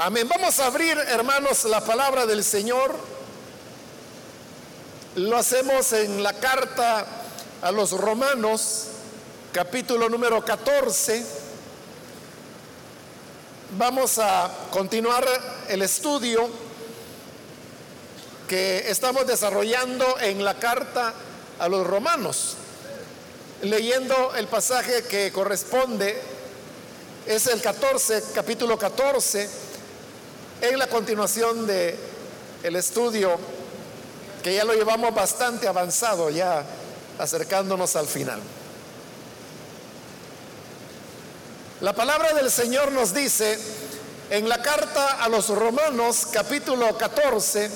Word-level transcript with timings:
Amén. 0.00 0.28
Vamos 0.28 0.60
a 0.60 0.66
abrir, 0.66 0.96
hermanos, 0.96 1.64
la 1.64 1.80
palabra 1.80 2.24
del 2.24 2.44
Señor. 2.44 2.94
Lo 5.16 5.36
hacemos 5.36 5.92
en 5.92 6.22
la 6.22 6.34
carta 6.34 7.04
a 7.60 7.72
los 7.72 7.90
romanos, 7.90 8.84
capítulo 9.50 10.08
número 10.08 10.44
14. 10.44 11.26
Vamos 13.76 14.20
a 14.20 14.48
continuar 14.70 15.26
el 15.68 15.82
estudio 15.82 16.48
que 18.46 18.88
estamos 18.88 19.26
desarrollando 19.26 20.20
en 20.20 20.44
la 20.44 20.60
carta 20.60 21.12
a 21.58 21.68
los 21.68 21.84
romanos, 21.84 22.54
leyendo 23.62 24.32
el 24.36 24.46
pasaje 24.46 25.02
que 25.10 25.32
corresponde, 25.32 26.22
es 27.26 27.48
el 27.48 27.60
14, 27.60 28.22
capítulo 28.32 28.78
14 28.78 29.67
en 30.60 30.78
la 30.78 30.86
continuación 30.86 31.66
de 31.66 31.96
el 32.62 32.76
estudio 32.76 33.38
que 34.42 34.54
ya 34.54 34.64
lo 34.64 34.74
llevamos 34.74 35.14
bastante 35.14 35.68
avanzado 35.68 36.30
ya 36.30 36.64
acercándonos 37.18 37.96
al 37.96 38.06
final. 38.06 38.40
La 41.80 41.92
palabra 41.92 42.32
del 42.32 42.50
Señor 42.50 42.92
nos 42.92 43.14
dice 43.14 43.58
en 44.30 44.48
la 44.48 44.62
carta 44.62 45.22
a 45.22 45.28
los 45.28 45.48
Romanos 45.48 46.26
capítulo 46.32 46.96
14 46.96 47.70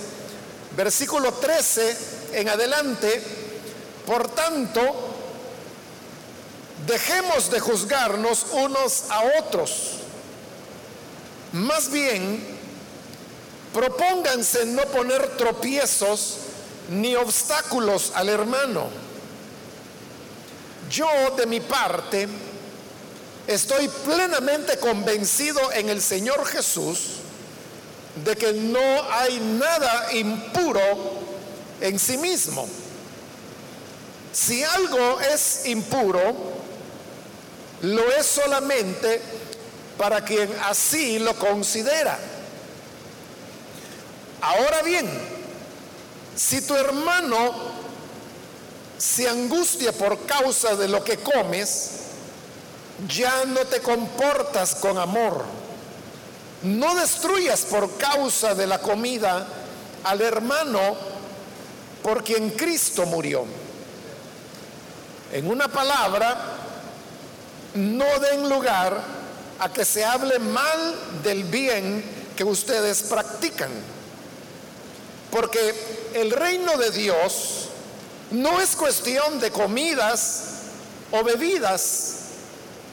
versículo 0.77 1.33
13 1.33 1.96
en 2.33 2.48
adelante, 2.48 3.22
por 4.06 4.28
tanto, 4.28 4.80
dejemos 6.86 7.50
de 7.50 7.60
juzgarnos 7.60 8.46
unos 8.52 9.05
a 9.10 9.22
otros. 9.41 9.98
Más 11.52 11.91
bien, 11.91 12.61
Propónganse 13.72 14.66
no 14.66 14.83
poner 14.86 15.36
tropiezos 15.36 16.36
ni 16.91 17.16
obstáculos 17.16 18.12
al 18.14 18.28
hermano. 18.28 18.88
Yo 20.91 21.08
de 21.36 21.47
mi 21.47 21.60
parte 21.60 22.28
estoy 23.47 23.88
plenamente 23.88 24.78
convencido 24.78 25.72
en 25.72 25.88
el 25.88 26.02
Señor 26.02 26.44
Jesús 26.44 26.98
de 28.24 28.36
que 28.36 28.52
no 28.52 29.10
hay 29.10 29.41
nada 29.41 30.12
impuro 30.12 30.80
en 31.80 31.98
sí 31.98 32.19
mismo. 32.19 32.69
Si 34.32 34.62
algo 34.62 35.20
es 35.20 35.66
impuro, 35.66 36.34
lo 37.82 38.12
es 38.12 38.27
solamente 38.27 39.20
para 39.97 40.22
quien 40.25 40.50
así 40.64 41.19
lo 41.19 41.34
considera. 41.38 42.19
Ahora 44.42 44.82
bien, 44.82 45.08
si 46.34 46.62
tu 46.62 46.74
hermano 46.74 47.54
se 48.98 49.28
angustia 49.28 49.92
por 49.92 50.26
causa 50.26 50.74
de 50.74 50.88
lo 50.88 51.04
que 51.04 51.18
comes, 51.18 51.90
ya 53.06 53.44
no 53.44 53.60
te 53.60 53.80
comportas 53.80 54.74
con 54.74 54.98
amor. 54.98 55.44
No 56.64 56.96
destruyas 56.96 57.60
por 57.60 57.96
causa 57.96 58.52
de 58.56 58.66
la 58.66 58.80
comida 58.80 59.46
al 60.02 60.20
hermano 60.20 60.96
por 62.02 62.24
quien 62.24 62.50
Cristo 62.50 63.06
murió. 63.06 63.44
En 65.32 65.48
una 65.48 65.68
palabra, 65.68 66.36
no 67.74 68.18
den 68.18 68.48
lugar 68.48 69.00
a 69.60 69.72
que 69.72 69.84
se 69.84 70.04
hable 70.04 70.40
mal 70.40 70.96
del 71.22 71.44
bien 71.44 72.04
que 72.36 72.42
ustedes 72.42 73.02
practican 73.04 73.70
porque 75.33 75.75
el 76.12 76.30
reino 76.30 76.77
de 76.77 76.91
Dios 76.91 77.69
no 78.33 78.61
es 78.61 78.77
cuestión 78.77 79.41
de 79.41 79.50
comidas 79.50 80.43
o 81.10 81.25
bebidas, 81.25 82.16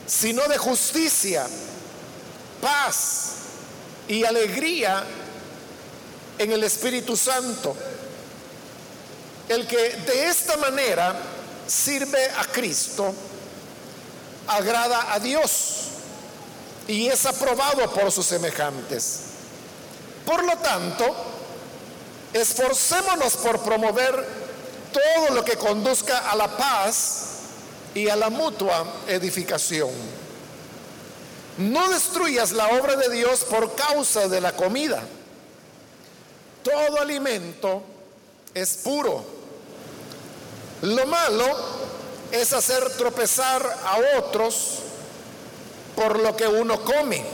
sino 0.07 0.47
de 0.47 0.57
justicia, 0.57 1.45
paz 2.61 3.31
y 4.07 4.23
alegría 4.23 5.03
en 6.37 6.53
el 6.53 6.63
Espíritu 6.63 7.17
Santo. 7.17 7.75
El 9.49 9.67
que 9.67 9.77
de 9.77 10.29
esta 10.29 10.55
manera 10.55 11.19
sirve 11.67 12.25
a 12.37 12.45
Cristo, 12.45 13.13
agrada 14.47 15.13
a 15.13 15.19
Dios 15.19 15.87
y 16.87 17.07
es 17.07 17.25
aprobado 17.25 17.91
por 17.91 18.09
sus 18.13 18.25
semejantes. 18.25 19.23
Por 20.25 20.45
lo 20.45 20.57
tanto, 20.57 21.28
Esforcémonos 22.33 23.37
por 23.37 23.59
promover 23.61 24.25
todo 24.93 25.33
lo 25.33 25.43
que 25.43 25.57
conduzca 25.57 26.29
a 26.29 26.35
la 26.35 26.57
paz 26.57 27.25
y 27.93 28.07
a 28.09 28.15
la 28.15 28.29
mutua 28.29 28.85
edificación. 29.07 29.89
No 31.57 31.89
destruyas 31.89 32.51
la 32.51 32.67
obra 32.69 32.95
de 32.95 33.09
Dios 33.09 33.43
por 33.43 33.75
causa 33.75 34.27
de 34.27 34.41
la 34.41 34.55
comida. 34.55 35.01
Todo 36.63 37.01
alimento 37.01 37.83
es 38.53 38.77
puro. 38.77 39.25
Lo 40.81 41.05
malo 41.07 41.45
es 42.31 42.53
hacer 42.53 42.91
tropezar 42.91 43.61
a 43.85 44.19
otros 44.19 44.79
por 45.95 46.19
lo 46.19 46.35
que 46.35 46.47
uno 46.47 46.81
come. 46.83 47.25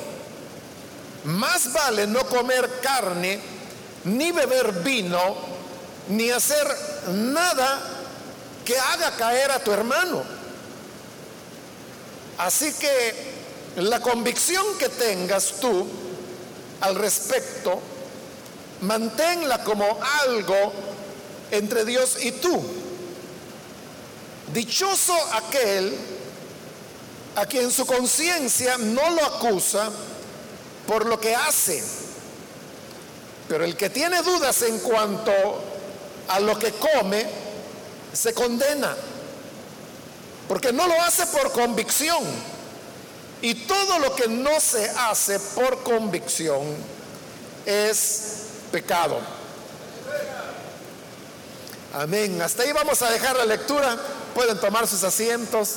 Más 1.25 1.71
vale 1.73 2.07
no 2.07 2.25
comer 2.27 2.79
carne 2.81 3.54
ni 4.05 4.31
beber 4.31 4.71
vino, 4.83 5.35
ni 6.09 6.29
hacer 6.29 6.67
nada 7.09 7.81
que 8.63 8.77
haga 8.77 9.11
caer 9.17 9.51
a 9.51 9.59
tu 9.59 9.71
hermano. 9.71 10.23
Así 12.37 12.73
que 12.73 13.33
la 13.77 13.99
convicción 13.99 14.63
que 14.77 14.89
tengas 14.89 15.55
tú 15.59 15.87
al 16.81 16.95
respecto, 16.95 17.79
manténla 18.81 19.63
como 19.63 19.99
algo 20.23 20.73
entre 21.51 21.85
Dios 21.85 22.17
y 22.23 22.31
tú. 22.33 22.63
Dichoso 24.53 25.15
aquel 25.33 25.97
a 27.35 27.45
quien 27.45 27.71
su 27.71 27.85
conciencia 27.85 28.77
no 28.77 29.09
lo 29.09 29.25
acusa 29.25 29.89
por 30.85 31.05
lo 31.05 31.19
que 31.19 31.35
hace 31.35 32.04
pero 33.47 33.63
el 33.63 33.75
que 33.75 33.89
tiene 33.89 34.21
dudas 34.21 34.61
en 34.63 34.79
cuanto 34.79 35.31
a 36.27 36.39
lo 36.39 36.57
que 36.57 36.71
come, 36.71 37.25
se 38.11 38.33
condena. 38.33 38.95
Porque 40.47 40.71
no 40.71 40.87
lo 40.87 41.01
hace 41.01 41.25
por 41.27 41.51
convicción. 41.51 42.23
Y 43.41 43.53
todo 43.65 43.99
lo 43.99 44.15
que 44.15 44.27
no 44.27 44.59
se 44.59 44.89
hace 44.89 45.39
por 45.39 45.83
convicción 45.83 46.63
es 47.65 48.45
pecado. 48.71 49.19
Amén. 51.93 52.41
Hasta 52.41 52.63
ahí 52.63 52.71
vamos 52.71 53.01
a 53.01 53.09
dejar 53.09 53.35
la 53.35 53.45
lectura. 53.45 53.97
Pueden 54.33 54.59
tomar 54.59 54.87
sus 54.87 55.03
asientos, 55.03 55.75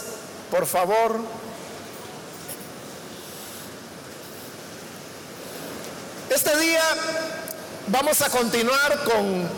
por 0.51 0.67
favor. 0.67 1.17
Este 6.31 6.59
día 6.59 6.83
Vamos 7.91 8.21
a 8.21 8.28
continuar 8.28 9.03
con 9.04 9.49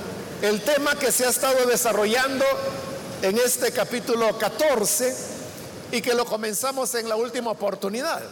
el 0.41 0.61
tema 0.63 0.95
que 0.95 1.11
se 1.11 1.27
ha 1.27 1.31
estado 1.31 1.67
desarrollando 1.67 2.45
en 3.23 3.37
este 3.37 3.73
capítulo 3.73 4.39
14 4.39 5.17
y 5.91 6.01
que 6.01 6.15
lo 6.15 6.25
comenzamos 6.25 6.95
en 6.95 7.09
la 7.09 7.17
última 7.17 7.51
oportunidad. 7.51 8.23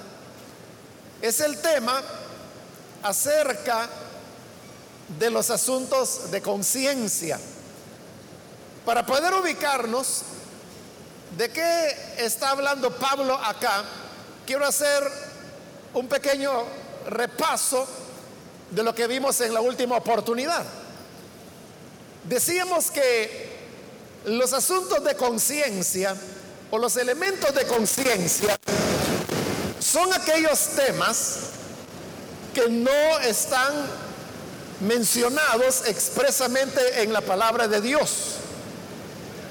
Es 1.20 1.41
el 1.41 1.60
tema 1.60 2.00
acerca 3.02 3.88
de 5.19 5.31
los 5.31 5.50
asuntos 5.50 6.31
de 6.31 6.43
conciencia. 6.43 7.40
Para 8.87 9.05
poder 9.05 9.34
ubicarnos 9.34 10.23
de 11.37 11.50
qué 11.50 11.96
está 12.19 12.50
hablando 12.50 12.96
Pablo 12.99 13.34
acá, 13.34 13.82
quiero 14.46 14.64
hacer 14.64 15.02
un 15.93 16.06
pequeño 16.06 16.52
repaso 17.08 17.84
de 18.70 18.82
lo 18.82 18.94
que 18.94 19.06
vimos 19.06 19.41
en 19.41 19.55
la 19.55 19.61
última 19.61 19.97
oportunidad. 19.97 20.65
Decíamos 22.25 22.91
que 22.91 23.59
los 24.26 24.53
asuntos 24.53 25.03
de 25.03 25.15
conciencia 25.17 26.15
o 26.70 26.79
los 26.79 26.97
elementos 26.97 27.55
de 27.55 27.67
conciencia 27.67 28.59
son 29.81 30.12
aquellos 30.12 30.59
temas 30.76 31.38
que 32.55 32.69
no 32.69 33.19
están 33.20 33.73
mencionados 34.81 35.87
expresamente 35.87 37.03
en 37.03 37.12
la 37.12 37.21
palabra 37.21 37.69
de 37.69 37.81
Dios. 37.81 38.35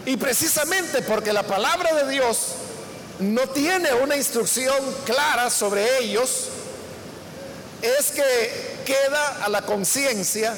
Y 0.05 0.15
precisamente 0.17 1.01
porque 1.01 1.33
la 1.33 1.43
palabra 1.43 1.93
de 1.93 2.11
Dios 2.11 2.53
no 3.19 3.47
tiene 3.49 3.93
una 3.93 4.15
instrucción 4.15 4.77
clara 5.05 5.49
sobre 5.49 5.99
ellos, 5.99 6.45
es 7.81 8.11
que 8.11 8.66
queda 8.87 9.43
a 9.43 9.49
la 9.49 9.63
conciencia 9.63 10.55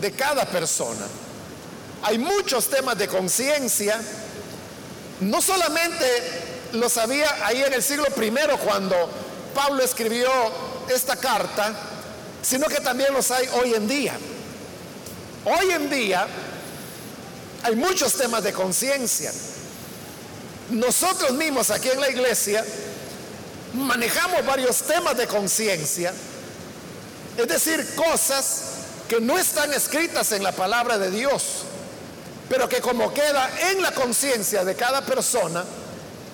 de 0.00 0.12
cada 0.12 0.46
persona. 0.46 1.06
Hay 2.02 2.16
muchos 2.16 2.70
temas 2.70 2.96
de 2.96 3.06
conciencia, 3.06 4.00
no 5.20 5.42
solamente 5.42 6.06
los 6.72 6.96
había 6.96 7.46
ahí 7.46 7.62
en 7.62 7.74
el 7.74 7.82
siglo 7.82 8.06
primero 8.16 8.56
cuando 8.56 8.96
Pablo 9.54 9.84
escribió 9.84 10.30
esta 10.88 11.14
carta, 11.16 11.74
sino 12.40 12.68
que 12.68 12.80
también 12.80 13.12
los 13.12 13.30
hay 13.30 13.46
hoy 13.52 13.74
en 13.74 13.86
día. 13.86 14.14
Hoy 15.44 15.72
en 15.72 15.90
día 15.90 16.26
hay 17.64 17.76
muchos 17.76 18.14
temas 18.14 18.42
de 18.42 18.54
conciencia. 18.54 19.30
Nosotros 20.70 21.32
mismos 21.32 21.70
aquí 21.70 21.90
en 21.90 22.00
la 22.00 22.08
iglesia 22.08 22.64
manejamos 23.74 24.46
varios 24.46 24.82
temas 24.84 25.18
de 25.18 25.26
conciencia, 25.26 26.14
es 27.36 27.48
decir, 27.48 27.94
cosas 27.94 28.62
que 29.08 29.20
no 29.20 29.38
están 29.38 29.72
escritas 29.72 30.32
en 30.32 30.42
la 30.42 30.52
palabra 30.52 30.98
de 30.98 31.10
Dios, 31.10 31.64
pero 32.48 32.68
que 32.68 32.80
como 32.80 33.12
queda 33.12 33.50
en 33.70 33.82
la 33.82 33.92
conciencia 33.92 34.64
de 34.64 34.74
cada 34.74 35.02
persona, 35.02 35.64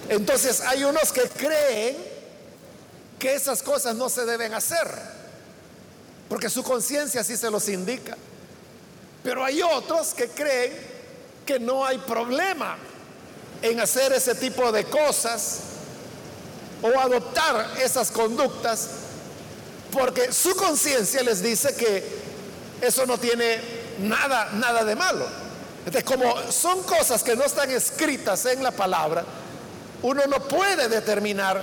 entonces 0.09 0.61
hay 0.61 0.85
unos 0.85 1.12
que 1.12 1.23
creen 1.29 1.97
que 3.19 3.35
esas 3.35 3.62
cosas 3.62 3.95
no 3.95 4.09
se 4.09 4.25
deben 4.25 4.55
hacer, 4.55 4.89
porque 6.29 6.49
su 6.49 6.62
conciencia 6.62 7.23
sí 7.23 7.37
se 7.37 7.51
los 7.51 7.69
indica. 7.69 8.17
Pero 9.23 9.44
hay 9.44 9.61
otros 9.62 10.15
que 10.15 10.29
creen 10.29 10.73
que 11.44 11.59
no 11.59 11.85
hay 11.85 11.99
problema 11.99 12.77
en 13.62 13.81
hacer 13.81 14.12
ese 14.12 14.35
tipo 14.35 14.71
de 14.71 14.85
cosas 14.85 15.59
o 16.83 16.99
adoptar 16.99 17.73
esas 17.83 18.11
conductas 18.11 18.89
porque 19.99 20.33
su 20.33 20.55
conciencia 20.55 21.23
les 21.23 21.43
dice 21.43 21.75
que 21.75 22.05
eso 22.81 23.05
no 23.06 23.19
tiene 23.19 23.59
nada 24.00 24.50
nada 24.55 24.85
de 24.85 24.95
malo. 24.95 25.27
Entonces, 25.85 26.05
como 26.05 26.53
son 26.53 26.83
cosas 26.83 27.23
que 27.23 27.35
no 27.35 27.45
están 27.45 27.71
escritas 27.71 28.45
en 28.47 28.62
la 28.62 28.71
palabra, 28.71 29.25
uno 30.03 30.23
no 30.27 30.39
puede 30.47 30.89
determinar 30.89 31.62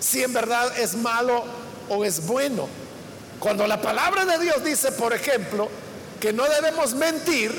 si 0.00 0.22
en 0.22 0.32
verdad 0.32 0.76
es 0.78 0.94
malo 0.94 1.44
o 1.88 2.04
es 2.04 2.26
bueno. 2.26 2.68
Cuando 3.38 3.66
la 3.66 3.80
palabra 3.80 4.24
de 4.24 4.38
Dios 4.38 4.64
dice, 4.64 4.90
por 4.92 5.12
ejemplo, 5.12 5.68
que 6.20 6.32
no 6.32 6.44
debemos 6.44 6.94
mentir, 6.94 7.52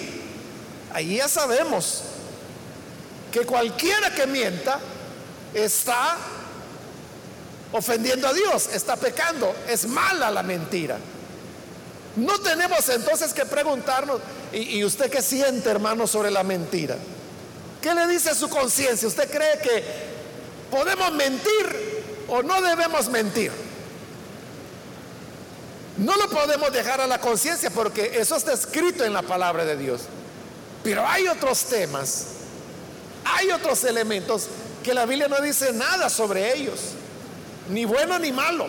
ahí 0.94 1.18
ya 1.18 1.30
sabemos 1.30 2.01
que 3.31 3.42
cualquiera 3.42 4.13
que 4.13 4.27
mienta 4.27 4.80
está 5.54 6.18
ofendiendo 7.71 8.27
a 8.27 8.33
Dios, 8.33 8.69
está 8.74 8.95
pecando, 8.95 9.56
es 9.68 9.86
mala 9.88 10.31
la 10.31 10.44
mentira. 10.44 10.98
No 12.16 12.39
tenemos 12.39 12.89
entonces 12.89 13.33
que 13.33 13.45
preguntarnos, 13.45 14.19
¿y, 14.51 14.83
usted 14.83 15.10
qué 15.10 15.21
siente, 15.21 15.69
hermano, 15.69 16.07
sobre 16.07 16.31
la 16.31 16.44
mentira? 16.44 16.98
¿Qué 17.81 17.94
le 17.94 18.07
dice 18.07 18.33
su 18.36 18.50
conciencia? 18.50 19.07
¿Usted 19.07 19.30
cree 19.30 19.60
que 19.60 19.83
podemos 20.71 21.12
mentir 21.13 22.25
o 22.27 22.42
no 22.42 22.62
debemos 22.62 23.07
mentir? 23.10 23.51
No 25.98 26.15
lo 26.15 26.30
podemos 26.30 26.72
dejar 26.72 27.01
a 27.01 27.07
la 27.07 27.19
conciencia 27.19 27.69
porque 27.69 28.19
eso 28.19 28.36
está 28.36 28.54
escrito 28.54 29.06
en 29.06 29.13
la 29.13 29.22
palabra 29.22 29.65
de 29.65 29.77
Dios. 29.77 30.01
Pero 30.83 31.06
hay 31.06 31.27
otros 31.27 31.65
temas, 31.65 32.25
hay 33.24 33.51
otros 33.51 33.83
elementos 33.83 34.48
que 34.83 34.94
la 34.94 35.06
Biblia 35.06 35.27
no 35.27 35.42
dice 35.42 35.72
nada 35.74 36.10
sobre 36.10 36.56
ellos 36.56 36.80
ni 37.69 37.86
bueno 37.86 38.19
ni 38.19 38.31
malo. 38.31 38.68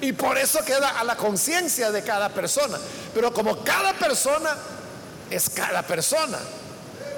Y 0.00 0.12
por 0.12 0.38
eso 0.38 0.64
queda 0.64 0.98
a 0.98 1.04
la 1.04 1.16
conciencia 1.16 1.90
de 1.90 2.02
cada 2.02 2.28
persona. 2.28 2.78
Pero 3.14 3.32
como 3.32 3.62
cada 3.64 3.92
persona 3.94 4.56
es 5.30 5.50
cada 5.50 5.82
persona, 5.82 6.38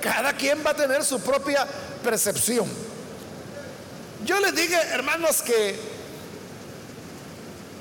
cada 0.00 0.32
quien 0.32 0.64
va 0.64 0.70
a 0.70 0.76
tener 0.76 1.04
su 1.04 1.20
propia 1.20 1.66
percepción. 2.02 2.66
Yo 4.24 4.40
les 4.40 4.54
dije, 4.54 4.76
hermanos, 4.92 5.42
que 5.42 5.78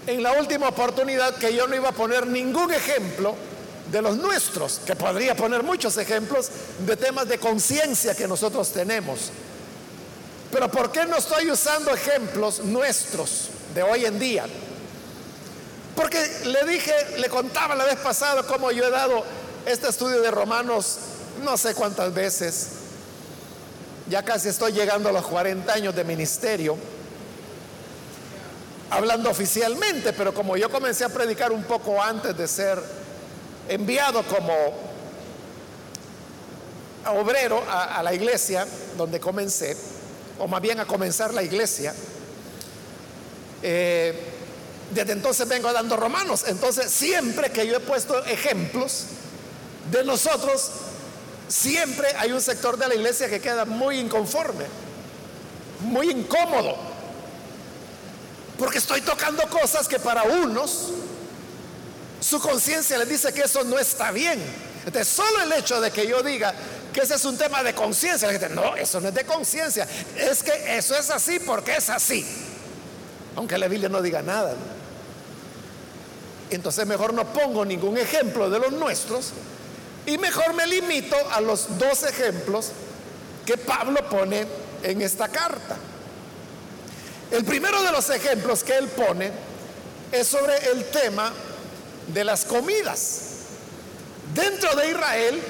en 0.08 0.24
la 0.24 0.34
última 0.34 0.70
oportunidad 0.70 1.36
que 1.36 1.54
yo 1.54 1.68
no 1.68 1.76
iba 1.76 1.90
a 1.90 1.94
poner 1.94 2.28
ningún 2.28 2.74
ejemplo 2.74 3.36
de 3.92 4.02
los 4.02 4.18
nuestros, 4.18 4.82
que 4.86 4.96
podría 4.96 5.36
poner 5.36 5.64
muchos 5.64 5.98
ejemplos 5.98 6.50
de 6.86 6.96
temas 6.96 7.28
de 7.28 7.38
conciencia 7.40 8.16
que 8.16 8.28
nosotros 8.28 8.72
tenemos. 8.72 9.32
Pero 10.52 10.70
¿por 10.70 10.92
qué 10.92 11.06
no 11.06 11.18
estoy 11.18 11.52
usando 11.52 11.94
ejemplos 11.94 12.60
nuestros 12.60 13.50
de 13.74 13.84
hoy 13.84 14.06
en 14.06 14.20
día? 14.20 14.46
Porque 15.96 16.20
le 16.46 16.64
dije, 16.66 16.94
le 17.18 17.30
contaba 17.30 17.76
la 17.76 17.86
vez 17.86 17.98
pasada 17.98 18.44
cómo 18.44 18.72
yo 18.72 18.86
he 18.86 18.90
dado 18.90 19.24
este 19.66 19.90
estudio 19.90 20.22
de 20.22 20.32
Romanos 20.32 20.98
no 21.44 21.58
sé 21.58 21.74
cuántas 21.76 22.14
veces. 22.14 22.70
Ya 24.10 24.24
casi 24.24 24.50
estoy 24.50 24.74
llegando 24.74 25.10
a 25.10 25.12
los 25.12 25.26
40 25.26 25.72
años 25.72 25.96
de 25.96 26.04
ministerio, 26.04 26.76
hablando 28.90 29.30
oficialmente, 29.30 30.14
pero 30.14 30.34
como 30.34 30.58
yo 30.58 30.70
comencé 30.70 31.06
a 31.06 31.10
predicar 31.10 31.52
un 31.52 31.64
poco 31.64 32.02
antes 32.02 32.36
de 32.36 32.48
ser 32.48 32.82
enviado 33.68 34.24
como 34.24 34.54
obrero 37.06 37.64
a, 37.70 38.00
a 38.00 38.04
la 38.04 38.14
iglesia 38.14 38.66
donde 38.98 39.20
comencé, 39.20 39.78
o 40.40 40.48
más 40.48 40.62
bien 40.62 40.80
a 40.80 40.86
comenzar 40.86 41.34
la 41.34 41.44
iglesia, 41.44 41.94
eh, 43.62 44.14
desde 44.92 45.12
entonces 45.12 45.48
vengo 45.48 45.72
dando 45.72 45.96
romanos. 45.98 46.46
Entonces, 46.48 46.90
siempre 46.92 47.52
que 47.52 47.68
yo 47.68 47.78
he 47.78 47.80
puesto 47.80 48.24
ejemplos 48.26 49.06
de 49.92 50.04
nosotros, 50.04 50.72
siempre 51.48 52.08
hay 52.18 52.32
un 52.32 52.42
sector 52.42 52.78
de 52.78 52.88
la 52.88 52.96
iglesia 52.96 53.30
que 53.30 53.40
queda 53.40 53.66
muy 53.66 54.00
inconforme, 54.00 54.66
muy 55.82 56.10
incómodo, 56.10 56.76
porque 58.58 58.80
estoy 58.80 59.02
tocando 59.02 59.44
cosas 59.50 59.88
que 59.88 60.00
para 60.00 60.24
unos 60.24 60.90
su 62.20 62.40
conciencia 62.40 62.98
les 62.98 63.08
dice 63.08 63.34
que 63.34 63.42
eso 63.42 63.64
no 63.64 63.80
está 63.80 64.12
bien. 64.12 64.40
Entonces, 64.86 65.08
solo 65.08 65.44
el 65.44 65.54
hecho 65.54 65.80
de 65.80 65.92
que 65.92 66.08
yo 66.08 66.22
diga 66.22 66.54
ese 67.02 67.16
es 67.16 67.26
un 67.26 67.38
tema 67.38 67.64
de 67.64 67.74
conciencia. 67.74 68.32
La 68.32 68.40
gente, 68.40 68.54
no, 68.56 68.76
eso 68.76 69.00
no 69.00 69.10
es 69.10 69.14
de 69.14 69.26
conciencia. 69.26 69.88
Es 70.18 70.44
que 70.44 70.78
eso 70.78 70.96
es 70.96 71.10
así 71.10 71.40
porque 71.40 71.76
es 71.76 71.90
así. 71.90 72.26
Aunque 73.36 73.58
la 73.58 73.68
Biblia 73.68 73.90
no 73.90 74.02
diga 74.02 74.22
nada. 74.22 74.56
Entonces 76.50 76.86
mejor 76.88 77.14
no 77.14 77.32
pongo 77.32 77.64
ningún 77.64 77.98
ejemplo 77.98 78.50
de 78.50 78.60
los 78.60 78.72
nuestros 78.72 79.32
y 80.06 80.18
mejor 80.18 80.54
me 80.54 80.66
limito 80.66 81.16
a 81.32 81.42
los 81.42 81.78
dos 81.78 82.04
ejemplos 82.04 82.72
que 83.46 83.58
Pablo 83.58 84.08
pone 84.10 84.48
en 84.82 85.02
esta 85.02 85.28
carta. 85.28 85.78
El 87.32 87.46
primero 87.46 87.84
de 87.84 87.92
los 87.92 88.10
ejemplos 88.10 88.64
que 88.64 88.76
él 88.76 88.88
pone 88.88 89.32
es 90.12 90.28
sobre 90.28 90.72
el 90.72 90.86
tema 90.86 91.32
de 92.08 92.24
las 92.24 92.46
comidas. 92.46 93.22
Dentro 94.34 94.76
de 94.76 94.90
Israel 94.90 95.42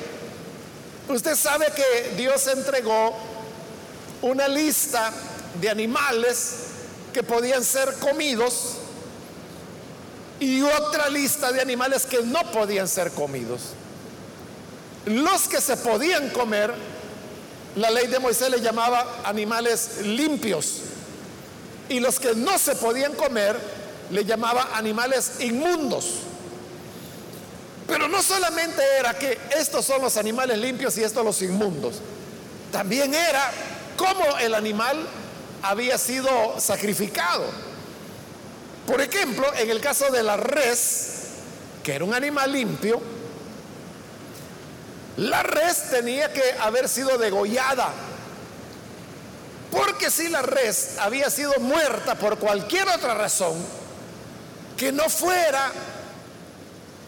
Usted 1.10 1.36
sabe 1.36 1.66
que 1.76 2.14
Dios 2.16 2.46
entregó 2.46 3.16
una 4.22 4.48
lista 4.48 5.12
de 5.60 5.68
animales 5.68 6.58
que 7.12 7.24
podían 7.24 7.64
ser 7.64 7.96
comidos 7.96 8.76
y 10.40 10.62
otra 10.62 11.10
lista 11.10 11.52
de 11.52 11.62
animales 11.62 12.06
que 12.06 12.22
no 12.22 12.40
podían 12.52 12.88
ser 12.88 13.10
comidos. 13.10 13.74
Los 15.08 15.48
que 15.48 15.60
se 15.60 15.78
podían 15.78 16.30
comer, 16.30 16.76
la 17.76 17.90
ley 17.90 18.06
de 18.06 18.20
Moisés 18.20 18.52
le 18.52 18.62
llamaba 18.62 19.22
animales 19.24 20.02
limpios. 20.04 20.82
Y 21.90 22.00
los 22.00 22.20
que 22.20 22.36
no 22.36 22.60
se 22.60 22.76
podían 22.76 23.14
comer, 23.16 23.60
le 24.12 24.26
llamaba 24.26 24.70
animales 24.76 25.40
inmundos. 25.40 26.29
Pero 27.90 28.08
no 28.08 28.22
solamente 28.22 28.84
era 29.00 29.18
que 29.18 29.40
estos 29.58 29.84
son 29.84 30.02
los 30.02 30.16
animales 30.16 30.60
limpios 30.60 30.96
y 30.98 31.04
estos 31.04 31.26
los 31.26 31.42
inmundos, 31.42 31.96
también 32.72 33.16
era 33.16 33.50
cómo 33.98 34.38
el 34.38 34.54
animal 34.54 35.08
había 35.64 35.98
sido 35.98 36.60
sacrificado. 36.60 37.46
Por 38.86 39.02
ejemplo, 39.02 39.46
en 39.56 39.72
el 39.72 39.82
caso 39.82 40.12
de 40.12 40.22
la 40.22 40.38
res, 40.38 41.08
que 41.84 41.96
era 41.96 42.06
un 42.06 42.14
animal 42.14 42.52
limpio, 42.52 43.02
la 45.18 45.42
res 45.42 45.90
tenía 45.90 46.32
que 46.32 46.44
haber 46.62 46.88
sido 46.88 47.18
degollada. 47.18 47.90
Porque 49.72 50.12
si 50.12 50.30
la 50.30 50.44
res 50.44 50.96
había 51.00 51.30
sido 51.30 51.54
muerta 51.60 52.16
por 52.16 52.38
cualquier 52.38 52.88
otra 52.88 53.16
razón, 53.16 53.58
que 54.78 54.92
no 54.92 55.10
fuera 55.10 55.72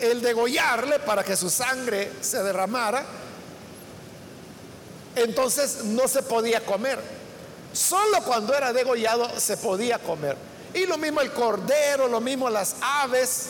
el 0.01 0.21
degollarle 0.21 0.99
para 0.99 1.23
que 1.23 1.35
su 1.35 1.49
sangre 1.49 2.11
se 2.21 2.41
derramara, 2.43 3.05
entonces 5.15 5.83
no 5.85 6.07
se 6.07 6.23
podía 6.23 6.61
comer. 6.61 6.99
Solo 7.73 8.21
cuando 8.23 8.53
era 8.53 8.73
degollado 8.73 9.29
se 9.39 9.57
podía 9.57 9.99
comer. 9.99 10.35
Y 10.73 10.85
lo 10.85 10.97
mismo 10.97 11.21
el 11.21 11.31
cordero, 11.31 12.07
lo 12.07 12.21
mismo 12.21 12.49
las 12.49 12.75
aves, 12.81 13.49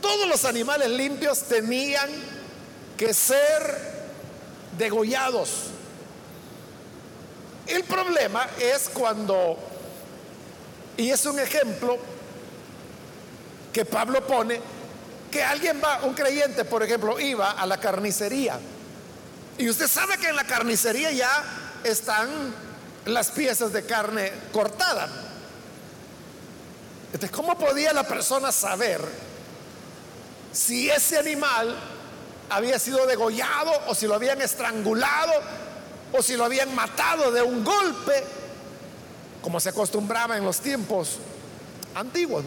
todos 0.00 0.26
los 0.28 0.44
animales 0.44 0.88
limpios 0.88 1.42
tenían 1.42 2.10
que 2.96 3.14
ser 3.14 3.92
degollados. 4.76 5.50
El 7.66 7.84
problema 7.84 8.48
es 8.58 8.88
cuando, 8.88 9.56
y 10.96 11.10
es 11.10 11.24
un 11.26 11.38
ejemplo 11.38 11.96
que 13.72 13.84
Pablo 13.84 14.26
pone, 14.26 14.60
que 15.32 15.42
alguien 15.42 15.80
va, 15.82 16.02
un 16.04 16.14
creyente, 16.14 16.64
por 16.64 16.84
ejemplo, 16.84 17.18
iba 17.18 17.50
a 17.50 17.66
la 17.66 17.78
carnicería. 17.78 18.60
Y 19.58 19.68
usted 19.68 19.88
sabe 19.88 20.16
que 20.18 20.28
en 20.28 20.36
la 20.36 20.44
carnicería 20.44 21.10
ya 21.10 21.42
están 21.82 22.28
las 23.06 23.32
piezas 23.32 23.72
de 23.72 23.84
carne 23.84 24.30
cortadas. 24.52 25.10
Entonces, 27.06 27.30
¿cómo 27.30 27.58
podía 27.58 27.92
la 27.92 28.04
persona 28.04 28.52
saber 28.52 29.00
si 30.52 30.88
ese 30.88 31.18
animal 31.18 31.76
había 32.48 32.78
sido 32.78 33.06
degollado 33.06 33.72
o 33.88 33.94
si 33.94 34.06
lo 34.06 34.14
habían 34.14 34.40
estrangulado 34.40 35.32
o 36.12 36.22
si 36.22 36.36
lo 36.36 36.44
habían 36.44 36.74
matado 36.74 37.32
de 37.32 37.42
un 37.42 37.64
golpe, 37.64 38.22
como 39.40 39.58
se 39.58 39.70
acostumbraba 39.70 40.36
en 40.36 40.44
los 40.44 40.60
tiempos 40.60 41.16
antiguos? 41.94 42.44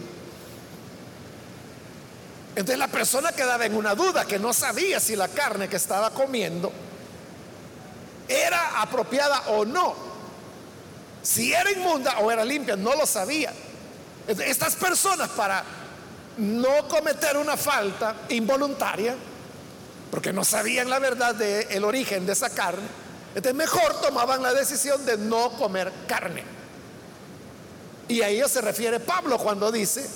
Entonces 2.56 2.78
la 2.78 2.88
persona 2.88 3.34
quedaba 3.34 3.66
en 3.66 3.76
una 3.76 3.94
duda 3.96 4.26
que 4.26 4.40
no 4.40 4.54
sabía 4.54 5.00
si 5.02 5.16
la 5.16 5.28
carne 5.28 5.68
que 5.68 5.76
estaba 5.76 6.10
comiendo 6.12 6.72
era 8.28 8.82
apropiada 8.82 9.42
o 9.48 9.66
no. 9.66 9.94
Si 11.22 11.54
era 11.54 11.70
inmunda 11.70 12.20
o 12.20 12.32
era 12.32 12.46
limpia, 12.46 12.78
no 12.78 12.96
lo 12.96 13.06
sabía. 13.06 13.52
Estas 14.28 14.76
personas 14.76 15.30
para 15.30 15.64
no 16.38 16.88
cometer 16.88 17.36
una 17.38 17.58
falta 17.58 18.16
involuntaria, 18.30 19.16
porque 20.10 20.32
no 20.32 20.46
sabían 20.46 20.90
la 20.90 21.00
verdad 21.00 21.36
del 21.36 21.84
origen 21.84 22.26
de 22.26 22.34
esa 22.34 22.50
carne, 22.50 22.88
entonces 23.30 23.54
mejor 23.54 24.00
tomaban 24.02 24.42
la 24.42 24.54
decisión 24.54 25.06
de 25.06 25.18
no 25.18 25.52
comer 25.58 25.92
carne. 26.08 26.44
Y 28.08 28.22
a 28.22 28.30
ello 28.30 28.48
se 28.48 28.62
refiere 28.62 29.00
Pablo 29.00 29.38
cuando 29.38 29.72
dice 29.72 30.08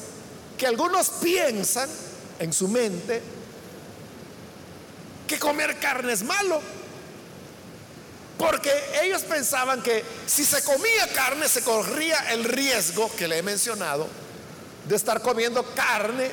que 0.57 0.67
algunos 0.67 1.09
piensan 1.09 1.89
en 2.39 2.53
su 2.53 2.67
mente 2.67 3.21
que 5.27 5.37
comer 5.37 5.77
carne 5.77 6.13
es 6.13 6.23
malo. 6.23 6.59
Porque 8.37 8.71
ellos 9.03 9.23
pensaban 9.23 9.81
que 9.81 10.03
si 10.25 10.45
se 10.45 10.63
comía 10.63 11.07
carne 11.13 11.47
se 11.49 11.61
corría 11.61 12.31
el 12.31 12.45
riesgo 12.45 13.13
que 13.15 13.27
le 13.27 13.39
he 13.39 13.43
mencionado 13.43 14.07
de 14.87 14.95
estar 14.95 15.21
comiendo 15.21 15.63
carne 15.75 16.31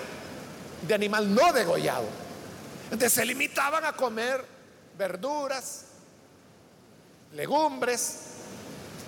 de 0.86 0.94
animal 0.94 1.34
no 1.34 1.52
degollado. 1.52 2.06
Entonces 2.84 3.12
se 3.12 3.24
limitaban 3.24 3.84
a 3.84 3.92
comer 3.92 4.44
verduras, 4.96 5.82
legumbres, 7.34 8.18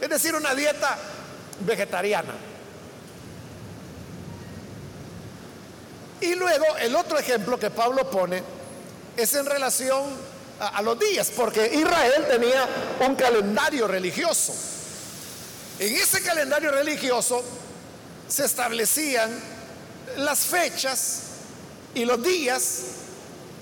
es 0.00 0.08
decir, 0.08 0.34
una 0.34 0.54
dieta 0.54 0.98
vegetariana. 1.60 2.34
Y 6.20 6.34
luego 6.34 6.64
el 6.80 6.94
otro 6.96 7.18
ejemplo 7.18 7.58
que 7.58 7.70
Pablo 7.70 8.10
pone 8.10 8.42
es 9.16 9.34
en 9.34 9.46
relación 9.46 10.02
a, 10.60 10.82
los 10.82 10.98
días, 10.98 11.30
porque 11.36 11.70
Israel 11.72 12.26
tenía 12.28 12.66
un 13.06 13.14
calendario 13.14 13.86
religioso. 13.86 14.52
En 15.78 15.94
ese 15.94 16.20
calendario 16.22 16.72
religioso 16.72 17.42
se 18.28 18.44
establecían 18.44 19.30
las 20.16 20.40
fechas 20.40 21.22
y 21.94 22.04
los 22.04 22.22
días 22.22 22.80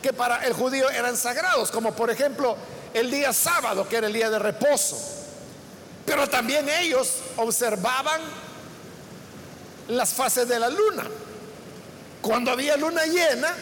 que 0.02 0.12
para 0.12 0.44
el 0.46 0.54
judío 0.54 0.88
eran 0.90 1.16
sagrados, 1.16 1.70
como 1.70 1.94
por 1.94 2.10
ejemplo 2.10 2.56
el 2.94 3.10
día 3.10 3.32
sábado, 3.32 3.86
que 3.88 3.96
era 3.96 4.06
el 4.06 4.12
día 4.12 4.30
de 4.30 4.38
reposo. 4.38 4.98
Pero 6.06 6.28
también 6.28 6.68
ellos 6.68 7.16
observaban 7.36 8.20
las 9.88 10.14
fases 10.14 10.48
de 10.48 10.58
la 10.58 10.70
luna. 10.70 11.04
Cuando 12.26 12.50
había 12.50 12.76
luna 12.76 13.04
llena, 13.06 13.54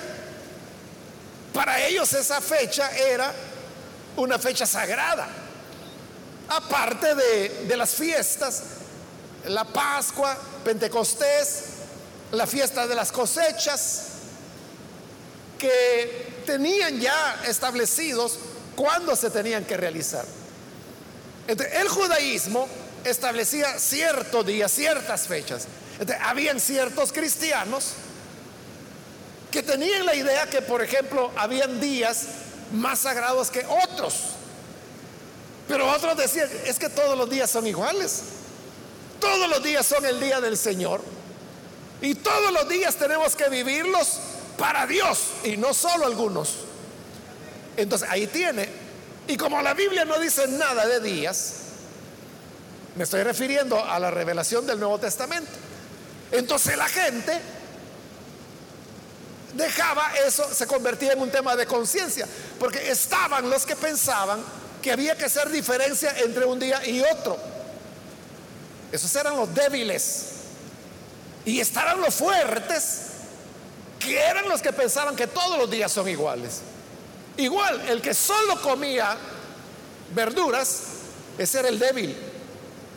para 1.53 1.87
ellos 1.87 2.11
esa 2.15 2.41
fecha 2.41 2.97
era 2.97 3.31
una 4.17 4.39
fecha 4.39 4.65
sagrada. 4.65 5.29
Aparte 6.49 7.15
de, 7.15 7.77
las 7.77 7.91
fiestas, 7.91 8.63
la 9.49 9.67
Pascua, 9.67 10.35
Pentecostés, 10.65 11.65
la 12.33 12.47
fiesta 12.47 12.87
de 12.87 12.95
las 12.95 13.13
cosechas, 13.13 14.05
que 15.59 16.43
tenían 16.47 16.99
ya 16.99 17.43
establecidos 17.47 18.39
cuándo 18.75 19.15
se 19.15 19.29
tenían 19.29 19.67
que 19.67 19.77
realizar. 19.77 20.25
el 21.49 21.89
judaísmo 21.89 22.67
establecía 23.05 23.79
cierto 23.79 24.43
día, 24.43 24.71
ciertas 24.71 25.27
fechas. 25.27 25.67
habían 26.23 26.59
ciertos 26.59 27.13
cristianos 27.13 27.93
que 29.55 29.63
tenían 29.63 30.05
la 30.05 30.17
idea 30.17 30.51
que, 30.51 30.63
por 30.63 30.83
ejemplo, 30.83 31.31
habían 31.37 31.81
días 31.81 32.25
más 32.73 32.99
sagrados 32.99 33.53
que 33.53 33.65
otros. 33.65 34.15
Pero 35.69 35.89
otros 35.93 36.17
decían, 36.17 36.51
es 36.67 36.77
que 36.77 36.89
todos 36.89 37.17
los 37.17 37.31
días 37.31 37.53
son 37.53 37.65
iguales. 37.65 38.23
Todos 39.21 39.49
los 39.49 39.63
días 39.63 39.87
son 39.87 40.05
el 40.07 40.19
día 40.19 40.41
del 40.41 40.57
Señor. 40.57 41.01
Y 42.03 42.17
todos 42.17 42.53
los 42.53 42.69
días 42.69 42.97
tenemos 42.97 43.37
que 43.37 43.49
vivirlos 43.49 44.19
para 44.59 44.89
Dios 44.89 45.21
y 45.45 45.57
no 45.57 45.73
solo 45.73 46.05
algunos. 46.05 46.57
Entonces 47.77 48.09
ahí 48.11 48.27
tiene. 48.27 48.69
Y 49.29 49.37
como 49.37 49.63
la 49.63 49.73
Biblia 49.73 50.05
no 50.05 50.19
dice 50.19 50.49
nada 50.49 50.85
de 50.85 50.99
días, 50.99 51.55
me 52.97 53.05
estoy 53.05 53.23
refiriendo 53.23 53.85
a 53.85 54.01
la 54.01 54.11
revelación 54.11 54.67
del 54.67 54.81
Nuevo 54.81 54.99
Testamento. 54.99 55.53
Entonces 56.33 56.77
la 56.77 56.89
gente 56.89 57.41
dejaba 59.55 60.13
eso, 60.27 60.53
se 60.53 60.67
convertía 60.67 61.13
en 61.13 61.21
un 61.21 61.31
tema 61.31 61.57
de 61.57 61.67
conciencia, 61.67 62.27
porque 62.59 62.91
estaban 62.91 63.49
los 63.49 63.65
que 63.65 63.77
pensaban 63.77 64.43
que 64.83 64.93
había 64.93 65.17
que 65.17 65.25
hacer 65.25 65.49
diferencia 65.51 66.15
entre 66.19 66.45
un 66.45 66.59
día 66.59 66.87
y 66.87 67.01
otro. 67.01 67.39
Esos 68.93 69.15
eran 69.17 69.37
los 69.37 69.53
débiles. 69.55 70.27
Y 71.47 71.61
estaban 71.61 72.01
los 72.01 72.15
fuertes, 72.15 73.01
que 73.99 74.19
eran 74.19 74.49
los 74.49 74.63
que 74.63 74.73
pensaban 74.73 75.17
que 75.17 75.27
todos 75.27 75.59
los 75.59 75.71
días 75.71 75.91
son 75.91 76.09
iguales. 76.09 76.61
Igual, 77.37 77.89
el 77.89 78.01
que 78.01 78.15
solo 78.15 78.61
comía 78.63 79.17
verduras, 80.15 80.81
ese 81.37 81.61
era 81.61 81.69
el 81.69 81.79
débil. 81.79 82.17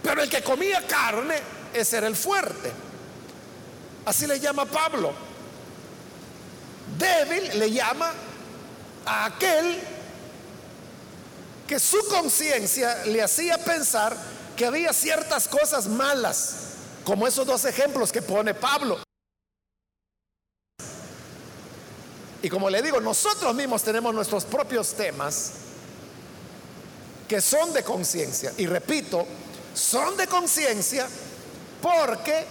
Pero 0.04 0.22
el 0.22 0.30
que 0.30 0.44
comía 0.44 0.86
carne, 0.86 1.36
ese 1.74 1.98
era 1.98 2.08
el 2.08 2.16
fuerte. 2.16 2.72
Así 4.06 4.28
le 4.28 4.40
llama 4.40 4.66
Pablo. 4.66 5.27
Débil 6.98 7.60
le 7.60 7.72
llama 7.72 8.12
a 9.06 9.26
aquel 9.26 9.80
que 11.68 11.80
su 11.80 11.98
conciencia 12.10 13.06
le 13.06 13.22
hacía 13.22 13.58
pensar 13.58 14.16
que 14.56 14.66
había 14.66 14.94
ciertas 14.94 15.48
cosas 15.48 15.88
malas, 15.88 16.56
como 17.04 17.28
esos 17.28 17.46
dos 17.46 17.66
ejemplos 17.66 18.12
que 18.12 18.22
pone 18.22 18.54
Pablo. 18.54 19.00
Y 22.42 22.50
como 22.50 22.70
le 22.70 22.82
digo, 22.82 23.00
nosotros 23.02 23.54
mismos 23.54 23.84
tenemos 23.84 24.14
nuestros 24.14 24.46
propios 24.46 24.94
temas 24.94 25.52
que 27.28 27.42
son 27.42 27.74
de 27.74 27.84
conciencia. 27.84 28.54
Y 28.58 28.66
repito, 28.68 29.26
son 29.74 30.16
de 30.16 30.28
conciencia 30.28 31.08
porque 31.82 32.46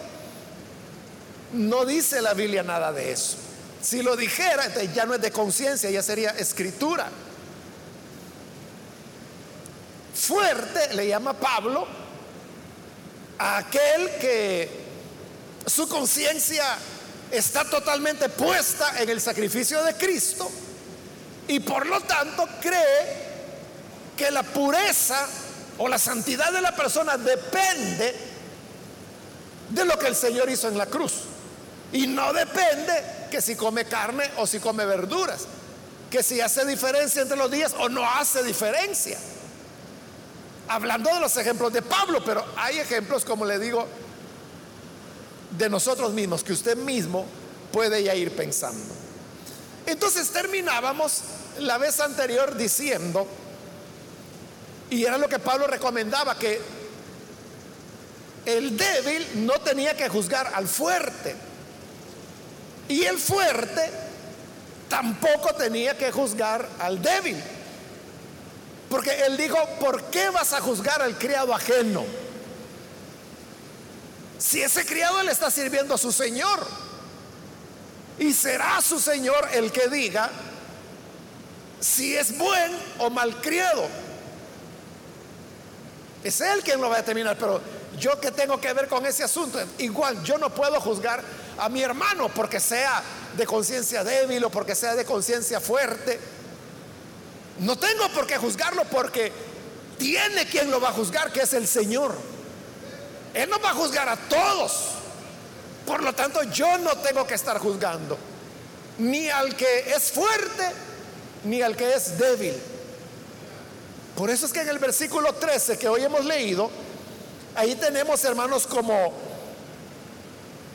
no 1.55 1.85
dice 1.85 2.21
la 2.21 2.35
Biblia 2.35 2.63
nada 2.63 2.93
de 2.93 3.13
eso. 3.13 3.46
Si 3.87 4.03
lo 4.03 4.17
dijera, 4.17 4.65
entonces 4.65 4.93
ya 4.93 5.07
no 5.07 5.15
es 5.15 5.21
de 5.21 5.31
conciencia, 5.31 5.89
ya 5.89 6.03
sería 6.03 6.31
escritura. 6.31 7.09
Fuerte 10.13 10.93
le 10.95 11.07
llama 11.07 11.35
Pablo 11.35 11.87
a 13.39 13.59
aquel 13.59 14.11
que 14.21 14.69
su 15.67 15.89
conciencia 15.89 16.65
está 17.31 17.65
totalmente 17.65 18.29
puesta 18.29 19.01
en 19.01 19.09
el 19.09 19.21
sacrificio 19.21 19.81
de 19.85 19.95
Cristo 19.95 20.51
y 21.47 21.61
por 21.61 21.87
lo 21.87 22.01
tanto 22.01 22.45
cree 22.61 23.25
que 24.17 24.33
la 24.33 24.43
pureza 24.43 25.29
o 25.79 25.87
la 25.87 26.01
santidad 26.01 26.51
de 26.51 26.61
la 26.61 26.75
persona 26.75 27.17
depende 27.17 28.17
de 29.71 29.85
lo 29.85 29.97
que 29.97 30.09
el 30.09 30.17
Señor 30.17 30.51
hizo 30.51 30.67
en 30.67 30.77
la 30.77 30.87
cruz. 30.87 31.13
Y 31.93 32.09
no 32.09 32.33
depende 32.33 33.16
que 33.31 33.41
si 33.41 33.57
come 33.57 33.85
carne 33.85 34.25
o 34.39 34.47
si 34.47 34.59
come 34.61 34.85
verduras, 34.85 35.47
que 36.11 36.23
si 36.23 36.41
hace 36.41 36.65
diferencia 36.65 37.23
entre 37.23 37.37
los 37.37 37.51
días 37.51 37.75
o 37.79 37.89
no 37.89 38.09
hace 38.09 38.43
diferencia. 38.43 39.19
Hablando 40.69 41.13
de 41.15 41.21
los 41.21 41.37
ejemplos 41.37 41.73
de 41.73 41.83
Pablo, 41.83 42.23
pero 42.25 42.45
hay 42.57 42.79
ejemplos, 42.79 43.25
como 43.25 43.45
le 43.45 43.59
digo, 43.59 43.87
de 45.57 45.71
nosotros 45.71 46.13
mismos 46.13 46.43
que 46.43 46.53
usted 46.53 46.77
mismo 46.77 47.25
puede 47.73 48.03
ya 48.03 48.15
ir 48.15 48.35
pensando. 48.35 48.95
Entonces 49.87 50.31
terminábamos 50.31 51.21
la 51.59 51.79
vez 51.79 52.01
anterior 52.01 52.57
diciendo, 52.57 53.27
y 54.91 55.05
era 55.05 55.19
lo 55.19 55.29
que 55.29 55.39
Pablo 55.39 55.67
recomendaba, 55.67 56.37
que 56.37 56.61
el 58.45 58.77
débil 58.77 59.47
no 59.47 59.55
tenía 59.61 59.97
que 59.97 60.09
juzgar 60.09 60.53
al 60.55 60.69
fuerte. 60.69 61.35
Y 62.89 63.05
el 63.05 63.19
fuerte 63.19 63.91
tampoco 64.89 65.55
tenía 65.55 65.97
que 65.97 66.13
juzgar 66.13 66.69
al 66.79 67.03
débil. 67.03 67.37
Porque 68.89 69.25
él 69.27 69.37
dijo, 69.37 69.59
¿por 69.81 70.05
qué 70.05 70.31
vas 70.31 70.53
a 70.53 70.61
juzgar 70.61 71.03
al 71.03 71.19
criado 71.19 71.53
ajeno? 71.53 72.05
Si 74.39 74.63
ese 74.63 74.87
criado 74.87 75.23
le 75.23 75.33
está 75.33 75.51
sirviendo 75.51 75.95
a 75.95 75.99
su 75.99 76.13
Señor. 76.13 76.67
Y 78.19 78.33
será 78.33 78.81
su 78.81 78.99
Señor 78.99 79.49
el 79.53 79.73
que 79.73 79.89
diga 79.89 80.31
si 81.81 82.17
es 82.17 82.37
buen 82.39 82.73
o 82.99 83.11
mal 83.11 83.41
criado. 83.41 83.87
Es 86.25 86.41
él 86.41 86.63
quien 86.63 86.81
lo 86.81 86.89
va 86.89 86.97
a 86.97 86.99
determinar, 86.99 87.37
pero 87.39 87.61
yo 87.99 88.19
que 88.21 88.31
tengo 88.31 88.61
que 88.61 88.73
ver 88.73 88.89
con 88.89 89.05
ese 89.07 89.23
asunto, 89.23 89.59
igual 89.79 90.23
yo 90.25 90.39
no 90.39 90.51
puedo 90.51 90.81
juzgar 90.81 91.23
a 91.59 91.69
mi 91.69 91.83
hermano 91.83 92.29
porque 92.29 92.61
sea 92.61 93.03
de 93.37 93.47
conciencia 93.47 94.05
débil 94.05 94.45
o 94.45 94.51
porque 94.51 94.75
sea 94.75 94.95
de 94.95 95.05
conciencia 95.05 95.61
fuerte. 95.61 96.19
No 97.61 97.79
tengo 97.79 98.09
por 98.11 98.27
qué 98.27 98.37
juzgarlo 98.37 98.85
porque 98.85 99.33
tiene 99.99 100.47
quien 100.47 100.71
lo 100.71 100.81
va 100.81 100.91
a 100.91 100.93
juzgar, 100.93 101.33
que 101.33 101.41
es 101.41 101.53
el 101.55 101.67
Señor. 101.67 102.15
Él 103.33 103.49
no 103.49 103.59
va 103.61 103.71
a 103.71 103.75
juzgar 103.75 104.09
a 104.09 104.17
todos. 104.17 104.91
Por 105.87 106.03
lo 106.03 106.13
tanto, 106.13 106.43
yo 106.45 106.79
no 106.79 106.97
tengo 106.99 107.27
que 107.27 107.35
estar 107.35 107.59
juzgando 107.59 108.19
ni 108.99 109.29
al 109.29 109.55
que 109.57 109.93
es 109.95 110.11
fuerte, 110.11 110.65
ni 111.45 111.63
al 111.63 111.77
que 111.77 111.95
es 111.95 112.19
débil. 112.19 112.55
Por 114.17 114.31
eso 114.31 114.47
es 114.47 114.53
que 114.53 114.61
en 114.61 114.69
el 114.69 114.79
versículo 114.79 115.35
13 115.35 115.79
que 115.79 115.89
hoy 115.89 116.03
hemos 116.03 116.25
leído, 116.25 116.71
ahí 117.55 117.75
tenemos, 117.75 118.25
hermanos, 118.25 118.67
como 118.67 119.13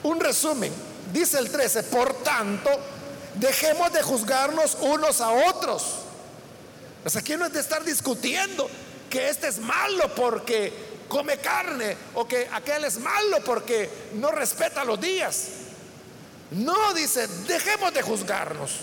un 0.02 0.20
resumen. 0.20 0.72
Dice 1.12 1.38
el 1.38 1.50
13, 1.50 1.82
por 1.84 2.22
tanto, 2.22 2.70
dejemos 3.34 3.92
de 3.92 4.02
juzgarnos 4.02 4.76
unos 4.80 5.20
a 5.20 5.30
otros. 5.30 5.96
Aquí 7.16 7.36
no 7.36 7.46
es 7.46 7.52
de 7.52 7.60
estar 7.60 7.84
discutiendo 7.84 8.68
que 9.10 9.28
este 9.28 9.48
es 9.48 9.58
malo 9.58 10.14
porque 10.14 10.72
come 11.08 11.36
carne 11.38 11.96
o 12.14 12.26
que 12.26 12.48
aquel 12.52 12.84
es 12.84 12.98
malo 12.98 13.40
porque 13.44 13.90
no 14.14 14.30
respeta 14.30 14.84
los 14.84 15.00
días. 15.00 15.48
No, 16.52 16.94
dice, 16.94 17.26
dejemos 17.46 17.92
de 17.92 18.02
juzgarnos. 18.02 18.80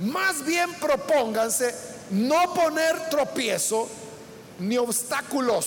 Más 0.00 0.44
bien 0.44 0.72
propónganse 0.74 1.74
no 2.10 2.54
poner 2.54 3.08
tropiezo 3.08 3.88
ni 4.58 4.76
obstáculos 4.76 5.66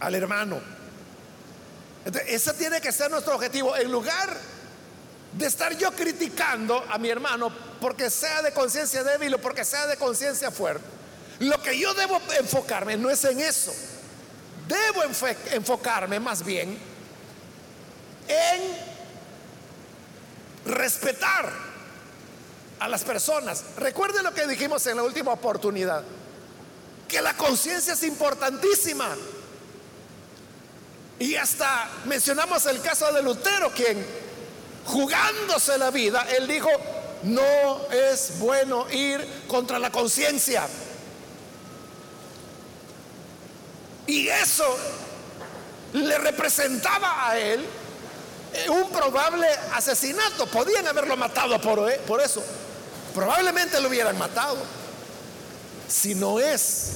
al 0.00 0.14
hermano. 0.14 0.77
Ese 2.26 2.52
tiene 2.54 2.80
que 2.80 2.92
ser 2.92 3.10
nuestro 3.10 3.34
objetivo. 3.34 3.76
En 3.76 3.90
lugar 3.90 4.36
de 5.32 5.46
estar 5.46 5.76
yo 5.76 5.92
criticando 5.92 6.84
a 6.88 6.98
mi 6.98 7.10
hermano 7.10 7.52
porque 7.80 8.10
sea 8.10 8.42
de 8.42 8.52
conciencia 8.52 9.04
débil 9.04 9.34
o 9.34 9.38
porque 9.38 9.64
sea 9.64 9.86
de 9.86 9.96
conciencia 9.96 10.50
fuerte, 10.50 10.84
lo 11.40 11.62
que 11.62 11.78
yo 11.78 11.94
debo 11.94 12.20
enfocarme 12.38 12.96
no 12.96 13.10
es 13.10 13.24
en 13.24 13.40
eso. 13.40 13.72
Debo 14.66 15.02
enfocarme 15.52 16.20
más 16.20 16.44
bien 16.44 16.78
en 18.28 18.76
respetar 20.66 21.50
a 22.78 22.88
las 22.88 23.02
personas. 23.02 23.64
Recuerden 23.76 24.24
lo 24.24 24.34
que 24.34 24.46
dijimos 24.46 24.86
en 24.86 24.96
la 24.96 25.02
última 25.02 25.32
oportunidad, 25.32 26.04
que 27.06 27.22
la 27.22 27.36
conciencia 27.36 27.94
es 27.94 28.02
importantísima. 28.02 29.16
Y 31.18 31.34
hasta 31.34 31.88
mencionamos 32.04 32.64
el 32.66 32.80
caso 32.80 33.12
de 33.12 33.22
Lutero, 33.22 33.72
quien 33.72 34.04
jugándose 34.84 35.76
la 35.76 35.90
vida, 35.90 36.26
él 36.36 36.46
dijo, 36.46 36.70
no 37.24 37.88
es 37.90 38.38
bueno 38.38 38.88
ir 38.90 39.26
contra 39.48 39.78
la 39.78 39.90
conciencia. 39.90 40.66
Y 44.06 44.28
eso 44.28 44.64
le 45.92 46.18
representaba 46.18 47.28
a 47.28 47.38
él 47.38 47.64
eh, 48.54 48.70
un 48.70 48.90
probable 48.90 49.46
asesinato. 49.74 50.46
Podían 50.46 50.86
haberlo 50.86 51.16
matado 51.16 51.56
eh, 51.88 52.00
por 52.06 52.20
eso. 52.20 52.42
Probablemente 53.14 53.80
lo 53.80 53.88
hubieran 53.88 54.16
matado. 54.16 54.56
Si 55.88 56.14
no 56.14 56.38
es, 56.38 56.92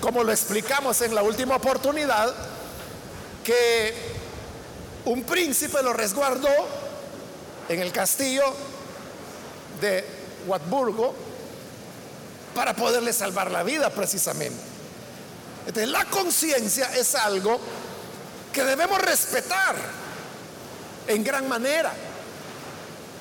como 0.00 0.24
lo 0.24 0.32
explicamos 0.32 1.00
en 1.02 1.14
la 1.14 1.22
última 1.22 1.56
oportunidad, 1.56 2.34
que 3.46 3.94
un 5.04 5.22
príncipe 5.22 5.80
lo 5.80 5.92
resguardó 5.92 6.48
en 7.68 7.80
el 7.80 7.92
castillo 7.92 8.42
de 9.80 10.04
Watburgo 10.48 11.14
para 12.56 12.74
poderle 12.74 13.12
salvar 13.12 13.52
la 13.52 13.62
vida 13.62 13.90
precisamente. 13.90 14.60
Entonces 15.64 15.88
la 15.92 16.04
conciencia 16.06 16.92
es 16.96 17.14
algo 17.14 17.60
que 18.52 18.64
debemos 18.64 19.00
respetar 19.00 19.76
en 21.06 21.22
gran 21.22 21.48
manera. 21.48 21.92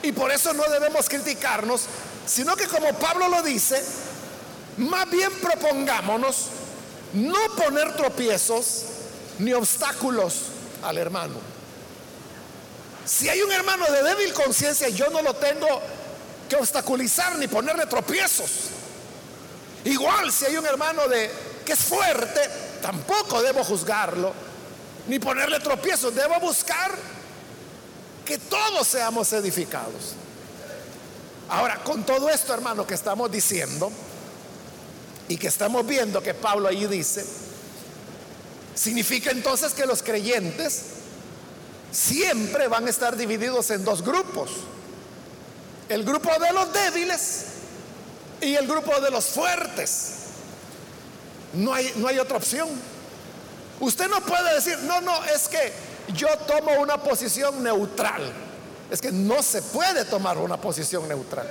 Y 0.01 0.11
por 0.11 0.31
eso 0.31 0.53
no 0.53 0.63
debemos 0.69 1.07
criticarnos, 1.07 1.83
sino 2.25 2.55
que 2.55 2.67
como 2.67 2.91
Pablo 2.93 3.27
lo 3.27 3.43
dice, 3.43 3.83
más 4.77 5.07
bien 5.07 5.31
propongámonos 5.39 6.47
no 7.13 7.37
poner 7.55 7.95
tropiezos 7.95 8.85
ni 9.39 9.53
obstáculos 9.53 10.33
al 10.83 10.97
hermano. 10.97 11.35
Si 13.05 13.29
hay 13.29 13.41
un 13.41 13.51
hermano 13.51 13.85
de 13.85 14.03
débil 14.03 14.33
conciencia, 14.33 14.89
yo 14.89 15.09
no 15.09 15.21
lo 15.21 15.35
tengo 15.35 15.67
que 16.49 16.55
obstaculizar 16.55 17.37
ni 17.37 17.47
ponerle 17.47 17.85
tropiezos. 17.85 18.49
Igual 19.83 20.31
si 20.31 20.45
hay 20.45 20.57
un 20.57 20.65
hermano 20.65 21.07
de 21.07 21.29
que 21.63 21.73
es 21.73 21.79
fuerte, 21.79 22.41
tampoco 22.81 23.41
debo 23.41 23.63
juzgarlo 23.63 24.33
ni 25.07 25.19
ponerle 25.19 25.59
tropiezos, 25.59 26.15
debo 26.15 26.39
buscar 26.39 26.95
que 28.25 28.37
todos 28.39 28.87
seamos 28.87 29.31
edificados. 29.33 30.15
Ahora, 31.49 31.83
con 31.83 32.03
todo 32.03 32.27
esto, 32.29 32.53
hermano, 32.53 32.87
que 32.87 32.95
estamos 32.95 33.31
diciendo 33.31 33.91
y 35.27 35.37
que 35.37 35.47
estamos 35.47 35.85
viendo 35.85 36.21
que 36.23 36.33
Pablo 36.33 36.67
ahí 36.67 36.87
dice, 36.87 37.23
significa 38.75 39.31
entonces 39.31 39.73
que 39.73 39.85
los 39.85 40.03
creyentes 40.03 40.81
siempre 41.91 42.67
van 42.67 42.85
a 42.85 42.89
estar 42.89 43.15
divididos 43.15 43.71
en 43.71 43.83
dos 43.83 44.03
grupos. 44.03 44.51
El 45.89 46.03
grupo 46.03 46.29
de 46.39 46.51
los 46.51 46.71
débiles 46.73 47.45
y 48.41 48.55
el 48.55 48.67
grupo 48.67 48.99
de 48.99 49.09
los 49.09 49.25
fuertes. 49.25 50.11
No 51.53 51.73
hay, 51.73 51.91
no 51.95 52.07
hay 52.07 52.19
otra 52.19 52.37
opción. 52.37 52.67
Usted 53.79 54.07
no 54.09 54.21
puede 54.21 54.55
decir, 54.55 54.77
no, 54.79 55.01
no, 55.01 55.23
es 55.25 55.47
que 55.47 55.71
yo 56.13 56.27
tomo 56.47 56.71
una 56.81 57.01
posición 57.01 57.63
neutral. 57.63 58.31
Es 58.91 59.01
que 59.01 59.11
no 59.11 59.41
se 59.41 59.61
puede 59.61 60.05
tomar 60.05 60.37
una 60.37 60.59
posición 60.59 61.07
neutral. 61.07 61.49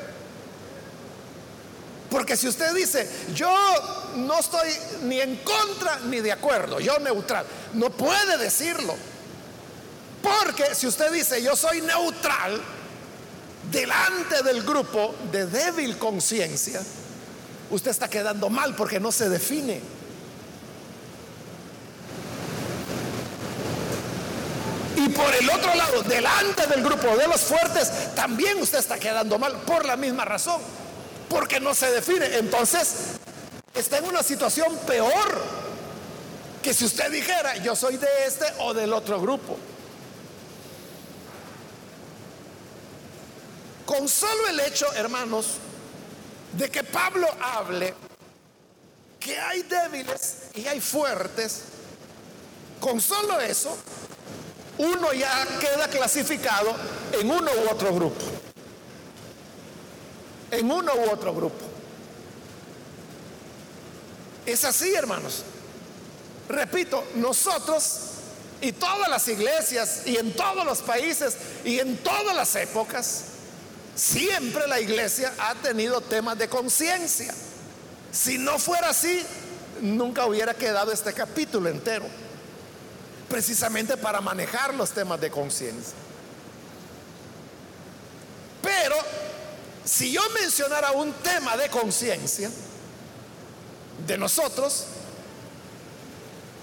Porque 2.14 2.36
si 2.36 2.46
usted 2.46 2.72
dice, 2.72 3.10
yo 3.34 3.52
no 4.18 4.38
estoy 4.38 4.70
ni 5.02 5.20
en 5.20 5.34
contra 5.38 5.98
ni 5.98 6.20
de 6.20 6.30
acuerdo, 6.30 6.78
yo 6.78 6.96
neutral, 7.00 7.44
no 7.72 7.90
puede 7.90 8.38
decirlo. 8.38 8.94
Porque 10.22 10.76
si 10.76 10.86
usted 10.86 11.10
dice, 11.10 11.42
yo 11.42 11.56
soy 11.56 11.80
neutral, 11.80 12.62
delante 13.72 14.44
del 14.44 14.62
grupo 14.62 15.12
de 15.32 15.46
débil 15.46 15.98
conciencia, 15.98 16.80
usted 17.70 17.90
está 17.90 18.06
quedando 18.06 18.48
mal 18.48 18.76
porque 18.76 19.00
no 19.00 19.10
se 19.10 19.28
define. 19.28 19.80
Y 24.98 25.08
por 25.08 25.34
el 25.34 25.50
otro 25.50 25.74
lado, 25.74 26.02
delante 26.04 26.64
del 26.68 26.84
grupo 26.84 27.16
de 27.16 27.26
los 27.26 27.40
fuertes, 27.40 28.14
también 28.14 28.62
usted 28.62 28.78
está 28.78 29.00
quedando 29.00 29.36
mal 29.36 29.62
por 29.62 29.84
la 29.84 29.96
misma 29.96 30.24
razón, 30.24 30.60
porque 31.28 31.60
no 31.60 31.74
se 31.74 31.90
define. 31.90 32.36
Entonces, 32.36 32.94
está 33.74 33.98
en 33.98 34.06
una 34.06 34.22
situación 34.22 34.76
peor 34.86 35.42
que 36.62 36.72
si 36.72 36.84
usted 36.84 37.10
dijera, 37.10 37.56
yo 37.58 37.76
soy 37.76 37.96
de 37.96 38.08
este 38.26 38.46
o 38.60 38.72
del 38.72 38.92
otro 38.92 39.20
grupo. 39.20 39.58
Con 43.84 44.08
solo 44.08 44.48
el 44.48 44.60
hecho, 44.60 44.90
hermanos, 44.94 45.58
de 46.52 46.70
que 46.70 46.82
Pablo 46.84 47.28
hable 47.40 47.94
que 49.20 49.38
hay 49.38 49.62
débiles 49.62 50.50
y 50.54 50.66
hay 50.66 50.80
fuertes, 50.80 51.62
con 52.78 53.00
solo 53.00 53.40
eso, 53.40 53.74
uno 54.76 55.12
ya 55.14 55.46
queda 55.58 55.88
clasificado 55.88 56.74
en 57.12 57.30
uno 57.30 57.50
u 57.50 57.70
otro 57.70 57.94
grupo. 57.94 58.22
En 60.54 60.70
uno 60.70 60.92
u 60.94 61.10
otro 61.10 61.34
grupo. 61.34 61.64
Es 64.46 64.64
así, 64.64 64.94
hermanos. 64.94 65.42
Repito, 66.48 67.02
nosotros 67.16 68.00
y 68.60 68.72
todas 68.72 69.08
las 69.08 69.26
iglesias 69.28 70.02
y 70.06 70.16
en 70.16 70.32
todos 70.34 70.64
los 70.64 70.80
países 70.80 71.36
y 71.64 71.80
en 71.80 71.96
todas 71.98 72.36
las 72.36 72.54
épocas, 72.54 73.24
siempre 73.96 74.66
la 74.68 74.80
iglesia 74.80 75.32
ha 75.38 75.54
tenido 75.56 76.00
temas 76.00 76.38
de 76.38 76.48
conciencia. 76.48 77.34
Si 78.12 78.38
no 78.38 78.58
fuera 78.58 78.90
así, 78.90 79.24
nunca 79.80 80.26
hubiera 80.26 80.54
quedado 80.54 80.92
este 80.92 81.12
capítulo 81.12 81.68
entero, 81.68 82.06
precisamente 83.28 83.96
para 83.96 84.20
manejar 84.20 84.72
los 84.74 84.90
temas 84.90 85.20
de 85.20 85.30
conciencia. 85.30 85.94
Pero 88.62 88.96
si 89.84 90.12
yo 90.12 90.22
mencionara 90.30 90.92
un 90.92 91.12
tema 91.14 91.56
de 91.56 91.68
conciencia 91.68 92.50
de 94.06 94.18
nosotros, 94.18 94.86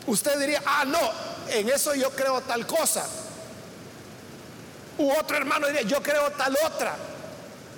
usted 0.07 0.39
diría, 0.39 0.61
ah, 0.65 0.85
no, 0.85 0.99
en 1.49 1.69
eso 1.69 1.93
yo 1.93 2.09
creo 2.11 2.41
tal 2.41 2.65
cosa. 2.65 3.05
U 4.97 5.11
otro 5.11 5.37
hermano 5.37 5.67
diría, 5.67 5.83
yo 5.83 6.01
creo 6.01 6.31
tal 6.31 6.57
otra. 6.65 6.95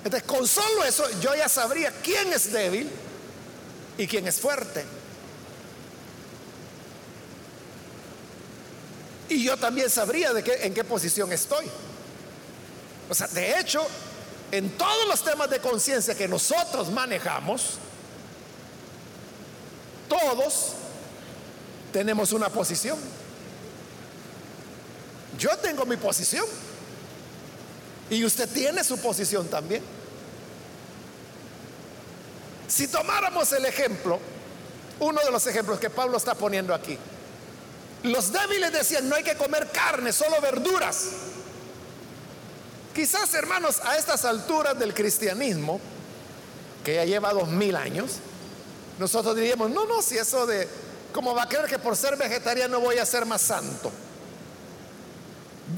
Entonces, 0.04 0.28
con 0.28 0.46
solo 0.46 0.84
eso 0.84 1.04
yo 1.20 1.34
ya 1.34 1.48
sabría 1.48 1.92
quién 2.02 2.32
es 2.32 2.52
débil 2.52 2.90
y 3.96 4.06
quién 4.06 4.26
es 4.26 4.40
fuerte. 4.40 4.84
Y 9.28 9.42
yo 9.42 9.56
también 9.56 9.88
sabría 9.88 10.32
de 10.32 10.42
qué, 10.42 10.66
en 10.66 10.74
qué 10.74 10.84
posición 10.84 11.32
estoy. 11.32 11.66
O 13.08 13.14
sea, 13.14 13.26
de 13.28 13.58
hecho, 13.58 13.86
en 14.56 14.70
todos 14.78 15.08
los 15.08 15.24
temas 15.24 15.50
de 15.50 15.58
conciencia 15.58 16.14
que 16.14 16.28
nosotros 16.28 16.88
manejamos, 16.92 17.72
todos 20.08 20.74
tenemos 21.92 22.30
una 22.30 22.48
posición. 22.48 22.96
Yo 25.36 25.56
tengo 25.58 25.84
mi 25.86 25.96
posición. 25.96 26.46
Y 28.08 28.24
usted 28.24 28.48
tiene 28.48 28.84
su 28.84 28.96
posición 28.98 29.48
también. 29.48 29.82
Si 32.68 32.86
tomáramos 32.86 33.50
el 33.54 33.64
ejemplo, 33.64 34.20
uno 35.00 35.20
de 35.20 35.32
los 35.32 35.44
ejemplos 35.48 35.80
que 35.80 35.90
Pablo 35.90 36.16
está 36.16 36.36
poniendo 36.36 36.72
aquí, 36.72 36.96
los 38.04 38.30
débiles 38.30 38.72
decían, 38.72 39.08
no 39.08 39.16
hay 39.16 39.24
que 39.24 39.34
comer 39.34 39.68
carne, 39.72 40.12
solo 40.12 40.40
verduras. 40.40 41.06
Quizás, 42.94 43.34
hermanos, 43.34 43.80
a 43.84 43.96
estas 43.96 44.24
alturas 44.24 44.78
del 44.78 44.94
cristianismo, 44.94 45.80
que 46.84 46.94
ya 46.94 47.04
lleva 47.04 47.32
dos 47.32 47.48
mil 47.48 47.74
años, 47.74 48.12
nosotros 48.98 49.34
diríamos, 49.34 49.70
no, 49.70 49.84
no, 49.84 50.00
si 50.00 50.16
eso 50.16 50.46
de, 50.46 50.68
¿cómo 51.12 51.34
va 51.34 51.42
a 51.42 51.48
creer 51.48 51.66
que 51.66 51.78
por 51.78 51.96
ser 51.96 52.16
vegetariano 52.16 52.78
voy 52.78 52.98
a 52.98 53.06
ser 53.06 53.26
más 53.26 53.42
santo? 53.42 53.90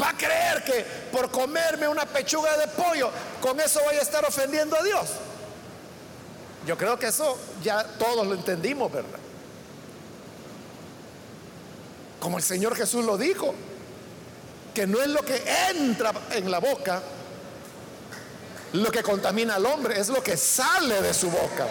Va 0.01 0.11
a 0.11 0.17
creer 0.17 0.63
que 0.65 0.85
por 1.11 1.31
comerme 1.31 1.89
una 1.89 2.05
pechuga 2.05 2.59
de 2.59 2.69
pollo, 2.69 3.11
con 3.41 3.59
eso 3.61 3.81
voy 3.85 3.97
a 3.97 4.03
estar 4.03 4.25
ofendiendo 4.27 4.77
a 4.77 4.83
Dios. 4.83 5.09
Yo 6.67 6.77
creo 6.77 6.99
que 6.99 7.07
eso 7.07 7.39
ya 7.63 7.83
todos 7.99 8.27
lo 8.27 8.35
entendimos, 8.35 8.93
¿verdad? 8.93 9.21
Como 12.21 12.37
el 12.37 12.43
Señor 12.43 12.77
Jesús 12.77 13.05
lo 13.07 13.17
dijo, 13.17 13.55
que 14.77 14.87
no 14.87 15.01
es 15.01 15.09
lo 15.09 15.23
que 15.25 15.43
entra 15.71 16.13
en 16.33 16.51
la 16.51 16.59
boca 16.59 17.03
lo 18.75 18.93
que 18.93 19.03
contamina 19.03 19.55
al 19.55 19.65
hombre, 19.65 19.99
es 19.99 20.09
lo 20.11 20.23
que 20.23 20.37
sale 20.37 21.01
de 21.01 21.15
su 21.15 21.31
boca. 21.31 21.67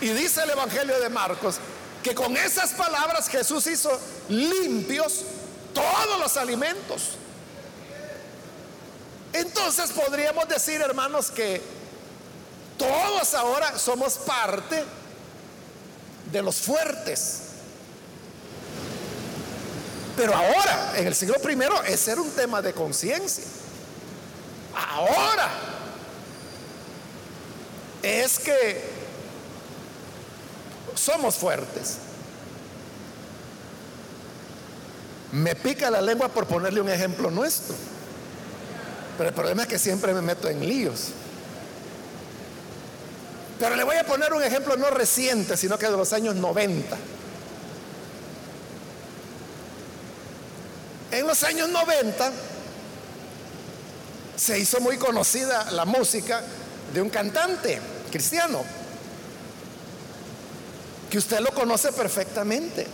Y 0.00 0.08
dice 0.08 0.42
el 0.42 0.50
Evangelio 0.50 0.98
de 0.98 1.08
Marcos 1.10 1.58
que 2.02 2.12
con 2.12 2.36
esas 2.36 2.72
palabras 2.72 3.28
Jesús 3.28 3.68
hizo 3.68 3.96
limpios 4.30 5.22
todos 5.72 6.18
los 6.18 6.36
alimentos. 6.36 7.10
Entonces 9.32 9.92
podríamos 9.92 10.48
decir, 10.48 10.80
hermanos, 10.80 11.30
que 11.30 11.62
todos 12.76 13.32
ahora 13.34 13.78
somos 13.78 14.14
parte 14.14 14.82
de 16.32 16.42
los 16.42 16.56
fuertes. 16.56 17.45
Pero 20.16 20.34
ahora, 20.34 20.94
en 20.96 21.06
el 21.06 21.14
siglo 21.14 21.34
primero, 21.42 21.82
ese 21.82 22.12
era 22.12 22.22
un 22.22 22.30
tema 22.30 22.62
de 22.62 22.72
conciencia. 22.72 23.44
Ahora 24.74 25.50
es 28.02 28.38
que 28.38 28.82
somos 30.94 31.36
fuertes. 31.36 31.98
Me 35.32 35.54
pica 35.54 35.90
la 35.90 36.00
lengua 36.00 36.28
por 36.28 36.46
ponerle 36.46 36.80
un 36.80 36.88
ejemplo 36.88 37.30
nuestro. 37.30 37.74
Pero 39.18 39.28
el 39.28 39.34
problema 39.34 39.62
es 39.62 39.68
que 39.68 39.78
siempre 39.78 40.14
me 40.14 40.22
meto 40.22 40.48
en 40.48 40.66
líos. 40.66 41.08
Pero 43.58 43.76
le 43.76 43.84
voy 43.84 43.96
a 43.96 44.04
poner 44.04 44.32
un 44.32 44.42
ejemplo 44.42 44.76
no 44.76 44.90
reciente, 44.90 45.56
sino 45.56 45.78
que 45.78 45.86
de 45.86 45.96
los 45.96 46.12
años 46.12 46.36
90. 46.36 46.96
Los 51.26 51.42
años 51.42 51.68
90 51.70 52.32
se 54.36 54.58
hizo 54.58 54.80
muy 54.80 54.96
conocida 54.96 55.70
la 55.72 55.84
música 55.84 56.40
de 56.92 57.02
un 57.02 57.10
cantante 57.10 57.80
cristiano, 58.12 58.62
que 61.10 61.18
usted 61.18 61.40
lo 61.40 61.50
conoce 61.50 61.90
perfectamente. 61.92 62.86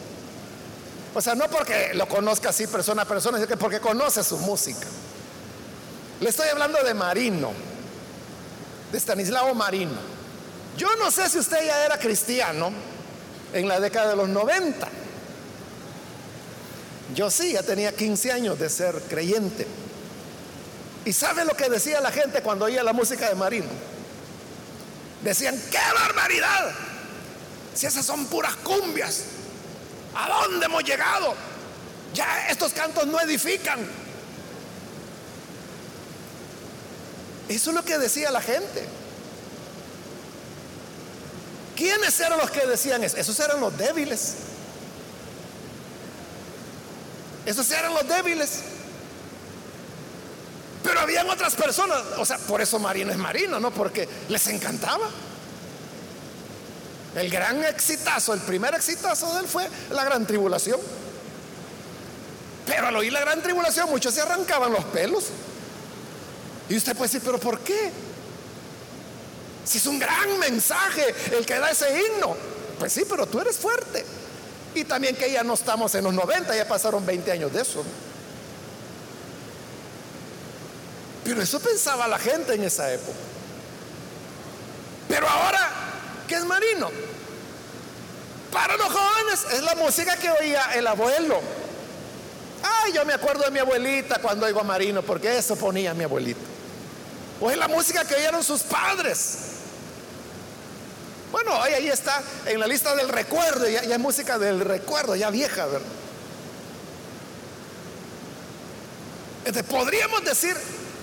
O 1.15 1.21
sea, 1.21 1.35
no 1.35 1.49
porque 1.49 1.93
lo 1.93 2.09
conozca 2.09 2.49
así 2.49 2.67
persona 2.67 3.03
a 3.03 3.05
persona, 3.05 3.37
sino 3.37 3.49
que 3.49 3.59
porque 3.59 3.81
conoce 3.81 4.25
su 4.25 4.39
música. 4.39 4.87
Le 6.21 6.31
estoy 6.31 6.49
hablando 6.49 6.83
de 6.83 6.95
Marino, 6.95 7.53
de 8.91 8.99
Stanislao 8.99 9.55
Marino. 9.55 10.13
Yo 10.79 10.89
no 10.97 11.11
sé 11.11 11.29
si 11.29 11.39
usted 11.39 11.67
ya 11.67 11.85
era 11.85 11.99
cristiano 11.99 12.73
en 13.53 13.69
la 13.69 13.79
década 13.79 14.11
de 14.11 14.17
los 14.17 14.29
90. 14.29 15.02
Yo 17.15 17.31
sí, 17.31 17.53
ya 17.53 17.63
tenía 17.63 17.95
15 17.95 18.33
años 18.33 18.59
de 18.59 18.71
ser 18.71 18.95
creyente. 19.09 19.67
¿Y 21.05 21.13
sabe 21.13 21.45
lo 21.45 21.57
que 21.57 21.69
decía 21.69 22.01
la 22.01 22.13
gente 22.13 22.43
cuando 22.43 22.67
oía 22.67 22.83
la 22.83 22.93
música 22.93 23.29
de 23.29 23.35
Marino? 23.35 23.67
Decían, 25.23 25.61
¡qué 25.71 25.79
barbaridad! 25.95 26.73
Si 27.75 27.87
esas 27.87 28.05
son 28.05 28.27
puras 28.27 28.55
cumbias, 28.57 29.23
¿a 30.15 30.29
dónde 30.29 30.67
hemos 30.67 30.85
llegado? 30.85 31.35
Ya 32.15 32.49
estos 32.49 32.73
cantos 32.73 33.07
no 33.07 33.21
edifican. 33.21 33.81
Eso 37.49 37.71
es 37.71 37.77
lo 37.77 37.85
que 37.85 37.99
decía 37.99 38.31
la 38.31 38.41
gente. 38.41 38.87
¿Quiénes 41.77 42.19
eran 42.21 42.39
los 42.39 42.51
que 42.51 42.67
decían 42.67 43.03
eso? 43.03 43.17
Esos 43.17 43.39
eran 43.41 43.61
los 43.61 43.77
débiles. 43.77 44.35
Esos 47.47 47.71
eran 47.71 47.93
los 47.95 48.07
débiles. 48.07 48.61
Pero 50.83 51.01
habían 51.01 51.29
otras 51.31 51.55
personas, 51.55 51.99
o 52.19 52.25
sea, 52.25 52.39
por 52.39 52.61
eso 52.61 52.79
Marino 52.79 53.13
es 53.13 53.19
Marino, 53.19 53.61
¿no? 53.61 53.71
Porque 53.71 54.09
les 54.29 54.47
encantaba. 54.49 55.09
El 57.15 57.31
gran 57.31 57.63
exitazo, 57.65 58.33
el 58.35 58.41
primer 58.41 58.75
exitazo 58.75 59.33
de 59.35 59.41
él 59.41 59.47
fue 59.47 59.69
la 59.91 60.05
gran 60.05 60.27
tribulación. 60.27 60.81
Pero 62.67 62.87
al 62.87 62.97
oír 62.97 63.13
la 63.13 63.21
gran 63.21 63.43
tribulación, 63.43 63.91
muchos 63.91 64.15
se 64.15 64.23
arrancaban 64.23 64.73
los 64.73 64.85
pelos. 64.87 65.25
Y 66.69 66.77
usted 66.77 66.97
puede 66.97 67.09
decir, 67.09 67.23
pero 67.25 67.39
¿por 67.39 67.61
qué? 67.61 67.91
Si 69.65 69.79
es 69.79 69.87
un 69.87 69.99
gran 69.99 70.39
mensaje 70.39 71.15
el 71.37 71.45
que 71.45 71.59
da 71.59 71.71
ese 71.71 71.87
himno. 71.91 72.35
Pues 72.79 72.93
sí, 72.93 73.05
pero 73.09 73.27
tú 73.27 73.41
eres 73.41 73.59
fuerte. 73.59 74.05
Y 74.75 74.85
también 74.85 75.15
que 75.17 75.31
ya 75.31 75.45
no 75.45 75.55
estamos 75.55 75.95
en 75.95 76.05
los 76.05 76.15
90, 76.15 76.57
ya 76.57 76.67
pasaron 76.67 77.05
20 77.05 77.33
años 77.33 77.53
de 77.53 77.61
eso. 77.61 77.85
Pero 81.25 81.43
eso 81.43 81.61
pensaba 81.61 82.09
la 82.09 82.19
gente 82.19 82.55
en 82.55 82.65
esa 82.65 82.93
época. 82.93 83.19
Pero 85.09 85.29
ahora, 85.29 85.71
¿qué 86.27 86.35
es 86.37 86.45
marino? 86.45 86.91
Para 88.51 88.77
los 88.77 88.89
jóvenes 88.89 89.47
es 89.53 89.63
la 89.63 89.75
música 89.75 90.17
que 90.17 90.31
oía 90.31 90.73
el 90.75 90.87
abuelo. 90.87 91.41
Ay, 92.63 92.93
yo 92.93 93.05
me 93.05 93.13
acuerdo 93.13 93.45
de 93.45 93.51
mi 93.51 93.59
abuelita 93.59 94.21
cuando 94.21 94.47
oigo 94.47 94.61
a 94.61 94.65
Marino, 94.65 95.03
porque 95.03 95.37
eso 95.37 95.57
ponía 95.57 95.95
mi 95.95 96.05
abuelita. 96.05 96.41
O 97.41 97.51
es 97.51 97.57
la 97.57 97.67
música 97.67 98.05
que 98.05 98.15
oyeron 98.15 98.45
sus 98.45 98.63
padres. 98.63 99.52
Bueno, 101.33 101.61
ahí 101.63 101.89
está 101.89 102.23
en 102.45 102.61
la 102.61 102.67
lista 102.67 102.95
del 102.95 103.09
recuerdo, 103.09 103.67
ya, 103.67 103.83
ya 103.85 103.97
música 103.99 104.39
del 104.39 104.61
recuerdo, 104.61 105.17
ya 105.17 105.31
vieja, 105.31 105.65
¿verdad? 105.65 105.89
Entonces, 109.47 109.65
podríamos 109.65 110.23
decir, 110.25 110.55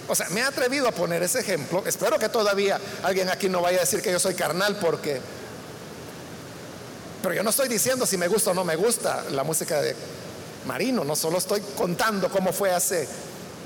o 0.08 0.13
sea, 0.13 0.30
me 0.30 0.42
he 0.42 0.44
atrevido 0.44 0.88
a 0.88 0.92
poner 0.92 1.24
ese 1.24 1.39
ejemplo, 1.39 1.84
espero 1.88 2.20
que 2.20 2.30
todavía 2.30 2.80
alguien 3.02 3.28
aquí 3.30 3.50
no 3.50 3.62
vaya 3.62 3.78
a 3.78 3.82
decir 3.82 4.04
que 4.04 4.12
yo 4.12 4.20
soy 4.20 4.36
carnal 4.36 4.78
porque... 4.78 5.20
Pero 7.24 7.34
yo 7.34 7.44
no 7.44 7.50
estoy 7.50 7.68
diciendo 7.68 8.06
si 8.06 8.15
me 8.15 8.28
gusta 8.28 8.52
o 8.52 8.54
no 8.54 8.63
me 8.63 8.76
gusta 8.76 9.26
la 9.32 9.44
música 9.44 9.82
de 9.82 9.96
Marino, 10.65 11.04
no 11.04 11.15
solo 11.15 11.39
estoy 11.39 11.62
contando 11.76 12.30
cómo 12.30 12.54
fue 12.54 12.72
hace 12.72 13.08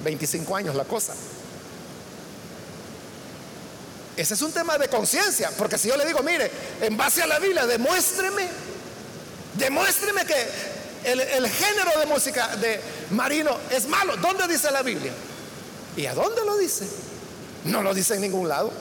25 0.03 0.55
años 0.55 0.75
la 0.75 0.85
cosa. 0.85 1.13
Ese 4.15 4.35
es 4.35 4.41
un 4.41 4.51
tema 4.51 4.77
de 4.77 4.87
conciencia, 4.89 5.49
porque 5.57 5.77
si 5.77 5.87
yo 5.87 5.97
le 5.97 6.05
digo, 6.05 6.21
mire, 6.21 6.51
en 6.81 6.95
base 6.95 7.23
a 7.23 7.27
la 7.27 7.39
Biblia, 7.39 7.65
demuéstreme, 7.65 8.47
demuéstreme 9.55 10.25
que 10.25 10.35
el, 11.03 11.49
género 11.49 11.99
de 11.99 12.05
música 12.05 12.55
de 12.57 12.79
Marino 13.11 13.57
es 13.71 13.87
malo. 13.87 14.15
¿Dónde 14.17 14.47
dice 14.47 14.71
la 14.71 14.83
Biblia? 14.83 15.11
¿Y 15.97 16.05
a 16.05 16.13
dónde 16.13 16.45
lo 16.45 16.57
dice? 16.57 16.87
No 17.65 17.81
lo 17.81 17.93
dice 17.93 18.15
en 18.15 18.21
ningún 18.21 18.47
lado. 18.47 18.71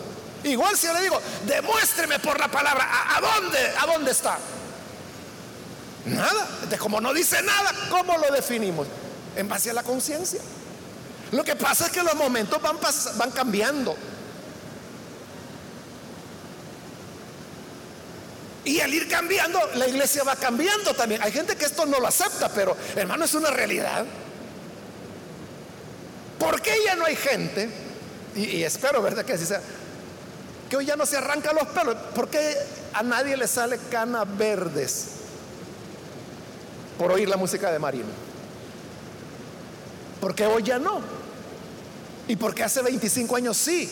Igual 0.44 0.76
si 0.76 0.86
yo 0.86 0.92
le 0.92 1.02
digo, 1.02 1.20
demuéstreme 1.46 2.18
por 2.18 2.38
la 2.38 2.48
palabra, 2.48 3.16
¿a, 3.16 3.20
dónde? 3.20 3.58
¿A 3.80 3.86
dónde 3.86 4.10
está? 4.10 4.38
Nada. 6.06 6.48
De 6.68 6.76
como 6.76 7.00
no 7.00 7.14
dice 7.14 7.42
nada, 7.42 7.72
¿cómo 7.90 8.18
lo 8.18 8.30
definimos? 8.32 8.86
En 9.36 9.48
base 9.48 9.70
a 9.70 9.72
la 9.72 9.82
conciencia. 9.82 10.40
Lo 11.30 11.44
que 11.44 11.56
pasa 11.56 11.86
es 11.86 11.92
que 11.92 12.02
los 12.02 12.14
momentos 12.14 12.60
van, 12.60 12.76
van 13.16 13.30
cambiando. 13.30 13.96
Y 18.64 18.80
al 18.80 18.94
ir 18.94 19.08
cambiando, 19.08 19.58
la 19.74 19.88
iglesia 19.88 20.22
va 20.22 20.36
cambiando 20.36 20.94
también. 20.94 21.20
Hay 21.22 21.32
gente 21.32 21.56
que 21.56 21.64
esto 21.64 21.84
no 21.84 21.98
lo 21.98 22.06
acepta, 22.06 22.48
pero 22.48 22.76
hermano, 22.94 23.24
es 23.24 23.34
una 23.34 23.50
realidad. 23.50 24.04
¿Por 26.38 26.60
qué 26.60 26.76
ya 26.84 26.94
no 26.94 27.04
hay 27.04 27.16
gente? 27.16 27.68
Y, 28.36 28.62
espero, 28.62 29.02
¿verdad? 29.02 29.24
Que 29.24 29.32
así 29.32 29.46
sea. 29.46 29.60
Que 30.70 30.76
hoy 30.76 30.86
ya 30.86 30.96
no 30.96 31.06
se 31.06 31.16
arranca 31.16 31.52
los 31.52 31.66
pelos. 31.68 31.96
¿Por 32.14 32.28
qué 32.28 32.56
a 32.94 33.02
nadie 33.02 33.36
le 33.36 33.48
sale 33.48 33.78
canas 33.90 34.26
verdes 34.38 35.06
por 36.98 37.10
oír 37.10 37.28
la 37.28 37.36
música 37.36 37.70
de 37.72 37.78
Marino? 37.78 38.08
¿Por 40.20 40.34
qué 40.34 40.46
hoy 40.46 40.62
ya 40.62 40.78
no? 40.78 41.00
¿Y 42.28 42.36
por 42.36 42.54
qué 42.54 42.62
hace 42.62 42.80
25 42.80 43.36
años 43.36 43.56
sí? 43.56 43.90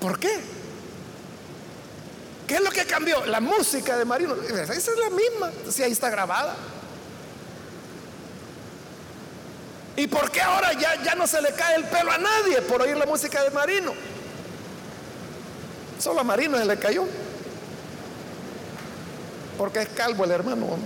¿Por 0.00 0.18
qué? 0.18 0.59
¿Qué 2.50 2.56
es 2.56 2.62
lo 2.62 2.70
que 2.72 2.84
cambió? 2.84 3.24
La 3.26 3.38
música 3.38 3.96
de 3.96 4.04
Marino. 4.04 4.34
Esa 4.34 4.74
es 4.74 4.98
la 4.98 5.08
misma, 5.08 5.52
si 5.70 5.84
ahí 5.84 5.92
está 5.92 6.10
grabada. 6.10 6.56
¿Y 9.94 10.08
por 10.08 10.32
qué 10.32 10.40
ahora 10.40 10.72
ya, 10.72 11.00
ya 11.00 11.14
no 11.14 11.28
se 11.28 11.40
le 11.40 11.52
cae 11.52 11.76
el 11.76 11.84
pelo 11.84 12.10
a 12.10 12.18
nadie 12.18 12.60
por 12.62 12.82
oír 12.82 12.96
la 12.96 13.06
música 13.06 13.40
de 13.44 13.50
Marino? 13.50 13.92
Solo 16.00 16.18
a 16.18 16.24
Marino 16.24 16.58
se 16.58 16.64
le 16.64 16.76
cayó. 16.76 17.04
Porque 19.56 19.82
es 19.82 19.88
calvo 19.90 20.24
el 20.24 20.32
hermano. 20.32 20.76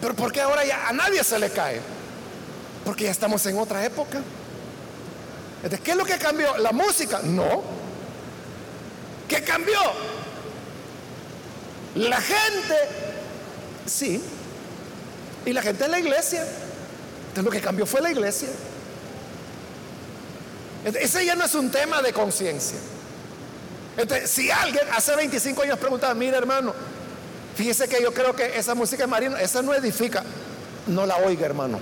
Pero 0.00 0.14
¿por 0.14 0.32
qué 0.32 0.40
ahora 0.40 0.64
ya 0.64 0.88
a 0.88 0.92
nadie 0.92 1.22
se 1.22 1.38
le 1.38 1.50
cae? 1.50 1.80
Porque 2.84 3.04
ya 3.04 3.12
estamos 3.12 3.46
en 3.46 3.56
otra 3.56 3.84
época. 3.84 4.22
¿Qué 5.82 5.90
es 5.90 5.96
lo 5.96 6.04
que 6.04 6.18
cambió? 6.18 6.56
¿La 6.58 6.72
música? 6.72 7.20
No. 7.24 7.62
¿Qué 9.28 9.42
cambió? 9.42 9.78
La 11.94 12.20
gente, 12.20 12.74
sí. 13.86 14.22
Y 15.44 15.52
la 15.52 15.62
gente 15.62 15.84
en 15.84 15.90
la 15.90 15.98
iglesia. 15.98 16.42
Entonces 16.42 17.44
lo 17.44 17.50
que 17.50 17.60
cambió 17.60 17.86
fue 17.86 18.00
la 18.00 18.10
iglesia. 18.10 18.48
Ese 20.84 21.26
ya 21.26 21.34
no 21.34 21.44
es 21.44 21.54
un 21.54 21.70
tema 21.70 22.00
de 22.02 22.12
conciencia. 22.12 22.78
si 24.26 24.50
alguien 24.50 24.86
hace 24.96 25.14
25 25.16 25.62
años 25.62 25.78
preguntaba, 25.78 26.14
mira 26.14 26.38
hermano, 26.38 26.72
fíjese 27.56 27.88
que 27.88 28.00
yo 28.00 28.14
creo 28.14 28.34
que 28.34 28.56
esa 28.56 28.74
música 28.74 29.06
marina, 29.06 29.40
esa 29.40 29.60
no 29.60 29.74
edifica, 29.74 30.24
no 30.86 31.04
la 31.04 31.16
oiga 31.16 31.46
hermano. 31.46 31.80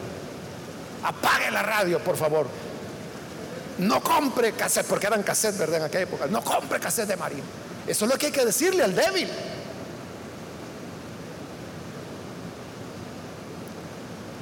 Apague 1.03 1.51
la 1.51 1.63
radio, 1.63 2.01
por 2.01 2.17
favor. 2.17 2.49
No 3.79 4.03
compre 4.03 4.53
cassette, 4.53 4.87
porque 4.87 5.07
eran 5.07 5.23
cassette, 5.23 5.59
¿verdad? 5.59 5.81
En 5.81 5.85
aquella 5.85 6.05
época. 6.05 6.27
No 6.27 6.43
compre 6.43 6.81
cassette 6.81 7.09
de 7.09 7.17
Marino. 7.17 7.45
Eso 7.87 8.05
es 8.05 8.11
lo 8.11 8.19
que 8.19 8.27
hay 8.27 8.33
que 8.33 8.45
decirle 8.45 8.83
al 8.83 8.95
débil. 8.95 9.29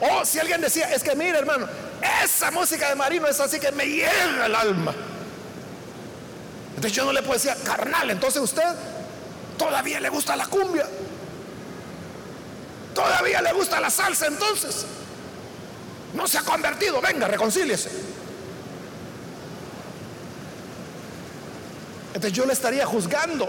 O 0.00 0.24
si 0.24 0.38
alguien 0.38 0.60
decía, 0.60 0.92
es 0.92 1.02
que 1.02 1.14
mire 1.16 1.38
hermano, 1.38 1.66
esa 2.22 2.50
música 2.50 2.88
de 2.88 2.94
Marino 2.94 3.26
es 3.26 3.40
así 3.40 3.58
que 3.58 3.72
me 3.72 3.86
llega 3.86 4.46
el 4.46 4.54
alma. 4.54 4.94
Entonces 6.70 6.92
yo 6.92 7.04
no 7.04 7.12
le 7.12 7.22
puedo 7.22 7.34
decir, 7.34 7.52
carnal, 7.64 8.10
entonces 8.10 8.42
usted 8.42 8.62
todavía 9.56 10.00
le 10.00 10.08
gusta 10.10 10.36
la 10.36 10.46
cumbia. 10.46 10.86
Todavía 12.94 13.42
le 13.42 13.52
gusta 13.52 13.80
la 13.80 13.90
salsa 13.90 14.26
entonces. 14.26 14.86
No 16.14 16.28
se 16.28 16.38
ha 16.38 16.42
convertido, 16.42 17.00
venga, 17.00 17.26
reconcíliese. 17.26 17.90
Entonces 22.14 22.32
yo 22.32 22.46
le 22.46 22.52
estaría 22.52 22.86
juzgando. 22.86 23.48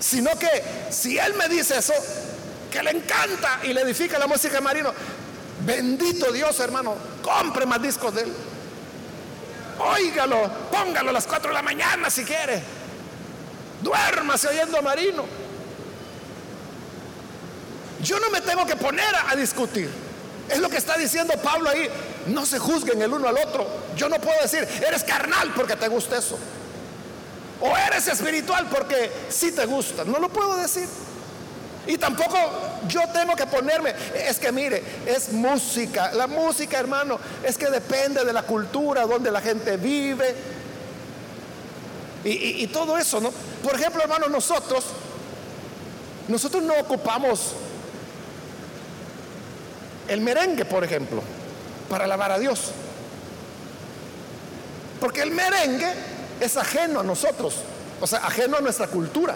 Sino 0.00 0.36
que 0.38 0.48
si 0.90 1.16
él 1.16 1.34
me 1.34 1.48
dice 1.48 1.78
eso, 1.78 1.94
que 2.70 2.82
le 2.82 2.90
encanta 2.90 3.60
y 3.62 3.72
le 3.72 3.82
edifica 3.82 4.18
la 4.18 4.26
música 4.26 4.54
de 4.56 4.60
Marino, 4.60 4.92
bendito 5.64 6.32
Dios 6.32 6.58
hermano, 6.60 6.96
compre 7.22 7.66
más 7.66 7.80
discos 7.80 8.14
de 8.14 8.22
él. 8.22 8.32
Óigalo, 9.78 10.50
póngalo 10.72 11.10
a 11.10 11.12
las 11.12 11.26
4 11.26 11.48
de 11.48 11.54
la 11.54 11.62
mañana 11.62 12.10
si 12.10 12.24
quiere. 12.24 12.60
Duérmase 13.80 14.48
oyendo 14.48 14.82
Marino. 14.82 15.24
Yo 18.02 18.18
no 18.18 18.28
me 18.30 18.40
tengo 18.40 18.66
que 18.66 18.74
poner 18.74 19.14
a, 19.14 19.30
a 19.30 19.36
discutir. 19.36 19.88
Es 20.48 20.58
lo 20.58 20.68
que 20.68 20.78
está 20.78 20.96
diciendo 20.96 21.34
Pablo 21.42 21.70
ahí. 21.70 21.88
No 22.26 22.44
se 22.44 22.58
juzguen 22.58 23.00
el 23.02 23.12
uno 23.12 23.28
al 23.28 23.38
otro. 23.38 23.66
Yo 23.96 24.08
no 24.08 24.20
puedo 24.20 24.40
decir, 24.42 24.66
eres 24.86 25.04
carnal 25.04 25.52
porque 25.54 25.76
te 25.76 25.86
gusta 25.88 26.18
eso. 26.18 26.38
O 27.60 27.76
eres 27.76 28.06
espiritual 28.06 28.68
porque 28.70 29.10
si 29.28 29.52
te 29.52 29.66
gusta. 29.66 30.04
No 30.04 30.18
lo 30.18 30.28
puedo 30.28 30.56
decir. 30.56 30.88
Y 31.86 31.96
tampoco 31.96 32.36
yo 32.86 33.00
tengo 33.14 33.34
que 33.34 33.46
ponerme, 33.46 33.94
es 34.14 34.38
que 34.38 34.52
mire, 34.52 34.82
es 35.06 35.32
música. 35.32 36.12
La 36.12 36.26
música, 36.26 36.78
hermano, 36.78 37.18
es 37.42 37.56
que 37.56 37.70
depende 37.70 38.24
de 38.24 38.32
la 38.32 38.42
cultura 38.42 39.06
donde 39.06 39.30
la 39.30 39.40
gente 39.40 39.78
vive. 39.78 40.34
Y, 42.24 42.62
y 42.62 42.66
todo 42.66 42.98
eso, 42.98 43.20
¿no? 43.20 43.32
Por 43.62 43.74
ejemplo, 43.74 44.02
hermano, 44.02 44.28
nosotros, 44.28 44.84
nosotros 46.28 46.62
no 46.62 46.74
ocupamos 46.74 47.54
el 50.08 50.20
merengue, 50.20 50.66
por 50.66 50.84
ejemplo, 50.84 51.22
para 51.88 52.04
alabar 52.04 52.32
a 52.32 52.38
Dios. 52.38 52.70
Porque 55.00 55.22
el 55.22 55.30
merengue 55.30 56.17
es 56.40 56.56
ajeno 56.56 57.00
a 57.00 57.02
nosotros, 57.02 57.56
o 58.00 58.06
sea, 58.06 58.20
ajeno 58.20 58.56
a 58.56 58.60
nuestra 58.60 58.86
cultura. 58.86 59.34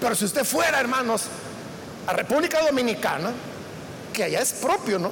Pero 0.00 0.14
si 0.14 0.24
usted 0.24 0.44
fuera, 0.44 0.80
hermanos, 0.80 1.24
a 2.06 2.12
República 2.12 2.60
Dominicana, 2.64 3.32
que 4.12 4.24
allá 4.24 4.40
es 4.40 4.52
propio, 4.54 4.98
¿no? 4.98 5.10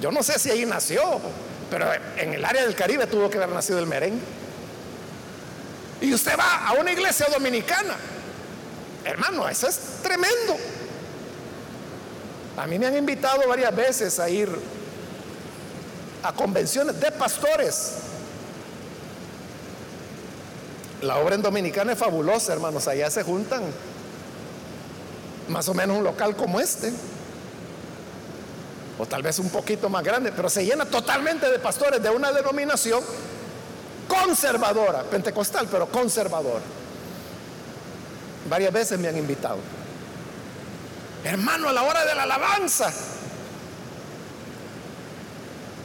Yo 0.00 0.10
no 0.10 0.22
sé 0.22 0.38
si 0.38 0.50
ahí 0.50 0.66
nació, 0.66 1.20
pero 1.70 1.86
en 2.16 2.34
el 2.34 2.44
área 2.44 2.64
del 2.64 2.74
Caribe 2.74 3.06
tuvo 3.06 3.30
que 3.30 3.36
haber 3.38 3.50
nacido 3.50 3.78
el 3.78 3.86
merengue. 3.86 4.20
Y 6.00 6.12
usted 6.14 6.32
va 6.38 6.68
a 6.68 6.72
una 6.72 6.92
iglesia 6.92 7.26
dominicana, 7.32 7.94
hermano, 9.04 9.48
eso 9.48 9.68
es 9.68 9.78
tremendo. 10.02 10.56
A 12.56 12.66
mí 12.66 12.78
me 12.78 12.86
han 12.86 12.96
invitado 12.96 13.46
varias 13.46 13.74
veces 13.74 14.18
a 14.18 14.28
ir 14.28 14.50
a 16.22 16.32
convenciones 16.32 16.98
de 17.00 17.10
pastores 17.12 18.09
la 21.02 21.18
obra 21.18 21.34
en 21.34 21.42
Dominicana 21.42 21.92
es 21.92 21.98
fabulosa, 21.98 22.52
hermanos. 22.52 22.86
Allá 22.88 23.10
se 23.10 23.22
juntan 23.22 23.62
más 25.48 25.68
o 25.68 25.74
menos 25.74 25.98
un 25.98 26.04
local 26.04 26.36
como 26.36 26.60
este. 26.60 26.92
O 28.98 29.06
tal 29.06 29.22
vez 29.22 29.38
un 29.38 29.48
poquito 29.48 29.88
más 29.88 30.04
grande, 30.04 30.30
pero 30.32 30.50
se 30.50 30.64
llena 30.64 30.84
totalmente 30.84 31.50
de 31.50 31.58
pastores 31.58 32.02
de 32.02 32.10
una 32.10 32.32
denominación 32.32 33.02
conservadora, 34.06 35.02
pentecostal, 35.04 35.66
pero 35.70 35.86
conservadora. 35.86 36.60
Varias 38.48 38.72
veces 38.72 38.98
me 38.98 39.08
han 39.08 39.16
invitado. 39.16 39.58
Hermano, 41.24 41.68
a 41.68 41.72
la 41.72 41.82
hora 41.82 42.04
de 42.04 42.14
la 42.14 42.24
alabanza, 42.24 42.92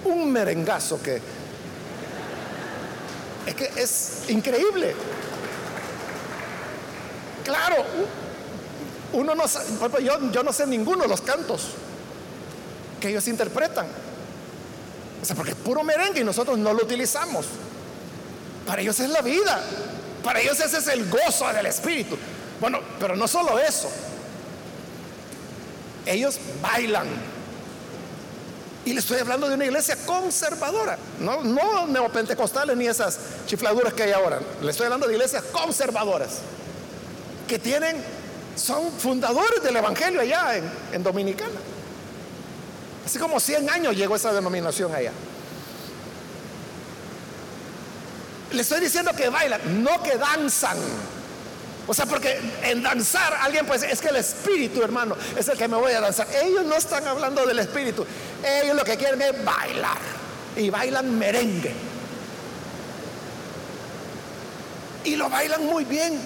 un 0.06 0.32
merengazo 0.32 1.02
que 1.02 1.22
es 3.46 3.56
que 3.56 3.72
es 3.76 4.30
increíble. 4.30 4.96
Claro, 7.44 7.86
uno 9.14 9.36
no 9.36 9.46
yo, 10.00 10.32
yo 10.32 10.44
no 10.44 10.52
sé 10.52 10.66
ninguno 10.66 11.04
de 11.04 11.08
los 11.08 11.22
cantos 11.22 11.70
que 13.00 13.10
ellos 13.10 13.28
interpretan. 13.28 13.86
O 15.22 15.26
sea, 15.26 15.36
porque 15.36 15.52
es 15.52 15.58
puro 15.58 15.84
merengue 15.84 16.22
y 16.22 16.24
nosotros 16.24 16.58
no 16.58 16.74
lo 16.74 16.84
utilizamos. 16.84 17.46
Para 18.66 18.82
ellos 18.82 19.00
es 19.00 19.10
la 19.10 19.22
vida. 19.22 19.64
Para 20.24 20.40
ellos 20.40 20.60
ese 20.60 20.80
es 20.80 20.88
el 20.88 21.10
gozo 21.10 21.48
del 21.54 21.68
Espíritu. 21.68 22.18
Bueno, 22.60 22.80
pero 23.00 23.16
no 23.16 23.28
solo 23.28 23.60
eso. 23.60 23.90
Ellos 26.06 26.40
bailan. 26.62 27.08
Y 28.86 28.94
le 28.94 29.00
estoy 29.00 29.18
hablando 29.18 29.50
de 29.50 29.56
una 29.56 29.66
iglesia 29.66 29.98
conservadora, 30.06 30.98
no, 31.20 31.44
no 31.44 31.88
neopentecostales 31.88 32.78
ni 32.78 32.86
esas 32.86 33.18
chifladuras 33.48 33.94
que 33.94 34.04
hay 34.04 34.12
ahora. 34.12 34.40
Le 34.62 34.70
estoy 34.70 34.86
hablando 34.86 35.08
de 35.08 35.14
iglesias 35.14 35.44
conservadoras 35.52 36.38
que 37.48 37.58
tienen, 37.58 37.98
son 38.56 38.92
fundadores 38.92 39.64
del 39.64 39.76
Evangelio 39.76 40.22
allá 40.22 40.58
en, 40.58 40.72
en 40.94 41.04
Dominicana. 41.04 41.60
Así 43.06 43.18
como 43.18 43.40
100 43.40 43.70
años 43.70 43.96
llegó 43.96 44.16
esa 44.16 44.32
denominación 44.32 44.94
allá. 44.94 45.12
Le 48.52 48.62
estoy 48.62 48.82
diciendo 48.82 49.12
que 49.18 49.30
bailan, 49.30 49.84
no 49.84 50.02
que 50.04 50.16
danzan. 50.16 50.78
O 51.88 51.94
sea, 51.94 52.06
porque 52.06 52.40
en 52.64 52.82
danzar 52.82 53.34
alguien 53.42 53.66
pues 53.66 53.84
es 53.84 54.02
que 54.02 54.10
el 54.10 54.16
espíritu, 54.16 54.82
hermano, 54.82 55.16
es 55.38 55.48
el 55.48 55.58
que 55.58 55.68
me 55.68 55.78
voy 55.78 55.94
a 55.94 56.02
danzar. 56.02 56.28
Ellos 56.44 56.66
no 56.66 56.76
están 56.76 57.06
hablando 57.08 57.46
del 57.46 57.60
espíritu. 57.60 58.06
Ellos 58.44 58.76
lo 58.76 58.84
que 58.84 58.98
quieren 58.98 59.22
es 59.22 59.46
bailar. 59.46 60.00
Y 60.56 60.70
bailan 60.70 61.18
merengue. 61.18 61.74
Y 65.04 65.16
lo 65.16 65.30
bailan 65.30 65.64
muy 65.66 65.86
bien. 65.86 66.20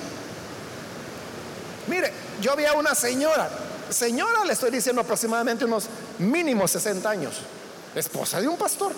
Mire, 1.88 2.13
yo 2.39 2.56
vi 2.56 2.65
a 2.65 2.74
una 2.74 2.95
señora, 2.95 3.50
señora 3.89 4.45
le 4.45 4.54
estoy 4.54 4.69
diciendo 4.69 5.02
aproximadamente 5.02 5.65
unos 5.65 5.86
mínimos 6.19 6.72
60 6.72 7.10
años, 7.10 7.34
esposa 7.95 8.39
de 8.39 8.48
un 8.48 8.58
pastor, 8.58 8.93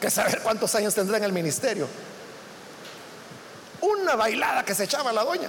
que 0.00 0.10
saber 0.10 0.40
cuántos 0.42 0.74
años 0.74 0.94
tendrá 0.94 1.18
en 1.18 1.24
el 1.24 1.32
ministerio. 1.32 1.86
Una 3.80 4.16
bailada 4.16 4.64
que 4.64 4.74
se 4.74 4.84
echaba 4.84 5.12
la 5.12 5.24
doña. 5.24 5.48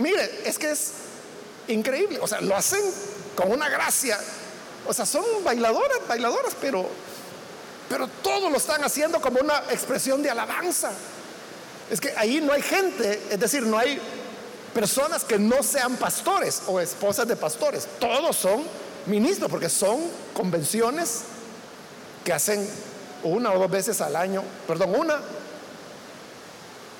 Mire, 0.00 0.42
es 0.44 0.58
que 0.58 0.70
es 0.70 0.92
increíble. 1.68 2.18
O 2.20 2.26
sea, 2.26 2.40
lo 2.40 2.56
hacen 2.56 2.80
con 3.36 3.52
una 3.52 3.68
gracia. 3.68 4.18
O 4.86 4.94
sea, 4.94 5.06
son 5.06 5.24
bailadoras, 5.44 5.98
bailadoras, 6.08 6.56
pero, 6.60 6.88
pero 7.88 8.08
todo 8.22 8.50
lo 8.50 8.56
están 8.56 8.82
haciendo 8.82 9.20
como 9.20 9.40
una 9.40 9.58
expresión 9.70 10.22
de 10.22 10.30
alabanza. 10.30 10.90
Es 11.90 12.00
que 12.00 12.14
ahí 12.16 12.40
no 12.40 12.52
hay 12.52 12.62
gente, 12.62 13.20
es 13.30 13.38
decir, 13.38 13.62
no 13.62 13.78
hay 13.78 14.00
personas 14.72 15.24
que 15.24 15.38
no 15.38 15.62
sean 15.62 15.96
pastores 15.96 16.62
o 16.66 16.80
esposas 16.80 17.28
de 17.28 17.36
pastores. 17.36 17.86
Todos 17.98 18.36
son 18.36 18.62
ministros, 19.06 19.50
porque 19.50 19.68
son 19.68 20.00
convenciones 20.32 21.22
que 22.24 22.32
hacen 22.32 22.66
una 23.22 23.52
o 23.52 23.58
dos 23.58 23.70
veces 23.70 24.00
al 24.00 24.16
año, 24.16 24.42
perdón, 24.66 24.94
una 24.94 25.20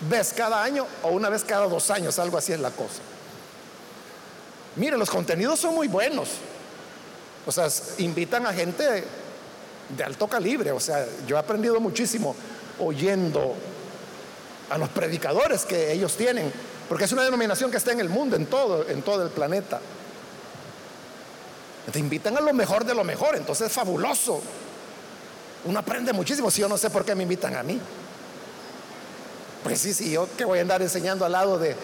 vez 0.08 0.32
cada 0.32 0.62
año 0.62 0.86
o 1.02 1.08
una 1.08 1.28
vez 1.28 1.44
cada 1.44 1.66
dos 1.66 1.90
años, 1.90 2.18
algo 2.18 2.38
así 2.38 2.52
es 2.52 2.60
la 2.60 2.70
cosa. 2.70 3.00
Mire, 4.76 4.96
los 4.96 5.10
contenidos 5.10 5.60
son 5.60 5.74
muy 5.74 5.88
buenos. 5.88 6.28
O 7.46 7.52
sea, 7.52 7.68
invitan 7.98 8.46
a 8.46 8.52
gente 8.52 9.04
de 9.96 10.04
alto 10.04 10.28
calibre. 10.28 10.72
O 10.72 10.80
sea, 10.80 11.06
yo 11.26 11.36
he 11.36 11.38
aprendido 11.38 11.80
muchísimo 11.80 12.34
oyendo 12.78 13.54
a 14.70 14.78
los 14.78 14.88
predicadores 14.90 15.64
que 15.64 15.92
ellos 15.92 16.16
tienen, 16.16 16.52
porque 16.88 17.04
es 17.04 17.12
una 17.12 17.22
denominación 17.22 17.70
que 17.70 17.76
está 17.76 17.92
en 17.92 18.00
el 18.00 18.08
mundo, 18.08 18.36
en 18.36 18.46
todo, 18.46 18.88
en 18.88 19.02
todo 19.02 19.22
el 19.22 19.30
planeta. 19.30 19.80
Te 21.90 21.98
invitan 21.98 22.36
a 22.36 22.40
lo 22.40 22.52
mejor 22.52 22.84
de 22.84 22.94
lo 22.94 23.02
mejor, 23.02 23.36
entonces 23.36 23.66
es 23.66 23.72
fabuloso. 23.72 24.40
Uno 25.64 25.78
aprende 25.78 26.12
muchísimo, 26.12 26.50
si 26.50 26.60
yo 26.60 26.68
no 26.68 26.78
sé 26.78 26.88
por 26.88 27.04
qué 27.04 27.14
me 27.16 27.24
invitan 27.24 27.56
a 27.56 27.62
mí. 27.64 27.80
Pues 29.62 29.80
sí, 29.80 29.92
sí, 29.92 30.10
yo 30.10 30.28
que 30.36 30.44
voy 30.44 30.58
a 30.58 30.62
andar 30.62 30.80
enseñando 30.82 31.24
al 31.24 31.32
lado 31.32 31.58
de, 31.58 31.76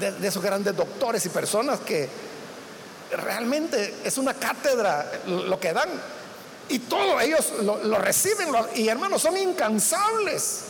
de, 0.00 0.26
esos 0.28 0.42
grandes 0.42 0.76
doctores 0.76 1.24
y 1.26 1.28
personas 1.28 1.80
que 1.80 2.08
realmente 3.12 3.94
es 4.04 4.18
una 4.18 4.34
cátedra 4.34 5.10
lo 5.26 5.58
que 5.60 5.72
dan. 5.72 5.88
Y 6.68 6.80
todos 6.80 7.22
ellos 7.22 7.52
lo, 7.62 7.98
reciben 7.98 8.48
y 8.74 8.88
hermanos 8.88 9.22
son 9.22 9.36
incansables. 9.36 10.62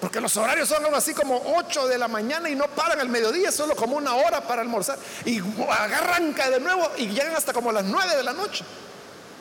Porque 0.00 0.20
los 0.20 0.36
horarios 0.36 0.68
son 0.68 0.94
así 0.94 1.14
como 1.14 1.42
8 1.56 1.88
de 1.88 1.98
la 1.98 2.08
mañana 2.08 2.48
y 2.48 2.54
no 2.54 2.66
paran 2.68 3.00
al 3.00 3.08
mediodía, 3.08 3.50
solo 3.50 3.74
como 3.74 3.96
una 3.96 4.14
hora 4.14 4.40
para 4.42 4.62
almorzar. 4.62 4.98
Y 5.24 5.40
agarran 5.70 6.34
de 6.34 6.60
nuevo 6.60 6.90
y 6.96 7.08
llegan 7.08 7.34
hasta 7.34 7.52
como 7.52 7.72
las 7.72 7.84
9 7.84 8.16
de 8.16 8.22
la 8.22 8.32
noche. 8.32 8.64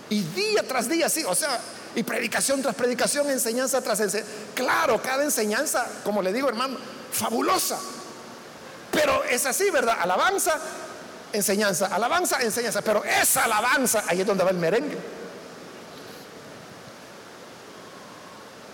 Y 0.09 0.21
día 0.21 0.63
tras 0.67 0.87
día, 0.87 1.09
sí, 1.09 1.23
o 1.25 1.35
sea, 1.35 1.59
y 1.95 2.03
predicación 2.03 2.61
tras 2.61 2.75
predicación, 2.75 3.29
enseñanza 3.29 3.81
tras 3.81 3.99
enseñanza. 4.01 4.31
Claro, 4.53 5.01
cada 5.01 5.23
enseñanza, 5.23 5.87
como 6.03 6.21
le 6.21 6.33
digo 6.33 6.49
hermano, 6.49 6.77
fabulosa. 7.11 7.79
Pero 8.91 9.23
es 9.23 9.45
así, 9.45 9.69
¿verdad? 9.71 9.97
Alabanza, 9.99 10.59
enseñanza, 11.33 11.87
alabanza, 11.87 12.41
enseñanza. 12.41 12.81
Pero 12.81 13.03
esa 13.03 13.45
alabanza, 13.45 14.03
ahí 14.07 14.21
es 14.21 14.27
donde 14.27 14.43
va 14.43 14.51
el 14.51 14.57
merengue. 14.57 14.97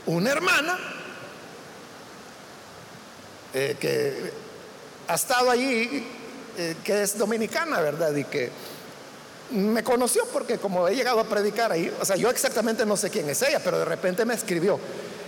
Una 0.08 0.32
hermana 0.32 0.78
eh, 3.54 3.78
que 3.80 4.34
ha 5.08 5.14
estado 5.14 5.52
allí, 5.52 6.08
eh, 6.58 6.78
que 6.84 7.04
es 7.04 7.18
dominicana, 7.18 7.82
¿verdad? 7.82 8.16
Y 8.16 8.24
que 8.24 8.52
me 9.52 9.84
conoció 9.84 10.26
porque 10.32 10.58
como 10.58 10.88
he 10.88 10.96
llegado 10.96 11.20
a 11.20 11.24
predicar 11.26 11.72
ahí, 11.72 11.94
o 12.00 12.06
sea, 12.06 12.16
yo 12.16 12.30
exactamente 12.30 12.86
no 12.86 12.96
sé 12.96 13.10
quién 13.10 13.30
es 13.30 13.42
ella, 13.42 13.60
pero 13.64 13.80
de 13.80 13.86
repente 13.86 14.26
me 14.26 14.34
escribió 14.34 14.80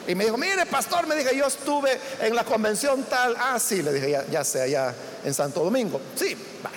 y 0.08 0.16
me 0.16 0.26
dijo, 0.26 0.38
mire, 0.38 0.66
pastor, 0.66 1.08
me 1.08 1.16
dije, 1.16 1.36
yo 1.36 1.46
estuve 1.46 1.98
en 2.22 2.36
la 2.36 2.44
convención 2.44 3.04
tal, 3.04 3.36
ah, 3.38 3.60
sí, 3.60 3.82
le 3.82 3.94
dije, 3.94 4.12
ya, 4.12 4.26
ya 4.28 4.44
sé, 4.44 4.62
allá 4.62 4.94
en 5.24 5.34
Santo 5.34 5.64
Domingo, 5.64 6.00
sí, 6.16 6.36
va, 6.66 6.72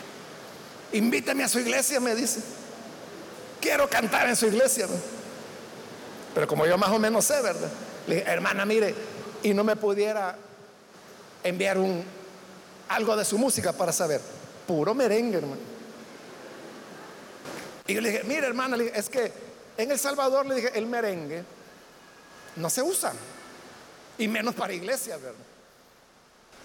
invítame 0.92 1.44
a 1.44 1.48
su 1.48 1.59
iglesia, 1.59 2.00
me 2.00 2.14
dice, 2.14 2.40
quiero 3.61 3.88
cantar 3.88 4.28
en 4.28 4.37
su 4.37 4.46
iglesia, 4.46 4.87
pero 6.35 6.46
como 6.46 6.66
yo 6.66 6.76
más 6.78 6.90
o 6.90 6.98
menos 6.98 7.24
sé, 7.24 7.40
¿verdad? 7.42 7.70
Le 8.06 8.16
dije, 8.16 8.30
hermana, 8.30 8.64
mire, 8.64 8.94
y 9.42 9.54
no 9.54 9.64
me 9.64 9.76
pudiera 9.76 10.37
enviar 11.42 11.78
un, 11.78 12.04
algo 12.88 13.16
de 13.16 13.24
su 13.24 13.38
música 13.38 13.72
para 13.72 13.92
saber, 13.92 14.20
puro 14.66 14.94
merengue, 14.94 15.38
hermano. 15.38 15.76
Y 17.87 17.94
yo 17.94 18.01
le 18.01 18.11
dije, 18.11 18.25
mire 18.25 18.46
hermana, 18.46 18.77
es 18.77 19.09
que 19.09 19.33
en 19.77 19.90
El 19.90 19.99
Salvador 19.99 20.46
le 20.46 20.57
dije, 20.57 20.72
el 20.75 20.87
merengue 20.87 21.44
no 22.57 22.70
se 22.70 22.83
usa. 22.83 23.12
Y 24.18 24.29
menos 24.29 24.55
para 24.55 24.72
iglesias, 24.72 25.20
¿verdad? 25.20 25.38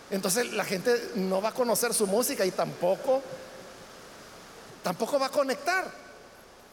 Entonces 0.10 0.52
la 0.54 0.66
gente 0.66 1.12
no 1.16 1.42
va 1.42 1.50
a 1.50 1.54
conocer 1.54 1.94
su 1.94 2.08
música 2.08 2.46
y 2.46 2.52
tampoco, 2.52 3.22
tampoco 4.84 5.20
va 5.20 5.28
a 5.28 5.32
conectar. 5.32 5.86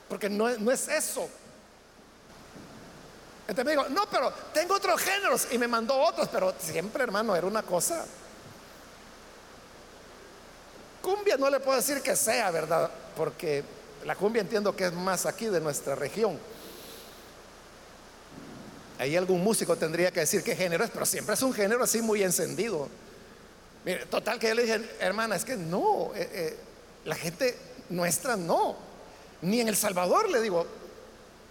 Porque 0.08 0.30
no, 0.30 0.48
no 0.58 0.72
es 0.72 0.88
eso. 0.88 1.28
Entonces 3.46 3.64
me 3.64 3.70
dijo, 3.72 3.88
no, 3.90 4.08
pero 4.10 4.32
tengo 4.52 4.74
otros 4.74 5.00
géneros. 5.00 5.48
Y 5.50 5.58
me 5.58 5.68
mandó 5.68 5.98
otros, 5.98 6.28
pero 6.28 6.54
siempre, 6.58 7.02
hermano, 7.02 7.36
era 7.36 7.46
una 7.46 7.62
cosa. 7.62 8.04
Cumbia 11.02 11.36
no 11.36 11.48
le 11.48 11.60
puedo 11.60 11.76
decir 11.76 12.02
que 12.02 12.16
sea, 12.16 12.50
¿verdad? 12.50 12.90
Porque 13.16 13.62
la 14.04 14.16
cumbia 14.16 14.42
entiendo 14.42 14.74
que 14.74 14.86
es 14.86 14.92
más 14.92 15.26
aquí 15.26 15.46
de 15.46 15.60
nuestra 15.60 15.94
región. 15.94 16.38
Ahí 18.98 19.16
algún 19.16 19.42
músico 19.42 19.76
tendría 19.76 20.10
que 20.10 20.20
decir 20.20 20.42
qué 20.42 20.56
género 20.56 20.84
es, 20.84 20.90
pero 20.90 21.06
siempre 21.06 21.34
es 21.34 21.42
un 21.42 21.52
género 21.52 21.84
así 21.84 22.02
muy 22.02 22.22
encendido. 22.22 22.88
Mire, 23.84 24.06
total 24.06 24.38
que 24.38 24.48
yo 24.48 24.54
le 24.54 24.62
dije, 24.62 24.96
hermana, 25.00 25.36
es 25.36 25.44
que 25.44 25.56
no, 25.56 26.12
eh, 26.14 26.28
eh, 26.32 26.58
la 27.04 27.14
gente 27.14 27.56
nuestra 27.90 28.36
no. 28.36 28.76
Ni 29.42 29.60
en 29.60 29.68
El 29.68 29.76
Salvador 29.76 30.28
le 30.28 30.40
digo, 30.40 30.66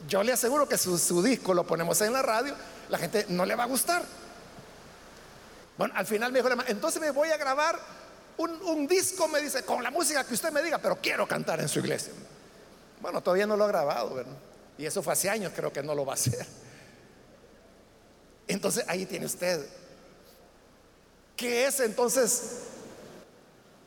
yo 0.10 0.24
le 0.24 0.34
aseguro 0.34 0.68
que 0.68 0.78
su, 0.78 1.24
disco 1.24 1.54
lo 1.54 1.66
ponemos 1.66 2.02
en 2.02 2.12
la 2.12 2.22
radio, 2.22 2.54
la 2.90 2.98
gente 2.98 3.26
no 3.30 3.46
le 3.46 3.56
va 3.56 3.64
a 3.64 3.68
gustar. 3.68 4.04
Bueno, 5.78 5.94
al 5.96 6.06
final 6.06 6.34
me 6.34 6.42
dijo, 6.42 6.54
entonces 6.68 7.02
me 7.02 7.12
voy 7.12 7.30
a 7.30 7.38
grabar 7.38 7.80
un, 8.38 8.62
un, 8.64 8.88
disco, 8.88 9.28
me 9.30 9.40
dice, 9.40 9.64
con 9.64 9.82
la 9.82 9.90
música 9.90 10.26
que 10.26 10.34
usted 10.34 10.52
me 10.52 10.62
diga, 10.62 10.80
pero 10.80 10.98
quiero 11.02 11.26
cantar 11.28 11.62
en 11.62 11.70
su 11.70 11.80
iglesia. 11.80 12.12
Bueno, 13.02 13.22
todavía 13.22 13.46
no 13.46 13.56
lo 13.56 13.66
ha 13.66 13.68
grabado, 13.68 14.16
¿verdad? 14.16 14.38
Y 14.78 14.86
eso 14.86 15.02
fue 15.02 15.14
hace 15.14 15.30
años, 15.30 15.52
creo 15.56 15.72
que 15.72 15.84
no 15.84 15.96
lo 15.96 16.06
va 16.06 16.14
a 16.14 16.16
hacer. 16.16 16.46
Entonces 18.48 18.86
ahí 18.88 19.06
tiene 19.06 19.26
usted. 19.26 19.68
¿Qué 21.36 21.66
es 21.66 21.80
entonces 21.80 22.62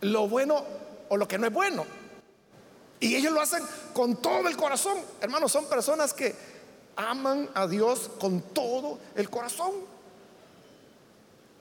lo 0.01 0.29
bueno 0.29 0.65
o 1.09 1.17
lo 1.17 1.27
que 1.27 1.39
no 1.39 1.47
es 1.47 1.53
bueno? 1.53 1.85
Y 3.01 3.17
ellos 3.17 3.33
lo 3.33 3.41
hacen 3.41 3.65
con 3.95 4.21
todo 4.21 4.47
el 4.49 4.57
corazón. 4.57 4.99
Hermanos, 5.21 5.51
son 5.51 5.67
personas 5.67 6.13
que 6.13 6.35
aman 6.97 7.49
a 7.55 7.67
Dios 7.67 8.11
con 8.19 8.43
todo 8.43 8.99
el 9.15 9.31
corazón. 9.31 9.73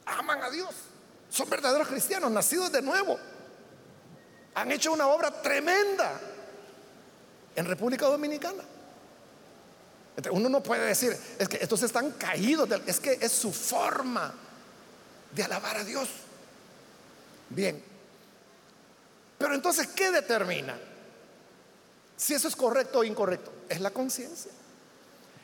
aman 0.05 0.41
a 0.41 0.49
Dios, 0.49 0.69
son 1.29 1.49
verdaderos 1.49 1.87
cristianos, 1.87 2.31
nacidos 2.31 2.71
de 2.71 2.81
nuevo. 2.81 3.17
Han 4.55 4.71
hecho 4.71 4.91
una 4.91 5.07
obra 5.07 5.41
tremenda 5.41 6.19
en 7.55 7.65
República 7.65 8.05
Dominicana. 8.05 8.63
Uno 10.31 10.49
no 10.49 10.61
puede 10.61 10.85
decir, 10.85 11.15
es 11.37 11.47
que 11.47 11.57
estos 11.57 11.81
están 11.83 12.11
caídos, 12.11 12.69
es 12.85 12.99
que 12.99 13.17
es 13.21 13.31
su 13.31 13.53
forma 13.53 14.33
de 15.33 15.43
alabar 15.43 15.77
a 15.77 15.83
Dios. 15.83 16.09
Bien, 17.49 17.81
pero 19.39 19.55
entonces, 19.55 19.87
¿qué 19.87 20.11
determina 20.11 20.77
si 22.17 22.33
eso 22.33 22.49
es 22.49 22.55
correcto 22.55 22.99
o 22.99 23.03
incorrecto? 23.03 23.51
Es 23.69 23.79
la 23.79 23.91
conciencia. 23.91 24.51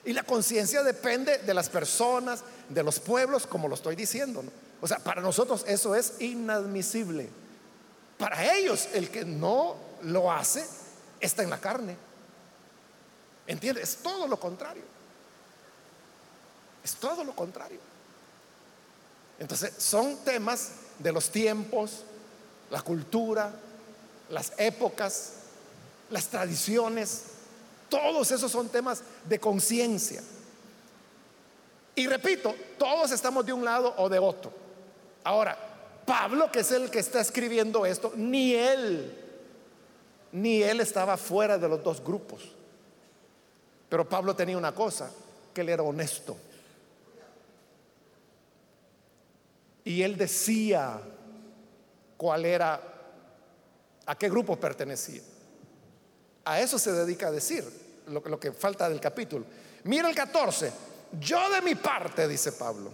Y 0.04 0.14
la 0.14 0.24
conciencia 0.24 0.84
depende 0.84 1.40
de 1.40 1.54
las 1.54 1.70
personas, 1.70 2.44
de 2.70 2.84
los 2.84 3.00
pueblos, 3.00 3.48
como 3.48 3.68
lo 3.68 3.76
estoy 3.76 3.96
diciendo. 3.96 4.44
O 4.82 4.88
sea, 4.88 5.00
para 5.00 5.22
nosotros 5.22 5.64
eso 5.68 5.96
es 5.96 6.16
inadmisible. 6.20 7.30
Para 8.18 8.54
ellos, 8.54 8.90
el 8.94 9.10
que 9.10 9.24
no 9.24 9.78
lo 10.04 10.32
hace 10.32 10.68
está 11.26 11.44
en 11.44 11.50
la 11.50 11.60
carne. 11.60 11.98
¿Entiendes? 13.48 13.90
Es 13.90 13.98
todo 13.98 14.28
lo 14.28 14.40
contrario. 14.40 14.84
Es 16.84 16.96
todo 16.96 17.24
lo 17.24 17.36
contrario. 17.36 17.80
Entonces, 19.40 19.74
son 19.78 20.18
temas 20.24 20.72
de 21.00 21.12
los 21.12 21.30
tiempos, 21.30 22.04
la 22.70 22.82
cultura, 22.82 23.52
las 24.30 24.54
épocas, 24.58 25.34
las 26.10 26.28
tradiciones, 26.28 27.24
todos 27.90 28.32
esos 28.32 28.52
son 28.52 28.70
temas 28.70 29.02
de 29.26 29.40
conciencia. 29.40 30.22
Y 31.96 32.08
repito, 32.08 32.54
todos 32.78 33.12
estamos 33.12 33.46
de 33.46 33.54
un 33.54 33.64
lado 33.64 33.94
o 33.98 34.10
de 34.10 34.20
otro. 34.20 34.52
Ahora, 35.24 35.58
Pablo, 36.06 36.52
que 36.52 36.60
es 36.60 36.72
el 36.72 36.92
que 36.92 37.00
está 37.00 37.22
escribiendo 37.22 37.86
esto, 37.86 38.14
ni 38.16 38.54
él, 38.54 39.25
ni 40.36 40.62
él 40.62 40.82
estaba 40.82 41.16
fuera 41.16 41.58
de 41.58 41.70
los 41.70 41.82
dos 41.82 42.04
grupos. 42.04 42.42
Pero 43.88 44.08
Pablo 44.08 44.36
tenía 44.36 44.58
una 44.58 44.76
cosa, 44.76 45.10
que 45.54 45.62
él 45.62 45.70
era 45.70 45.82
honesto. 45.82 46.36
Y 49.86 50.02
él 50.02 50.18
decía 50.18 51.00
cuál 52.18 52.44
era, 52.44 52.82
a 54.06 54.18
qué 54.18 54.30
grupo 54.30 54.60
pertenecía. 54.60 55.22
A 56.44 56.60
eso 56.60 56.78
se 56.78 56.92
dedica 56.92 57.28
a 57.28 57.32
decir 57.32 57.64
lo, 58.08 58.20
lo 58.20 58.38
que 58.38 58.52
falta 58.52 58.90
del 58.90 59.00
capítulo. 59.00 59.46
Mira 59.86 60.10
el 60.10 60.16
14. 60.16 60.70
Yo 61.18 61.50
de 61.50 61.62
mi 61.62 61.76
parte, 61.76 62.28
dice 62.28 62.52
Pablo, 62.52 62.92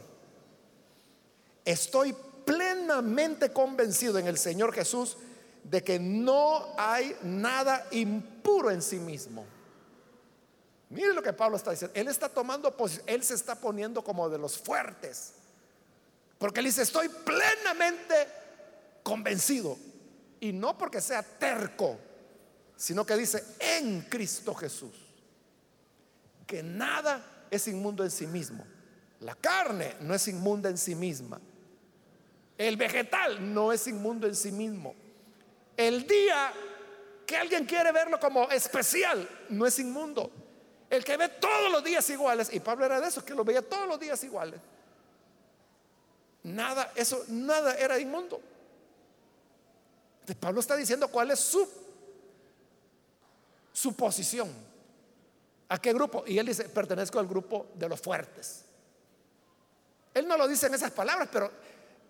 estoy 1.65 2.15
plenamente 2.45 3.51
convencido 3.51 4.19
en 4.19 4.27
el 4.27 4.37
Señor 4.37 4.73
Jesús 4.73 5.17
de 5.63 5.83
que 5.83 5.99
no 5.99 6.73
hay 6.77 7.15
nada 7.23 7.87
impuro 7.91 8.71
en 8.71 8.81
sí 8.81 8.97
mismo. 8.97 9.45
Mire 10.89 11.13
lo 11.13 11.21
que 11.21 11.31
Pablo 11.31 11.55
está 11.55 11.71
diciendo. 11.71 11.97
Él 11.97 12.07
está 12.07 12.27
tomando 12.27 12.75
posición, 12.75 13.05
él 13.07 13.23
se 13.23 13.33
está 13.33 13.55
poniendo 13.55 14.03
como 14.03 14.29
de 14.29 14.37
los 14.37 14.57
fuertes. 14.57 15.33
Porque 16.37 16.59
él 16.59 16.65
dice, 16.65 16.81
estoy 16.81 17.07
plenamente 17.07 18.15
convencido. 19.03 19.77
Y 20.39 20.51
no 20.51 20.77
porque 20.77 20.99
sea 20.99 21.23
terco, 21.23 21.97
sino 22.75 23.05
que 23.05 23.15
dice, 23.15 23.43
en 23.59 24.01
Cristo 24.01 24.53
Jesús. 24.53 24.95
Que 26.45 26.61
nada 26.61 27.45
es 27.49 27.67
inmundo 27.67 28.03
en 28.03 28.11
sí 28.11 28.27
mismo. 28.27 28.65
La 29.21 29.35
carne 29.35 29.95
no 30.01 30.13
es 30.15 30.27
inmunda 30.27 30.69
en 30.69 30.77
sí 30.77 30.95
misma. 30.95 31.39
El 32.57 32.75
vegetal 32.75 33.53
no 33.53 33.71
es 33.71 33.87
inmundo 33.87 34.27
en 34.27 34.35
sí 34.35 34.51
mismo. 34.51 34.93
El 35.77 36.05
día 36.05 36.51
que 37.25 37.37
alguien 37.37 37.65
quiere 37.65 37.91
verlo 37.91 38.19
como 38.19 38.49
especial 38.49 39.27
no 39.49 39.65
es 39.65 39.79
inmundo. 39.79 40.31
El 40.89 41.03
que 41.03 41.15
ve 41.15 41.29
todos 41.29 41.71
los 41.71 41.83
días 41.83 42.09
iguales, 42.09 42.49
y 42.51 42.59
Pablo 42.59 42.85
era 42.85 42.99
de 42.99 43.07
esos 43.07 43.23
que 43.23 43.33
lo 43.33 43.45
veía 43.45 43.61
todos 43.61 43.87
los 43.87 43.99
días 43.99 44.21
iguales. 44.23 44.59
Nada, 46.43 46.91
eso, 46.95 47.23
nada 47.29 47.75
era 47.75 47.97
inmundo. 47.99 48.41
Pablo 50.39 50.59
está 50.59 50.75
diciendo 50.75 51.07
cuál 51.07 51.31
es 51.31 51.39
su, 51.39 51.67
su 53.71 53.95
posición. 53.95 54.49
¿A 55.69 55.79
qué 55.79 55.93
grupo? 55.93 56.23
Y 56.27 56.37
él 56.37 56.45
dice, 56.45 56.67
pertenezco 56.67 57.19
al 57.19 57.27
grupo 57.27 57.67
de 57.75 57.87
los 57.87 58.01
fuertes. 58.01 58.65
Él 60.13 60.27
no 60.27 60.35
lo 60.35 60.47
dice 60.47 60.67
en 60.67 60.73
esas 60.73 60.91
palabras, 60.91 61.29
pero 61.31 61.49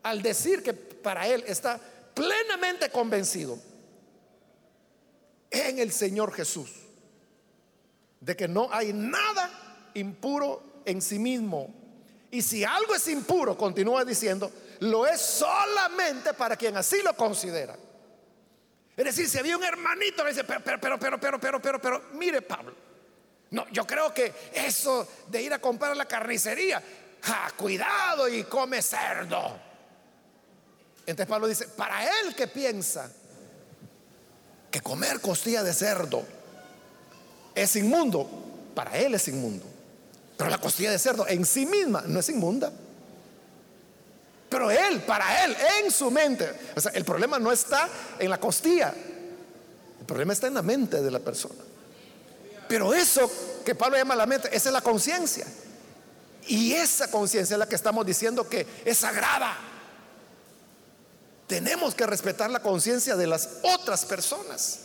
al 0.03 0.21
decir 0.21 0.63
que 0.63 0.73
para 0.73 1.27
él 1.27 1.43
está 1.45 1.79
plenamente 2.13 2.89
convencido 2.89 3.57
en 5.49 5.79
el 5.79 5.91
Señor 5.91 6.33
Jesús 6.33 6.69
de 8.19 8.35
que 8.35 8.47
no 8.47 8.69
hay 8.71 8.93
nada 8.93 9.49
impuro 9.95 10.81
en 10.85 11.01
sí 11.01 11.19
mismo. 11.19 11.73
Y 12.29 12.41
si 12.41 12.63
algo 12.63 12.95
es 12.95 13.07
impuro, 13.07 13.57
continúa 13.57 14.05
diciendo, 14.05 14.51
lo 14.79 15.05
es 15.05 15.19
solamente 15.19 16.33
para 16.33 16.55
quien 16.55 16.77
así 16.77 17.01
lo 17.03 17.13
considera. 17.15 17.75
Es 18.95 19.05
decir, 19.05 19.27
si 19.27 19.37
había 19.37 19.57
un 19.57 19.63
hermanito, 19.63 20.23
le 20.23 20.29
dice, 20.29 20.43
pero, 20.43 20.61
pero, 20.63 20.79
pero, 20.79 20.99
pero, 20.99 21.19
pero, 21.19 21.39
pero, 21.39 21.61
pero, 21.61 21.81
pero, 21.81 22.03
mire 22.13 22.41
Pablo, 22.41 22.75
no, 23.49 23.67
yo 23.69 23.85
creo 23.85 24.13
que 24.13 24.33
eso 24.53 25.07
de 25.27 25.41
ir 25.41 25.53
a 25.53 25.59
comprar 25.59 25.95
la 25.97 26.05
carnicería, 26.07 26.81
cuidado 27.57 28.29
y 28.29 28.43
come 28.43 28.81
cerdo. 28.81 29.70
Entonces 31.11 31.29
Pablo 31.29 31.47
dice, 31.47 31.67
para 31.67 32.05
él 32.05 32.33
que 32.35 32.47
piensa 32.47 33.11
que 34.71 34.79
comer 34.79 35.19
costilla 35.19 35.61
de 35.61 35.73
cerdo 35.73 36.23
es 37.53 37.75
inmundo, 37.75 38.29
para 38.73 38.97
él 38.97 39.13
es 39.13 39.27
inmundo. 39.27 39.65
Pero 40.37 40.49
la 40.49 40.57
costilla 40.57 40.89
de 40.89 40.97
cerdo 40.97 41.27
en 41.27 41.45
sí 41.45 41.65
misma 41.65 42.03
no 42.07 42.21
es 42.21 42.29
inmunda. 42.29 42.71
Pero 44.47 44.71
él, 44.71 45.01
para 45.01 45.43
él, 45.43 45.55
en 45.83 45.91
su 45.91 46.09
mente, 46.09 46.49
o 46.77 46.79
sea, 46.79 46.93
el 46.93 47.03
problema 47.03 47.37
no 47.39 47.51
está 47.51 47.89
en 48.17 48.29
la 48.29 48.39
costilla, 48.39 48.93
el 49.99 50.05
problema 50.05 50.31
está 50.31 50.47
en 50.47 50.53
la 50.53 50.61
mente 50.61 51.01
de 51.01 51.11
la 51.11 51.19
persona. 51.19 51.61
Pero 52.69 52.93
eso 52.93 53.29
que 53.65 53.75
Pablo 53.75 53.97
llama 53.97 54.15
la 54.15 54.25
mente, 54.25 54.47
esa 54.55 54.69
es 54.69 54.73
la 54.73 54.81
conciencia. 54.81 55.45
Y 56.47 56.71
esa 56.71 57.11
conciencia 57.11 57.55
es 57.55 57.59
la 57.59 57.67
que 57.67 57.75
estamos 57.75 58.05
diciendo 58.05 58.47
que 58.47 58.65
es 58.85 58.97
sagrada. 58.97 59.70
Tenemos 61.51 61.93
que 61.93 62.07
respetar 62.07 62.49
la 62.49 62.61
conciencia 62.61 63.17
de 63.17 63.27
las 63.27 63.57
otras 63.63 64.05
personas. 64.05 64.79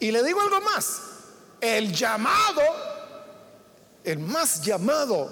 Y 0.00 0.10
le 0.10 0.24
digo 0.24 0.40
algo 0.40 0.60
más, 0.60 1.00
el 1.60 1.92
llamado, 1.92 2.62
el 4.02 4.18
más 4.18 4.60
llamado 4.60 5.30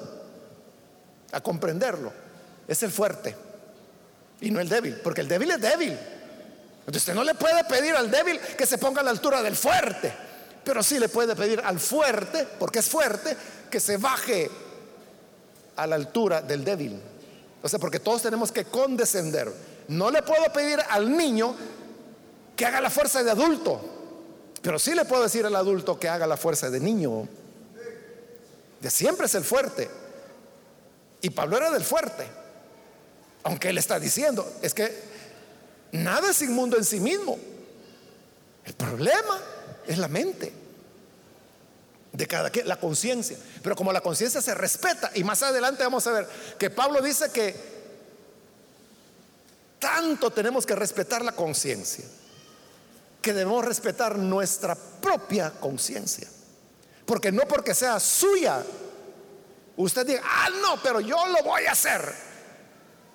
a 1.33 1.41
comprenderlo, 1.41 2.13
es 2.69 2.81
el 2.85 2.93
fuerte 2.93 3.35
y 4.41 4.53
no 4.53 4.61
el 4.61 4.69
débil, 4.69 5.01
porque 5.03 5.23
el 5.23 5.27
débil 5.27 5.51
es 5.51 5.61
débil. 5.61 5.99
Entonces 6.79 7.03
usted 7.03 7.15
no 7.15 7.25
le 7.25 7.35
puede 7.35 7.65
pedir 7.65 7.97
al 7.97 8.09
débil 8.09 8.39
que 8.39 8.67
se 8.67 8.79
ponga 8.79 9.01
a 9.01 9.05
la 9.05 9.11
altura 9.11 9.43
del 9.43 9.57
fuerte, 9.57 10.15
pero 10.63 10.81
sí 10.81 11.01
le 11.01 11.09
puede 11.09 11.35
pedir 11.35 11.61
al 11.65 11.81
fuerte, 11.81 12.47
porque 12.57 12.79
es 12.79 12.89
fuerte, 12.89 13.37
que 13.69 13.81
se 13.81 13.97
baje 13.97 14.49
a 15.75 15.89
la 15.89 15.97
altura 15.97 16.41
del 16.41 16.65
débil. 16.65 17.03
O 17.63 17.69
sea, 17.69 17.79
porque 17.79 18.01
todos 18.01 18.23
tenemos 18.23 18.51
que 18.51 18.65
condescender. 18.65 19.53
No 19.89 20.11
le 20.11 20.23
puedo 20.23 20.45
pedir 20.53 20.81
al 20.89 21.17
niño 21.17 21.55
que 22.57 22.67
haga 22.67 22.81
la 22.81 22.91
fuerza 22.91 23.23
de 23.23 23.31
adulto, 23.31 23.81
pero 24.61 24.79
sí 24.79 24.95
le 24.95 25.05
puedo 25.05 25.23
decir 25.23 25.47
al 25.47 25.57
adulto 25.57 25.99
que 25.99 26.09
haga 26.09 26.27
la 26.27 26.37
fuerza 26.37 26.71
de 26.71 26.81
niño. 26.81 27.29
De 28.81 28.91
siempre 28.91 29.27
es 29.27 29.35
el 29.35 29.45
fuerte. 29.45 29.89
Y 31.21 31.31
Pablo 31.31 31.57
era 31.57 31.71
del 31.71 31.85
fuerte. 31.85 32.27
Aunque 33.45 33.69
él 33.69 33.79
está 33.79 33.99
diciendo, 33.99 34.51
es 34.61 34.75
que 34.75 34.93
nada 35.93 36.31
es 36.31 36.43
inmundo 36.43 36.77
en 36.77 36.85
sí 36.85 37.01
mismo. 37.01 37.39
El 38.65 38.75
problema 38.75 39.41
es 39.87 39.99
la 39.99 40.09
mente 40.09 40.62
de 42.13 42.27
cada 42.27 42.51
quien, 42.51 42.69
la 42.69 42.79
conciencia. 42.79 43.37
Pero 43.63 43.75
como 43.75 43.93
la 43.93 44.01
conciencia 44.01 44.41
se 44.41 44.55
respeta, 44.55 45.11
y 45.15 45.25
más 45.25 45.43
adelante 45.43 45.83
vamos 45.83 46.07
a 46.07 46.13
ver 46.13 46.29
que 46.59 46.71
Pablo 46.71 47.01
dice 47.01 47.31
que 47.33 47.55
tanto 49.79 50.31
tenemos 50.31 50.65
que 50.65 50.75
respetar 50.75 51.25
la 51.25 51.33
conciencia 51.33 52.05
que 53.23 53.33
debemos 53.33 53.65
respetar 53.65 54.19
nuestra 54.19 54.75
propia 54.75 55.51
conciencia. 55.53 56.29
Porque 57.07 57.31
no 57.31 57.43
porque 57.47 57.73
sea 57.73 57.99
suya, 58.01 58.63
usted 59.77 60.07
diga, 60.07 60.23
ah, 60.25 60.51
no, 60.61 60.83
pero 60.83 61.01
yo 61.01 61.27
lo 61.29 61.43
voy 61.45 61.65
a 61.65 61.73
hacer. 61.73 62.13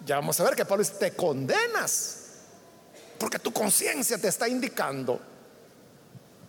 Ya 0.05 0.15
vamos 0.15 0.39
a 0.39 0.43
ver 0.43 0.55
que 0.55 0.65
Pablo 0.65 0.83
dice, 0.83 0.95
te 0.95 1.11
condenas. 1.11 2.15
Porque 3.19 3.37
tu 3.37 3.51
conciencia 3.51 4.17
te 4.17 4.29
está 4.29 4.47
indicando 4.47 5.19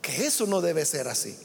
que 0.01 0.27
eso 0.27 0.47
no 0.47 0.61
debe 0.61 0.85
ser 0.85 1.09
así. 1.09 1.37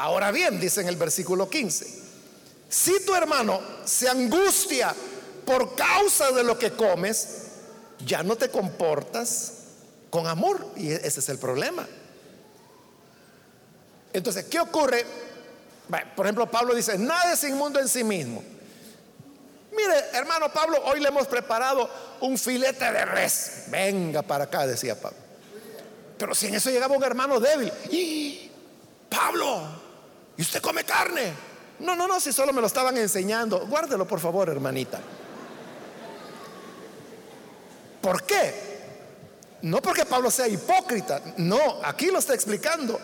Ahora 0.00 0.32
bien, 0.32 0.58
dice 0.58 0.80
en 0.80 0.88
el 0.88 0.96
versículo 0.96 1.50
15, 1.50 1.86
si 2.70 3.04
tu 3.04 3.14
hermano 3.14 3.60
se 3.84 4.08
angustia 4.08 4.94
por 5.44 5.74
causa 5.74 6.32
de 6.32 6.42
lo 6.42 6.58
que 6.58 6.72
comes, 6.72 7.48
ya 8.06 8.22
no 8.22 8.34
te 8.34 8.48
comportas 8.48 9.52
con 10.08 10.26
amor. 10.26 10.68
Y 10.74 10.90
ese 10.90 11.20
es 11.20 11.28
el 11.28 11.38
problema. 11.38 11.86
Entonces, 14.14 14.46
¿qué 14.46 14.58
ocurre? 14.58 15.04
Por 16.16 16.24
ejemplo, 16.24 16.50
Pablo 16.50 16.74
dice, 16.74 16.96
nada 16.96 17.34
es 17.34 17.44
inmundo 17.44 17.78
en 17.78 17.86
sí 17.86 18.02
mismo. 18.02 18.42
Mire, 19.70 19.94
hermano 20.14 20.50
Pablo, 20.50 20.82
hoy 20.86 21.00
le 21.00 21.08
hemos 21.08 21.26
preparado 21.26 21.90
un 22.22 22.38
filete 22.38 22.90
de 22.90 23.04
res. 23.04 23.64
Venga 23.66 24.22
para 24.22 24.44
acá, 24.44 24.66
decía 24.66 24.98
Pablo. 24.98 25.18
Pero 26.16 26.34
si 26.34 26.46
en 26.46 26.54
eso 26.54 26.70
llegaba 26.70 26.96
un 26.96 27.04
hermano 27.04 27.38
débil, 27.38 27.70
y 27.90 28.50
Pablo, 29.10 29.89
¿y 30.40 30.42
usted 30.42 30.62
come 30.62 30.84
carne? 30.84 31.34
No, 31.80 31.94
no, 31.94 32.08
no, 32.08 32.18
si 32.18 32.32
solo 32.32 32.50
me 32.54 32.62
lo 32.62 32.66
estaban 32.66 32.96
enseñando. 32.96 33.66
Guárdelo, 33.66 34.08
por 34.08 34.20
favor, 34.20 34.48
hermanita. 34.48 34.98
¿Por 38.00 38.22
qué? 38.22 38.70
No 39.60 39.82
porque 39.82 40.06
Pablo 40.06 40.30
sea 40.30 40.48
hipócrita, 40.48 41.20
no, 41.36 41.84
aquí 41.84 42.06
lo 42.06 42.18
está 42.18 42.32
explicando. 42.32 42.98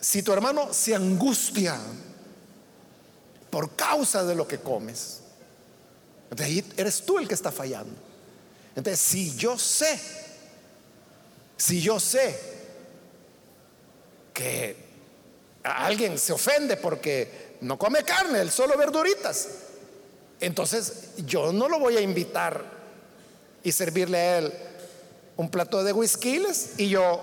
Si 0.00 0.24
tu 0.24 0.32
hermano 0.32 0.74
se 0.74 0.96
angustia 0.96 1.78
por 3.50 3.76
causa 3.76 4.24
de 4.24 4.34
lo 4.34 4.48
que 4.48 4.58
comes, 4.58 5.20
entonces 6.24 6.46
ahí 6.46 6.72
eres 6.76 7.06
tú 7.06 7.20
el 7.20 7.28
que 7.28 7.34
está 7.34 7.52
fallando. 7.52 7.94
Entonces, 8.74 8.98
si 8.98 9.36
yo 9.36 9.56
sé, 9.56 10.00
si 11.56 11.80
yo 11.80 12.00
sé 12.00 12.36
que 14.34 14.89
alguien 15.62 16.18
se 16.18 16.32
ofende 16.32 16.76
porque 16.76 17.56
no 17.60 17.78
come 17.78 18.02
carne, 18.02 18.40
él 18.40 18.50
solo 18.50 18.76
verduritas. 18.76 19.48
Entonces 20.40 21.10
yo 21.26 21.52
no 21.52 21.68
lo 21.68 21.78
voy 21.78 21.96
a 21.96 22.00
invitar 22.00 22.64
y 23.62 23.72
servirle 23.72 24.18
a 24.18 24.38
él 24.38 24.52
un 25.36 25.50
plato 25.50 25.82
de 25.84 25.92
whiskiles 25.92 26.72
y 26.78 26.88
yo 26.88 27.20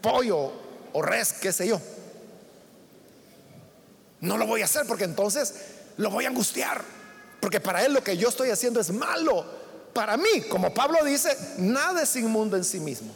pollo 0.00 0.52
o 0.92 1.02
res, 1.02 1.32
qué 1.34 1.52
sé 1.52 1.68
yo. 1.68 1.80
No 4.20 4.36
lo 4.36 4.46
voy 4.46 4.62
a 4.62 4.64
hacer 4.64 4.86
porque 4.86 5.04
entonces 5.04 5.54
lo 5.96 6.10
voy 6.10 6.24
a 6.24 6.28
angustiar. 6.28 6.82
Porque 7.40 7.60
para 7.60 7.84
él 7.84 7.92
lo 7.92 8.02
que 8.02 8.16
yo 8.16 8.28
estoy 8.28 8.50
haciendo 8.50 8.80
es 8.80 8.90
malo. 8.90 9.44
Para 9.92 10.16
mí, 10.16 10.42
como 10.48 10.74
Pablo 10.74 11.04
dice, 11.04 11.36
nada 11.58 12.02
es 12.02 12.16
inmundo 12.16 12.56
en 12.56 12.64
sí 12.64 12.80
mismo. 12.80 13.12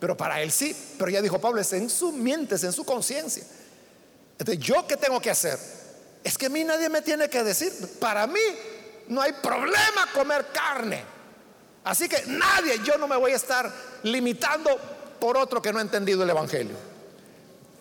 Pero 0.00 0.16
para 0.16 0.40
él 0.40 0.50
sí. 0.50 0.74
Pero 0.98 1.10
ya 1.10 1.22
dijo 1.22 1.38
Pablo, 1.38 1.60
es 1.60 1.72
en 1.74 1.88
su 1.90 2.10
mente, 2.10 2.56
es 2.56 2.64
en 2.64 2.72
su 2.72 2.84
conciencia. 2.84 3.44
Entonces, 4.38 4.64
¿yo 4.64 4.86
qué 4.86 4.96
tengo 4.96 5.20
que 5.20 5.30
hacer? 5.30 5.58
Es 6.24 6.36
que 6.36 6.46
a 6.46 6.48
mí 6.48 6.64
nadie 6.64 6.88
me 6.88 7.02
tiene 7.02 7.28
que 7.28 7.44
decir. 7.44 7.72
Para 8.00 8.26
mí 8.26 8.40
no 9.08 9.20
hay 9.20 9.32
problema 9.34 10.08
comer 10.14 10.46
carne. 10.52 11.04
Así 11.84 12.08
que 12.08 12.24
nadie, 12.26 12.80
yo 12.84 12.96
no 12.98 13.06
me 13.06 13.16
voy 13.16 13.32
a 13.32 13.36
estar 13.36 13.70
limitando 14.02 14.70
por 15.20 15.36
otro 15.36 15.60
que 15.60 15.72
no 15.72 15.78
ha 15.78 15.82
entendido 15.82 16.22
el 16.22 16.30
Evangelio. 16.30 16.76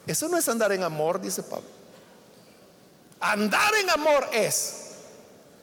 Eso 0.06 0.28
no 0.28 0.38
es 0.38 0.48
andar 0.50 0.72
en 0.72 0.84
amor, 0.84 1.22
dice 1.22 1.44
Pablo. 1.44 1.68
Andar 3.20 3.76
en 3.76 3.90
amor 3.90 4.28
es 4.32 4.76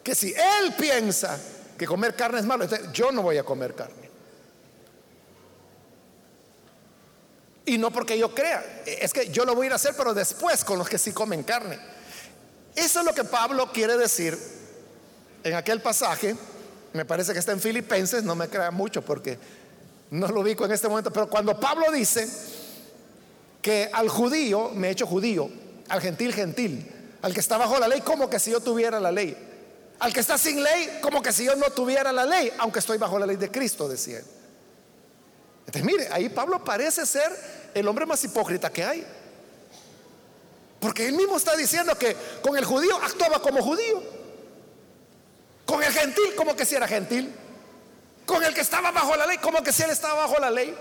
que 0.02 0.14
si 0.14 0.32
él 0.32 0.74
piensa 0.78 1.38
que 1.76 1.86
comer 1.86 2.14
carne 2.14 2.40
es 2.40 2.46
malo, 2.46 2.66
yo 2.92 3.10
no 3.12 3.22
voy 3.22 3.38
a 3.38 3.44
comer 3.44 3.74
carne. 3.74 4.05
Y 7.66 7.78
no 7.78 7.90
porque 7.90 8.16
yo 8.16 8.32
crea, 8.32 8.82
es 8.86 9.12
que 9.12 9.28
yo 9.28 9.44
lo 9.44 9.54
voy 9.56 9.64
a 9.64 9.66
ir 9.66 9.72
a 9.72 9.76
hacer, 9.76 9.94
pero 9.96 10.14
después 10.14 10.64
con 10.64 10.78
los 10.78 10.88
que 10.88 10.98
sí 10.98 11.10
comen 11.10 11.42
carne. 11.42 11.78
Eso 12.76 13.00
es 13.00 13.04
lo 13.04 13.12
que 13.12 13.24
Pablo 13.24 13.72
quiere 13.72 13.96
decir 13.96 14.38
en 15.42 15.54
aquel 15.54 15.82
pasaje. 15.82 16.36
Me 16.92 17.04
parece 17.04 17.32
que 17.32 17.40
está 17.40 17.50
en 17.50 17.60
Filipenses, 17.60 18.22
no 18.22 18.36
me 18.36 18.48
crea 18.48 18.70
mucho 18.70 19.02
porque 19.02 19.36
no 20.10 20.28
lo 20.28 20.42
ubico 20.42 20.64
en 20.64 20.72
este 20.72 20.88
momento, 20.88 21.12
pero 21.12 21.28
cuando 21.28 21.58
Pablo 21.58 21.90
dice 21.90 22.28
que 23.60 23.90
al 23.92 24.08
judío 24.08 24.70
me 24.70 24.88
he 24.88 24.90
hecho 24.92 25.06
judío, 25.06 25.50
al 25.88 26.00
gentil 26.00 26.32
gentil, 26.32 26.88
al 27.22 27.34
que 27.34 27.40
está 27.40 27.56
bajo 27.56 27.80
la 27.80 27.88
ley 27.88 28.00
como 28.00 28.30
que 28.30 28.38
si 28.38 28.52
yo 28.52 28.60
tuviera 28.60 29.00
la 29.00 29.10
ley, 29.10 29.36
al 29.98 30.12
que 30.12 30.20
está 30.20 30.38
sin 30.38 30.62
ley 30.62 31.00
como 31.02 31.20
que 31.20 31.32
si 31.32 31.44
yo 31.44 31.56
no 31.56 31.70
tuviera 31.70 32.12
la 32.12 32.24
ley, 32.24 32.52
aunque 32.58 32.78
estoy 32.78 32.98
bajo 32.98 33.18
la 33.18 33.26
ley 33.26 33.36
de 33.36 33.50
Cristo, 33.50 33.88
decía 33.88 34.18
él. 34.18 34.24
Entonces, 35.66 35.84
mire, 35.84 36.08
ahí 36.12 36.28
Pablo 36.28 36.62
parece 36.62 37.04
ser 37.04 37.55
el 37.76 37.86
hombre 37.88 38.06
más 38.06 38.24
hipócrita 38.24 38.70
que 38.70 38.82
hay. 38.82 39.06
Porque 40.80 41.06
él 41.06 41.14
mismo 41.14 41.36
está 41.36 41.54
diciendo 41.54 41.96
que 41.96 42.16
con 42.42 42.56
el 42.56 42.64
judío 42.64 42.96
actuaba 43.02 43.40
como 43.42 43.62
judío. 43.62 44.02
Con 45.66 45.82
el 45.82 45.92
gentil 45.92 46.34
como 46.36 46.56
que 46.56 46.64
si 46.64 46.74
era 46.74 46.88
gentil. 46.88 47.34
Con 48.24 48.42
el 48.42 48.54
que 48.54 48.62
estaba 48.62 48.90
bajo 48.92 49.14
la 49.14 49.26
ley 49.26 49.36
como 49.38 49.62
que 49.62 49.72
si 49.72 49.82
él 49.82 49.90
estaba 49.90 50.26
bajo 50.26 50.38
la 50.40 50.50
ley. 50.50 50.74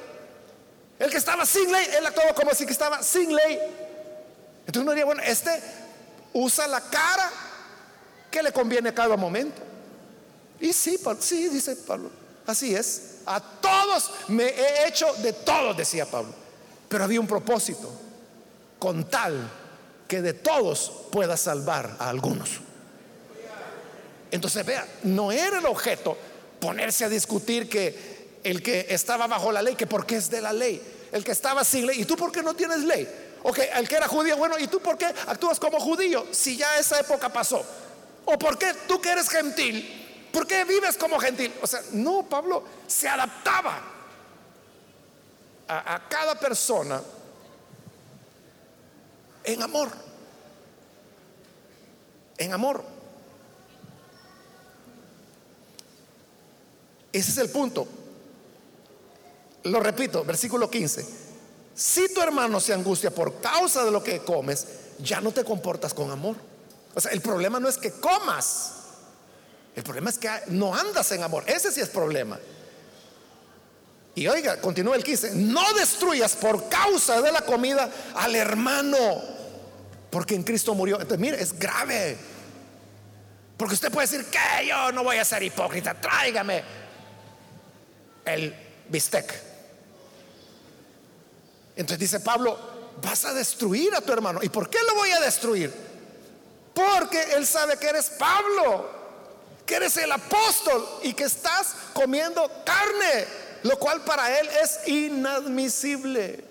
El 0.97 1.11
que 1.11 1.17
estaba 1.17 1.45
sin 1.45 1.69
ley, 1.69 1.85
él 1.97 2.05
actuaba 2.05 2.33
como 2.33 2.53
si 2.53 2.65
que 2.65 2.71
estaba 2.71 3.03
sin 3.03 3.35
ley. 3.35 3.59
Entonces 4.59 4.81
uno 4.81 4.91
diría, 4.91 5.05
bueno, 5.05 5.21
este 5.21 5.51
usa 6.31 6.65
la 6.67 6.79
cara 6.79 7.29
que 8.31 8.41
le 8.41 8.53
conviene 8.53 8.93
cada 8.93 9.17
momento. 9.17 9.61
Y 10.61 10.71
sí, 10.71 10.97
sí, 11.19 11.49
dice 11.49 11.75
Pablo, 11.75 12.09
así 12.47 12.73
es. 12.73 13.15
A 13.25 13.41
todos 13.41 14.11
me 14.29 14.45
he 14.45 14.87
hecho 14.87 15.13
de 15.15 15.33
todos, 15.33 15.75
decía 15.75 16.05
Pablo. 16.05 16.44
Pero 16.89 17.03
había 17.03 17.19
un 17.19 17.27
propósito, 17.27 17.89
con 18.79 19.09
tal 19.09 19.49
que 20.07 20.21
de 20.21 20.33
todos 20.33 20.91
pueda 21.11 21.37
salvar 21.37 21.97
a 21.99 22.09
algunos. 22.09 22.49
Entonces, 24.31 24.65
vea, 24.65 24.87
no 25.03 25.31
era 25.31 25.59
el 25.59 25.65
objeto 25.65 26.17
ponerse 26.59 27.05
a 27.05 27.09
discutir 27.09 27.69
que 27.69 28.39
el 28.43 28.61
que 28.61 28.87
estaba 28.89 29.27
bajo 29.27 29.51
la 29.51 29.61
ley, 29.61 29.75
que 29.75 29.87
porque 29.87 30.17
es 30.17 30.29
de 30.29 30.41
la 30.41 30.53
ley, 30.53 30.81
el 31.11 31.23
que 31.23 31.31
estaba 31.31 31.63
sin 31.63 31.87
ley, 31.87 32.01
¿y 32.01 32.05
tú 32.05 32.15
por 32.15 32.31
qué 32.31 32.43
no 32.43 32.53
tienes 32.53 32.79
ley? 32.79 33.07
Ok, 33.43 33.59
el 33.75 33.87
que 33.87 33.95
era 33.95 34.07
judío, 34.07 34.37
bueno, 34.37 34.57
¿y 34.59 34.67
tú 34.67 34.79
por 34.79 34.97
qué 34.97 35.05
actúas 35.05 35.59
como 35.59 35.79
judío 35.79 36.25
si 36.31 36.57
ya 36.57 36.77
esa 36.77 36.99
época 36.99 37.31
pasó? 37.31 37.63
¿O 38.25 38.37
por 38.37 38.57
qué 38.57 38.73
tú 38.87 38.99
que 38.99 39.11
eres 39.11 39.29
gentil 39.29 40.05
¿Por 40.35 40.45
qué 40.45 40.65
vives 40.65 40.97
como 40.97 41.17
gentil? 41.17 41.53
O 41.61 41.65
sea, 41.65 41.79
no, 41.93 42.23
Pablo 42.23 42.61
se 42.87 43.07
adaptaba 43.07 43.81
a, 45.67 46.07
cada 46.09 46.39
persona 46.39 47.01
en 49.43 49.61
amor. 49.61 49.89
En 52.37 52.53
amor. 52.53 52.83
Ese 57.11 57.31
es 57.31 57.37
el 57.37 57.49
punto. 57.49 57.87
Lo 59.63 59.79
repito, 59.79 60.23
versículo 60.23 60.69
15. 60.69 61.05
Si 61.73 62.13
tu 62.13 62.21
hermano 62.21 62.59
se 62.59 62.73
angustia 62.73 63.11
por 63.11 63.39
causa 63.39 63.83
de 63.83 63.91
lo 63.91 64.03
que 64.03 64.19
comes, 64.19 64.67
ya 64.99 65.21
no 65.21 65.31
te 65.31 65.43
comportas 65.43 65.93
con 65.93 66.11
amor. 66.11 66.35
O 66.93 67.01
sea, 67.01 67.11
el 67.11 67.21
problema 67.21 67.59
no 67.59 67.67
es 67.67 67.77
que 67.77 67.91
comas. 67.91 68.71
El 69.75 69.83
problema 69.83 70.09
es 70.09 70.17
que 70.17 70.29
no 70.47 70.73
andas 70.73 71.11
en 71.11 71.23
amor. 71.23 71.43
Ese 71.47 71.71
sí 71.71 71.81
es 71.81 71.89
problema. 71.89 72.39
Y 74.15 74.27
oiga, 74.27 74.61
continúa 74.61 74.95
el 74.95 75.03
15. 75.03 75.35
No 75.35 75.73
destruyas 75.73 76.35
por 76.35 76.69
causa 76.69 77.21
de 77.21 77.31
la 77.31 77.41
comida 77.41 77.89
al 78.15 78.33
hermano. 78.35 78.97
Porque 80.09 80.35
en 80.35 80.43
Cristo 80.43 80.73
murió. 80.73 80.95
Entonces, 80.95 81.19
mire, 81.19 81.41
es 81.41 81.59
grave. 81.59 82.17
Porque 83.57 83.73
usted 83.73 83.91
puede 83.91 84.07
decir 84.07 84.25
que 84.25 84.67
yo 84.67 84.91
no 84.93 85.03
voy 85.03 85.17
a 85.17 85.25
ser 85.25 85.43
hipócrita. 85.43 85.93
Tráigame 85.93 86.63
el 88.23 88.55
bistec. 88.87 89.33
Entonces 91.75 91.99
dice 91.99 92.21
Pablo, 92.21 92.57
vas 93.01 93.25
a 93.25 93.33
destruir 93.33 93.93
a 93.95 94.01
tu 94.01 94.13
hermano. 94.13 94.39
¿Y 94.41 94.47
por 94.47 94.69
qué 94.69 94.77
lo 94.87 94.95
voy 94.95 95.11
a 95.11 95.19
destruir? 95.19 95.73
Porque 96.73 97.21
él 97.35 97.45
sabe 97.45 97.77
que 97.77 97.87
eres 97.87 98.11
Pablo 98.11 98.95
que 99.65 99.75
eres 99.75 99.97
el 99.97 100.11
apóstol 100.11 100.87
y 101.03 101.13
que 101.13 101.23
estás 101.23 101.75
comiendo 101.93 102.49
carne, 102.63 103.25
lo 103.65 103.79
cual 103.79 104.03
para 104.03 104.39
él 104.39 104.47
es 104.61 104.87
inadmisible. 104.87 106.43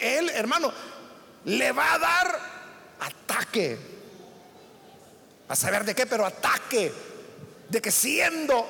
Él, 0.00 0.30
hermano, 0.30 0.72
le 1.44 1.70
va 1.70 1.94
a 1.94 1.98
dar 1.98 2.40
ataque. 2.98 3.78
A 5.48 5.54
saber 5.54 5.84
de 5.84 5.94
qué, 5.94 6.06
pero 6.06 6.26
ataque. 6.26 6.92
De 7.68 7.80
que 7.80 7.92
siendo 7.92 8.66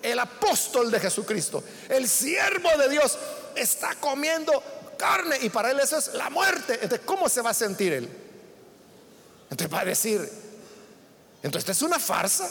el 0.00 0.20
apóstol 0.20 0.88
de 0.92 1.00
Jesucristo, 1.00 1.64
el 1.88 2.08
siervo 2.08 2.70
de 2.78 2.88
Dios, 2.88 3.18
está 3.56 3.96
comiendo 3.96 4.62
carne 4.96 5.36
y 5.42 5.48
para 5.48 5.72
él 5.72 5.80
eso 5.80 5.98
es 5.98 6.14
la 6.14 6.30
muerte. 6.30 6.74
Entonces, 6.74 7.00
¿cómo 7.04 7.28
se 7.28 7.40
va 7.40 7.50
a 7.50 7.54
sentir 7.54 7.92
él? 7.92 8.08
Entonces 9.50 9.74
va 9.74 9.80
a 9.80 9.84
decir, 9.84 10.30
entonces 11.42 11.76
es 11.76 11.82
una 11.82 11.98
farsa. 11.98 12.48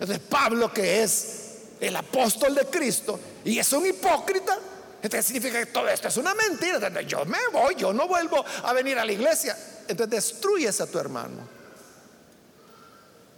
Entonces 0.00 0.18
Pablo, 0.30 0.72
que 0.72 1.02
es 1.02 1.43
el 1.80 1.96
apóstol 1.96 2.54
de 2.54 2.66
Cristo 2.66 3.18
y 3.44 3.58
es 3.58 3.72
un 3.72 3.86
hipócrita, 3.86 4.58
Entonces 5.02 5.26
significa 5.26 5.58
que 5.58 5.66
todo 5.66 5.88
esto 5.88 6.08
es 6.08 6.16
una 6.16 6.34
mentira. 6.34 6.76
Entonces, 6.76 7.06
yo 7.06 7.24
me 7.26 7.38
voy, 7.52 7.74
yo 7.74 7.92
no 7.92 8.08
vuelvo 8.08 8.42
a 8.62 8.72
venir 8.72 8.98
a 8.98 9.04
la 9.04 9.12
iglesia. 9.12 9.56
Entonces 9.86 10.10
destruyes 10.10 10.80
a 10.80 10.86
tu 10.86 10.98
hermano. 10.98 11.46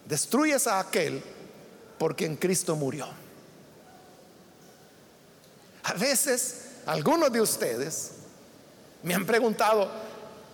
Destruyes 0.05 0.67
a 0.69 0.79
aquel 0.79 1.23
por 1.99 2.15
quien 2.15 2.37
Cristo 2.37 2.77
murió. 2.77 3.09
A 5.83 5.95
veces, 5.95 6.67
algunos 6.87 7.33
de 7.33 7.41
ustedes 7.41 8.13
me 9.03 9.15
han 9.15 9.27
preguntado, 9.27 9.91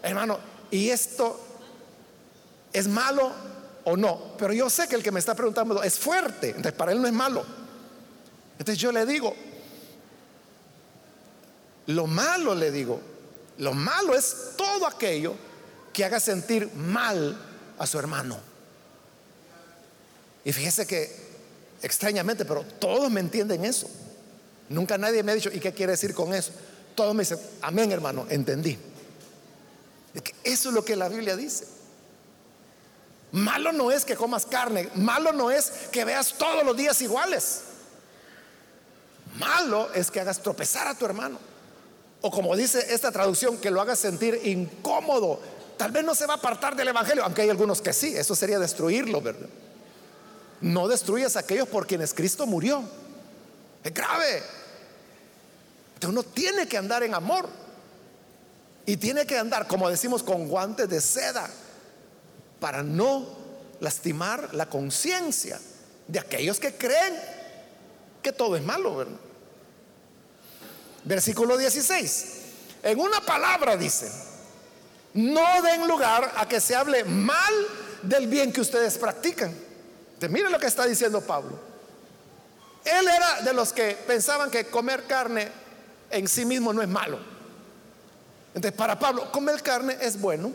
hermano, 0.02 0.38
¿y 0.70 0.88
esto 0.88 1.38
es 2.72 2.88
malo 2.88 3.32
o 3.84 3.96
no? 3.96 4.34
Pero 4.38 4.52
yo 4.52 4.70
sé 4.70 4.88
que 4.88 4.94
el 4.94 5.02
que 5.02 5.10
me 5.10 5.20
está 5.20 5.34
preguntando 5.34 5.82
es 5.82 5.98
fuerte, 5.98 6.48
entonces 6.48 6.72
para 6.72 6.92
él 6.92 7.00
no 7.00 7.06
es 7.06 7.14
malo. 7.14 7.61
Entonces 8.62 8.80
yo 8.80 8.92
le 8.92 9.04
digo, 9.04 9.34
lo 11.86 12.06
malo, 12.06 12.54
le 12.54 12.70
digo, 12.70 13.00
lo 13.58 13.74
malo 13.74 14.14
es 14.14 14.52
todo 14.56 14.86
aquello 14.86 15.34
que 15.92 16.04
haga 16.04 16.20
sentir 16.20 16.72
mal 16.76 17.36
a 17.76 17.86
su 17.88 17.98
hermano. 17.98 18.38
Y 20.44 20.52
fíjese 20.52 20.86
que 20.86 21.10
extrañamente, 21.82 22.44
pero 22.44 22.62
todos 22.78 23.10
me 23.10 23.18
entienden 23.18 23.64
eso. 23.64 23.90
Nunca 24.68 24.96
nadie 24.96 25.24
me 25.24 25.32
ha 25.32 25.34
dicho, 25.34 25.50
¿y 25.52 25.58
qué 25.58 25.72
quiere 25.72 25.90
decir 25.90 26.14
con 26.14 26.32
eso? 26.32 26.52
Todos 26.94 27.16
me 27.16 27.22
dicen, 27.24 27.40
amén 27.62 27.90
hermano, 27.90 28.26
entendí. 28.30 28.78
Eso 30.44 30.68
es 30.68 30.72
lo 30.72 30.84
que 30.84 30.94
la 30.94 31.08
Biblia 31.08 31.34
dice. 31.34 31.66
Malo 33.32 33.72
no 33.72 33.90
es 33.90 34.04
que 34.04 34.14
comas 34.14 34.46
carne, 34.46 34.88
malo 34.94 35.32
no 35.32 35.50
es 35.50 35.72
que 35.90 36.04
veas 36.04 36.34
todos 36.34 36.64
los 36.64 36.76
días 36.76 37.02
iguales. 37.02 37.62
Malo 39.42 39.92
es 39.92 40.10
que 40.10 40.20
hagas 40.20 40.40
tropezar 40.40 40.86
a 40.86 40.94
tu 40.94 41.04
hermano. 41.04 41.38
O 42.20 42.30
como 42.30 42.54
dice 42.54 42.94
esta 42.94 43.10
traducción, 43.10 43.58
que 43.58 43.70
lo 43.70 43.80
haga 43.80 43.96
sentir 43.96 44.40
incómodo. 44.44 45.40
Tal 45.76 45.90
vez 45.90 46.04
no 46.04 46.14
se 46.14 46.26
va 46.26 46.34
a 46.34 46.36
apartar 46.36 46.76
del 46.76 46.88
Evangelio, 46.88 47.24
aunque 47.24 47.42
hay 47.42 47.50
algunos 47.50 47.82
que 47.82 47.92
sí, 47.92 48.14
eso 48.16 48.36
sería 48.36 48.60
destruirlo, 48.60 49.20
¿verdad? 49.20 49.48
No 50.60 50.86
destruyas 50.86 51.34
a 51.34 51.40
aquellos 51.40 51.66
por 51.66 51.88
quienes 51.88 52.14
Cristo 52.14 52.46
murió. 52.46 52.84
Es 53.82 53.92
grave. 53.92 54.42
uno 56.06 56.22
tiene 56.22 56.68
que 56.68 56.78
andar 56.78 57.02
en 57.02 57.14
amor. 57.14 57.48
Y 58.86 58.96
tiene 58.96 59.26
que 59.26 59.38
andar, 59.38 59.66
como 59.66 59.88
decimos, 59.88 60.22
con 60.22 60.48
guantes 60.48 60.88
de 60.88 61.00
seda 61.00 61.50
para 62.60 62.84
no 62.84 63.26
lastimar 63.80 64.54
la 64.54 64.66
conciencia 64.66 65.60
de 66.06 66.20
aquellos 66.20 66.60
que 66.60 66.74
creen 66.76 67.14
que 68.22 68.32
todo 68.32 68.56
es 68.56 68.62
malo, 68.62 68.96
¿verdad? 68.96 69.18
Versículo 71.04 71.56
16. 71.56 72.26
En 72.82 72.98
una 73.00 73.20
palabra 73.20 73.76
dice, 73.76 74.10
no 75.14 75.62
den 75.62 75.86
lugar 75.86 76.32
a 76.36 76.48
que 76.48 76.60
se 76.60 76.74
hable 76.74 77.04
mal 77.04 77.52
del 78.02 78.26
bien 78.26 78.52
que 78.52 78.60
ustedes 78.60 78.98
practican. 78.98 79.54
Miren 80.28 80.52
lo 80.52 80.58
que 80.58 80.66
está 80.66 80.86
diciendo 80.86 81.20
Pablo. 81.20 81.58
Él 82.84 83.08
era 83.08 83.42
de 83.42 83.52
los 83.52 83.72
que 83.72 83.96
pensaban 84.06 84.50
que 84.50 84.66
comer 84.66 85.04
carne 85.04 85.48
en 86.10 86.28
sí 86.28 86.44
mismo 86.44 86.72
no 86.72 86.82
es 86.82 86.88
malo. 86.88 87.18
Entonces, 88.54 88.76
para 88.76 88.98
Pablo, 88.98 89.30
comer 89.32 89.62
carne 89.62 89.96
es 90.00 90.20
bueno. 90.20 90.52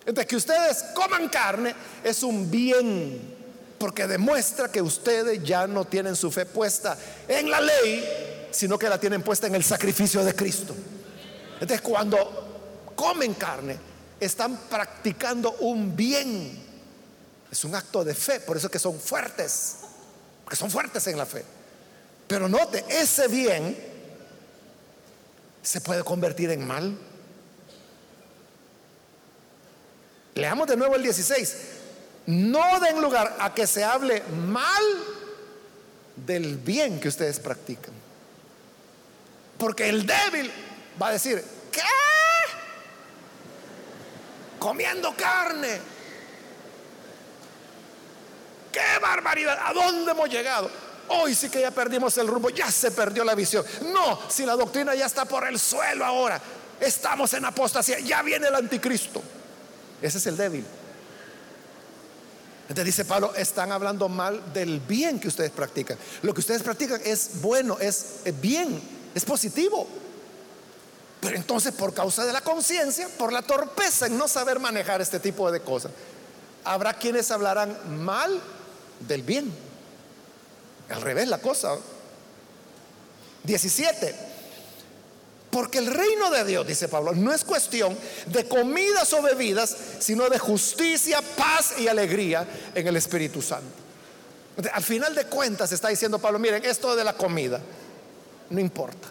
Entonces, 0.00 0.26
que 0.26 0.36
ustedes 0.36 0.82
coman 0.94 1.28
carne 1.28 1.74
es 2.04 2.22
un 2.22 2.50
bien, 2.50 3.36
porque 3.78 4.06
demuestra 4.06 4.70
que 4.70 4.82
ustedes 4.82 5.42
ya 5.42 5.66
no 5.66 5.84
tienen 5.84 6.16
su 6.16 6.30
fe 6.30 6.46
puesta 6.46 6.96
en 7.26 7.50
la 7.50 7.60
ley, 7.60 8.41
sino 8.52 8.78
que 8.78 8.88
la 8.88 9.00
tienen 9.00 9.22
puesta 9.22 9.46
en 9.46 9.54
el 9.54 9.64
sacrificio 9.64 10.24
de 10.24 10.34
Cristo. 10.34 10.74
Entonces 11.54 11.80
cuando 11.80 12.92
comen 12.94 13.34
carne, 13.34 13.78
están 14.20 14.56
practicando 14.68 15.52
un 15.60 15.96
bien. 15.96 16.62
Es 17.50 17.64
un 17.64 17.74
acto 17.74 18.04
de 18.04 18.14
fe, 18.14 18.40
por 18.40 18.56
eso 18.56 18.68
es 18.68 18.72
que 18.72 18.78
son 18.78 18.98
fuertes, 18.98 19.78
porque 20.44 20.56
son 20.56 20.70
fuertes 20.70 21.06
en 21.06 21.18
la 21.18 21.26
fe. 21.26 21.44
Pero 22.26 22.48
note, 22.48 22.84
ese 22.88 23.28
bien 23.28 23.76
se 25.62 25.80
puede 25.80 26.02
convertir 26.02 26.50
en 26.50 26.66
mal. 26.66 26.96
Leamos 30.34 30.66
de 30.66 30.76
nuevo 30.76 30.94
el 30.94 31.02
16. 31.02 31.56
No 32.26 32.80
den 32.80 33.00
lugar 33.02 33.36
a 33.38 33.52
que 33.52 33.66
se 33.66 33.84
hable 33.84 34.22
mal 34.22 34.82
del 36.16 36.56
bien 36.56 37.00
que 37.00 37.08
ustedes 37.08 37.38
practican. 37.38 38.01
Porque 39.62 39.88
el 39.88 40.04
débil 40.04 40.50
va 41.00 41.06
a 41.06 41.12
decir, 41.12 41.40
¿qué? 41.70 41.82
Comiendo 44.58 45.14
carne. 45.14 45.78
¡Qué 48.72 48.98
barbaridad! 49.00 49.56
¿A 49.64 49.72
dónde 49.72 50.10
hemos 50.10 50.28
llegado? 50.28 50.68
Hoy 51.10 51.36
sí 51.36 51.48
que 51.48 51.60
ya 51.60 51.70
perdimos 51.70 52.18
el 52.18 52.26
rumbo, 52.26 52.50
ya 52.50 52.72
se 52.72 52.90
perdió 52.90 53.22
la 53.22 53.36
visión. 53.36 53.64
No, 53.92 54.18
si 54.28 54.44
la 54.44 54.56
doctrina 54.56 54.96
ya 54.96 55.06
está 55.06 55.26
por 55.26 55.46
el 55.46 55.60
suelo 55.60 56.04
ahora, 56.04 56.40
estamos 56.80 57.32
en 57.34 57.44
apostasía, 57.44 58.00
ya 58.00 58.20
viene 58.22 58.48
el 58.48 58.56
anticristo. 58.56 59.22
Ese 60.00 60.18
es 60.18 60.26
el 60.26 60.36
débil. 60.36 60.66
Entonces 62.62 62.84
dice 62.84 63.04
Pablo, 63.04 63.32
están 63.36 63.70
hablando 63.70 64.08
mal 64.08 64.52
del 64.52 64.80
bien 64.80 65.20
que 65.20 65.28
ustedes 65.28 65.52
practican. 65.52 65.96
Lo 66.22 66.34
que 66.34 66.40
ustedes 66.40 66.64
practican 66.64 67.00
es 67.04 67.40
bueno, 67.40 67.78
es 67.78 68.22
bien 68.40 69.01
es 69.14 69.24
positivo. 69.24 69.86
Pero 71.20 71.36
entonces 71.36 71.72
por 71.72 71.94
causa 71.94 72.24
de 72.24 72.32
la 72.32 72.40
conciencia, 72.40 73.08
por 73.16 73.32
la 73.32 73.42
torpeza 73.42 74.06
en 74.06 74.18
no 74.18 74.26
saber 74.26 74.58
manejar 74.58 75.00
este 75.00 75.20
tipo 75.20 75.52
de 75.52 75.60
cosas, 75.60 75.92
habrá 76.64 76.94
quienes 76.94 77.30
hablarán 77.30 78.02
mal 78.02 78.40
del 79.00 79.22
bien. 79.22 79.52
Al 80.88 81.00
revés 81.00 81.28
la 81.28 81.38
cosa. 81.38 81.76
17. 83.44 84.32
Porque 85.52 85.78
el 85.78 85.86
reino 85.86 86.30
de 86.30 86.44
Dios, 86.44 86.66
dice 86.66 86.88
Pablo, 86.88 87.12
no 87.12 87.32
es 87.32 87.44
cuestión 87.44 87.96
de 88.26 88.48
comidas 88.48 89.12
o 89.12 89.20
bebidas, 89.20 89.76
sino 89.98 90.30
de 90.30 90.38
justicia, 90.38 91.20
paz 91.36 91.74
y 91.78 91.88
alegría 91.88 92.46
en 92.74 92.86
el 92.88 92.96
Espíritu 92.96 93.42
Santo. 93.42 93.82
Al 94.72 94.82
final 94.82 95.14
de 95.14 95.26
cuentas 95.26 95.70
está 95.70 95.88
diciendo 95.88 96.18
Pablo, 96.18 96.38
miren, 96.38 96.64
esto 96.64 96.96
de 96.96 97.04
la 97.04 97.12
comida, 97.12 97.60
no 98.52 98.60
importa. 98.60 99.08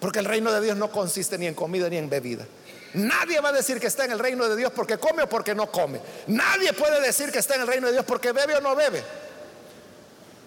Porque 0.00 0.18
el 0.18 0.26
reino 0.26 0.52
de 0.52 0.60
Dios 0.60 0.76
no 0.76 0.90
consiste 0.90 1.38
ni 1.38 1.46
en 1.46 1.54
comida 1.54 1.88
ni 1.88 1.96
en 1.96 2.10
bebida. 2.10 2.46
Nadie 2.94 3.40
va 3.40 3.50
a 3.50 3.52
decir 3.52 3.80
que 3.80 3.86
está 3.86 4.04
en 4.04 4.12
el 4.12 4.18
reino 4.18 4.48
de 4.48 4.56
Dios 4.56 4.72
porque 4.74 4.98
come 4.98 5.22
o 5.22 5.28
porque 5.28 5.54
no 5.54 5.70
come. 5.70 6.00
Nadie 6.28 6.72
puede 6.72 7.00
decir 7.00 7.30
que 7.30 7.38
está 7.38 7.54
en 7.54 7.62
el 7.62 7.66
reino 7.66 7.86
de 7.86 7.94
Dios 7.94 8.04
porque 8.04 8.32
bebe 8.32 8.56
o 8.56 8.60
no 8.60 8.74
bebe. 8.76 9.02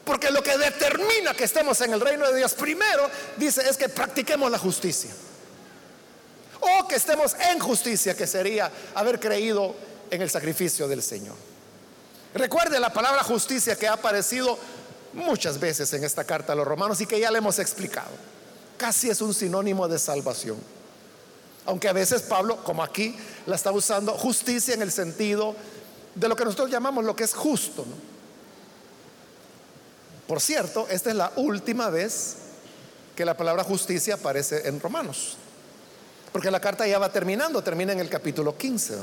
Porque 0.03 0.31
lo 0.31 0.41
que 0.41 0.57
determina 0.57 1.33
que 1.33 1.43
estemos 1.43 1.79
en 1.81 1.93
el 1.93 2.01
reino 2.01 2.27
de 2.27 2.37
Dios 2.37 2.53
primero, 2.53 3.09
dice, 3.37 3.67
es 3.67 3.77
que 3.77 3.89
practiquemos 3.89 4.49
la 4.49 4.57
justicia. 4.57 5.11
O 6.59 6.87
que 6.87 6.95
estemos 6.95 7.35
en 7.51 7.59
justicia, 7.59 8.15
que 8.15 8.25
sería 8.25 8.71
haber 8.95 9.19
creído 9.19 9.75
en 10.09 10.21
el 10.21 10.29
sacrificio 10.29 10.87
del 10.87 11.03
Señor. 11.03 11.35
Recuerde 12.33 12.79
la 12.79 12.91
palabra 12.91 13.23
justicia 13.23 13.75
que 13.75 13.87
ha 13.87 13.93
aparecido 13.93 14.57
muchas 15.13 15.59
veces 15.59 15.91
en 15.93 16.03
esta 16.03 16.23
carta 16.23 16.53
a 16.53 16.55
los 16.55 16.67
romanos 16.67 17.01
y 17.01 17.05
que 17.05 17.19
ya 17.19 17.31
le 17.31 17.39
hemos 17.39 17.59
explicado. 17.59 18.11
Casi 18.77 19.09
es 19.09 19.21
un 19.21 19.33
sinónimo 19.33 19.87
de 19.87 19.99
salvación. 19.99 20.57
Aunque 21.65 21.87
a 21.87 21.93
veces 21.93 22.21
Pablo, 22.21 22.63
como 22.63 22.83
aquí, 22.83 23.15
la 23.45 23.55
está 23.55 23.71
usando 23.71 24.13
justicia 24.13 24.73
en 24.73 24.81
el 24.81 24.91
sentido 24.91 25.55
de 26.15 26.27
lo 26.27 26.35
que 26.35 26.45
nosotros 26.45 26.69
llamamos 26.69 27.03
lo 27.03 27.15
que 27.15 27.23
es 27.23 27.33
justo. 27.33 27.85
Por 30.27 30.41
cierto, 30.41 30.87
esta 30.89 31.09
es 31.09 31.15
la 31.15 31.31
última 31.35 31.89
vez 31.89 32.35
que 33.15 33.25
la 33.25 33.35
palabra 33.35 33.63
justicia 33.63 34.15
aparece 34.15 34.67
en 34.67 34.79
Romanos. 34.79 35.37
Porque 36.31 36.51
la 36.51 36.61
carta 36.61 36.87
ya 36.87 36.99
va 36.99 37.11
terminando, 37.11 37.63
termina 37.63 37.93
en 37.93 37.99
el 37.99 38.09
capítulo 38.09 38.55
15. 38.55 38.97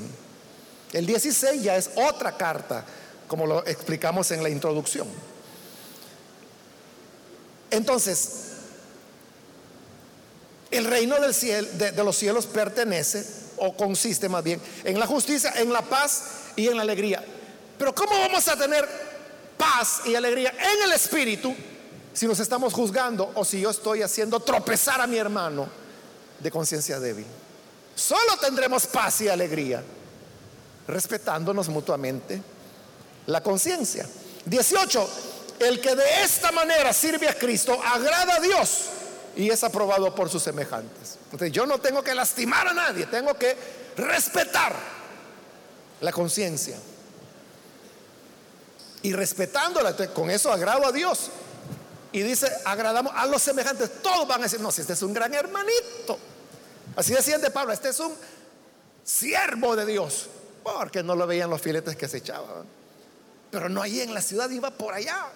El 0.93 1.05
16 1.05 1.63
ya 1.63 1.77
es 1.77 1.91
otra 1.97 2.37
carta, 2.37 2.85
como 3.27 3.47
lo 3.47 3.67
explicamos 3.67 4.31
en 4.31 4.43
la 4.43 4.49
introducción. 4.49 5.09
Entonces, 7.71 8.47
el 10.71 10.85
reino 10.85 11.17
cielo, 11.33 11.69
de, 11.75 11.93
los 12.05 12.17
cielos 12.17 12.47
pertenece, 12.47 13.27
o 13.59 13.77
consiste 13.77 14.29
más 14.29 14.45
bien, 14.45 14.61
en 14.85 14.99
la 14.99 15.07
justicia, 15.07 15.53
en 15.57 15.73
la 15.73 15.83
paz 15.83 16.23
y 16.57 16.69
en 16.69 16.77
la 16.77 16.83
alegría. 16.83 17.25
Pero 17.79 17.95
¿cómo 17.95 18.19
vamos 18.19 18.47
a 18.49 18.57
tener 18.57 18.87
paz 19.57 20.03
y 20.05 20.15
alegría 20.15 20.51
en 20.51 20.83
el 20.85 20.93
espíritu 20.93 21.55
si 22.13 22.27
nos 22.27 22.41
estamos 22.41 22.73
juzgando 22.73 23.33
o 23.35 23.45
si 23.45 23.61
yo 23.61 23.71
estoy 23.71 24.03
haciendo 24.03 24.41
tropezar 24.41 25.01
a 25.01 25.07
mi 25.07 25.17
hermano 25.17 25.69
de 26.41 26.51
conciencia 26.51 27.01
débil? 27.01 27.27
Solo 27.95 28.37
tendremos 28.41 28.87
paz 28.87 29.23
y 29.23 29.29
alegría 29.29 29.83
respetándonos 30.87 31.69
mutuamente 31.69 32.41
la 33.27 33.43
conciencia. 33.43 34.07
18. 34.45 35.09
El 35.59 35.81
que 35.81 35.95
de 35.95 36.23
esta 36.23 36.53
manera 36.53 36.93
sirve 36.93 37.29
a 37.29 37.35
Cristo 37.35 37.79
agrada 37.83 38.37
a 38.37 38.41
Dios 38.41 38.87
y 39.37 39.51
es 39.51 39.63
aprobado 39.65 40.15
por 40.15 40.29
sus 40.29 40.43
semejantes. 40.43 41.19
Entonces 41.25 41.53
yo 41.53 41.67
no 41.67 41.79
tengo 41.79 42.03
que 42.03 42.15
lastimar 42.15 42.69
a 42.69 42.75
nadie, 42.75 43.07
tengo 43.07 43.35
que 43.35 43.57
respetar 43.97 44.75
la 46.01 46.13
conciencia. 46.13 46.77
Y 49.03 49.13
respetándola, 49.13 49.95
con 50.13 50.31
eso 50.31 50.51
agrado 50.53 50.87
a 50.87 50.93
Dios. 50.93 51.31
Y 52.13 52.23
dice, 52.23 52.51
agradamos 52.65 53.13
a 53.15 53.27
los 53.27 53.43
semejantes. 53.43 54.03
Todos 54.03 54.27
van 54.27 54.41
a 54.41 54.45
decir, 54.45 54.61
no, 54.61 54.73
si 54.73 54.81
este 54.81 54.95
es 54.95 55.03
un 55.03 55.13
gran 55.13 55.33
hermanito. 55.33 56.19
Así 56.97 57.13
decían 57.13 57.41
de 57.41 57.51
Pablo, 57.51 57.73
este 57.73 57.91
es 57.91 58.01
un 58.01 58.15
siervo 59.05 59.77
de 59.77 59.87
Dios. 59.87 60.29
Porque 60.63 61.03
no 61.03 61.15
lo 61.15 61.27
veían 61.27 61.51
los 61.51 61.61
filetes 61.61 61.95
que 61.95 62.09
se 62.09 62.19
echaban. 62.19 62.65
Pero 63.51 63.69
no 63.69 63.83
ahí 63.83 64.01
en 64.01 64.15
la 64.15 64.23
ciudad, 64.23 64.51
iba 64.51 64.71
por 64.71 64.95
allá. 64.95 65.27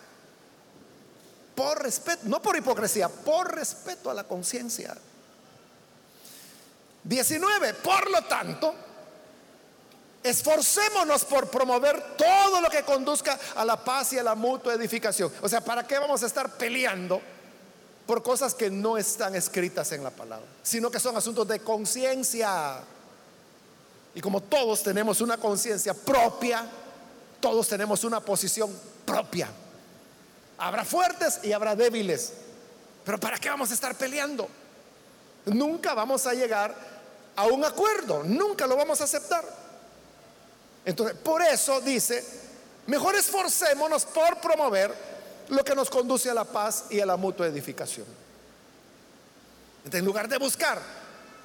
Por 1.61 1.83
respeto, 1.83 2.23
no 2.25 2.41
por 2.41 2.57
hipocresía, 2.57 3.11
por 3.11 3.55
respeto 3.55 4.11
a 4.11 4.15
la 4.15 4.25
conciencia. 4.25 4.97
19. 7.05 7.75
Por 7.75 8.11
lo 8.11 8.23
tanto, 8.23 8.75
esforcémonos 10.23 11.27
por 11.27 11.51
promover 11.51 12.17
todo 12.17 12.63
lo 12.63 12.71
que 12.71 12.83
conduzca 12.83 13.39
a 13.57 13.63
la 13.67 13.85
paz 13.85 14.15
y 14.15 14.19
a 14.19 14.23
la 14.23 14.35
mutua 14.35 14.73
edificación. 14.73 15.31
O 15.43 15.51
sea, 15.51 15.63
¿para 15.63 15.87
qué 15.87 15.99
vamos 15.99 16.23
a 16.23 16.27
estar 16.29 16.57
peleando 16.57 17.21
por 18.07 18.23
cosas 18.23 18.55
que 18.55 18.71
no 18.71 18.97
están 18.97 19.35
escritas 19.35 19.93
en 19.93 20.03
la 20.03 20.11
palabra? 20.11 20.47
Sino 20.63 20.91
que 20.91 20.99
son 20.99 21.15
asuntos 21.15 21.47
de 21.47 21.61
conciencia. 21.61 22.81
Y 24.15 24.21
como 24.23 24.41
todos 24.41 24.83
tenemos 24.83 25.21
una 25.21 25.37
conciencia 25.37 25.93
propia, 25.93 26.65
todos 27.39 27.69
tenemos 27.69 28.03
una 28.03 28.21
posición 28.21 28.75
propia. 29.05 29.51
Habrá 30.61 30.85
fuertes 30.85 31.41
y 31.43 31.53
habrá 31.53 31.75
débiles. 31.75 32.35
Pero 33.05 33.19
¿para 33.19 33.39
qué 33.39 33.49
vamos 33.49 33.71
a 33.71 33.75
estar 33.75 33.95
peleando? 33.97 34.47
Nunca 35.47 35.95
vamos 35.95 36.27
a 36.27 36.35
llegar 36.35 36.75
a 37.35 37.47
un 37.47 37.65
acuerdo, 37.65 38.23
nunca 38.25 38.67
lo 38.67 38.77
vamos 38.77 39.01
a 39.01 39.05
aceptar. 39.05 39.43
Entonces, 40.85 41.17
por 41.17 41.41
eso 41.41 41.81
dice, 41.81 42.23
mejor 42.87 43.15
esforcémonos 43.15 44.05
por 44.05 44.39
promover 44.39 44.95
lo 45.49 45.65
que 45.65 45.75
nos 45.75 45.89
conduce 45.89 46.29
a 46.29 46.35
la 46.35 46.45
paz 46.45 46.85
y 46.91 47.01
a 47.01 47.07
la 47.07 47.17
mutua 47.17 47.47
edificación. 47.47 48.07
Entonces, 49.79 50.01
en 50.01 50.05
lugar 50.05 50.29
de 50.29 50.37
buscar 50.37 50.79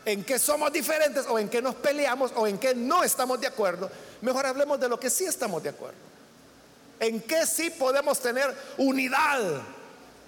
en 0.03 0.25
qué 0.25 0.37
somos 0.37 0.73
diferentes 0.73 1.25
o 1.29 1.39
en 1.39 1.47
qué 1.47 1.61
nos 1.61 1.75
peleamos 1.75 2.31
o 2.35 2.45
en 2.47 2.57
qué 2.57 2.75
no 2.75 3.01
estamos 3.01 3.39
de 3.39 3.47
acuerdo, 3.47 3.89
mejor 4.21 4.45
hablemos 4.45 4.77
de 4.77 4.89
lo 4.89 4.99
que 4.99 5.09
sí 5.09 5.23
estamos 5.23 5.63
de 5.63 5.69
acuerdo. 5.69 6.14
En 6.99 7.21
qué 7.21 7.45
sí 7.45 7.69
podemos 7.69 8.19
tener 8.19 8.55
unidad 8.77 9.61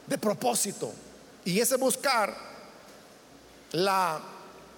de 0.05 0.17
propósito. 0.17 0.91
Y 1.45 1.59
ese 1.59 1.77
buscar 1.77 2.35
la 3.71 4.19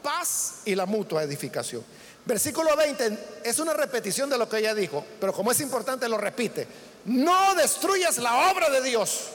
paz 0.03 0.61
y 0.65 0.75
la 0.75 0.85
mutua 0.85 1.23
edificación. 1.23 1.83
Versículo 2.25 2.75
20 2.75 3.41
es 3.43 3.59
una 3.59 3.73
repetición 3.73 4.29
de 4.29 4.37
lo 4.37 4.47
que 4.47 4.59
ella 4.59 4.75
dijo, 4.75 5.03
pero 5.19 5.33
como 5.33 5.51
es 5.51 5.59
importante 5.61 6.07
lo 6.07 6.17
repite. 6.17 6.67
No 7.05 7.55
destruyas 7.55 8.17
la 8.17 8.51
obra 8.51 8.69
de 8.69 8.81
Dios 8.81 9.29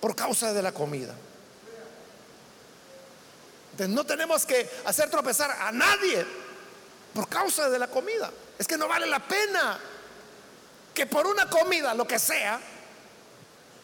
por 0.00 0.14
causa 0.14 0.52
de 0.52 0.62
la 0.62 0.72
comida. 0.72 1.14
No 3.88 4.06
tenemos 4.06 4.46
que 4.46 4.68
hacer 4.84 5.10
tropezar 5.10 5.50
a 5.50 5.72
nadie 5.72 6.24
por 7.12 7.28
causa 7.28 7.68
de 7.68 7.78
la 7.78 7.88
comida. 7.88 8.30
Es 8.58 8.66
que 8.66 8.78
no 8.78 8.88
vale 8.88 9.06
la 9.06 9.26
pena 9.26 9.78
que 10.96 11.06
por 11.06 11.26
una 11.26 11.48
comida, 11.50 11.92
lo 11.92 12.06
que 12.06 12.18
sea, 12.18 12.58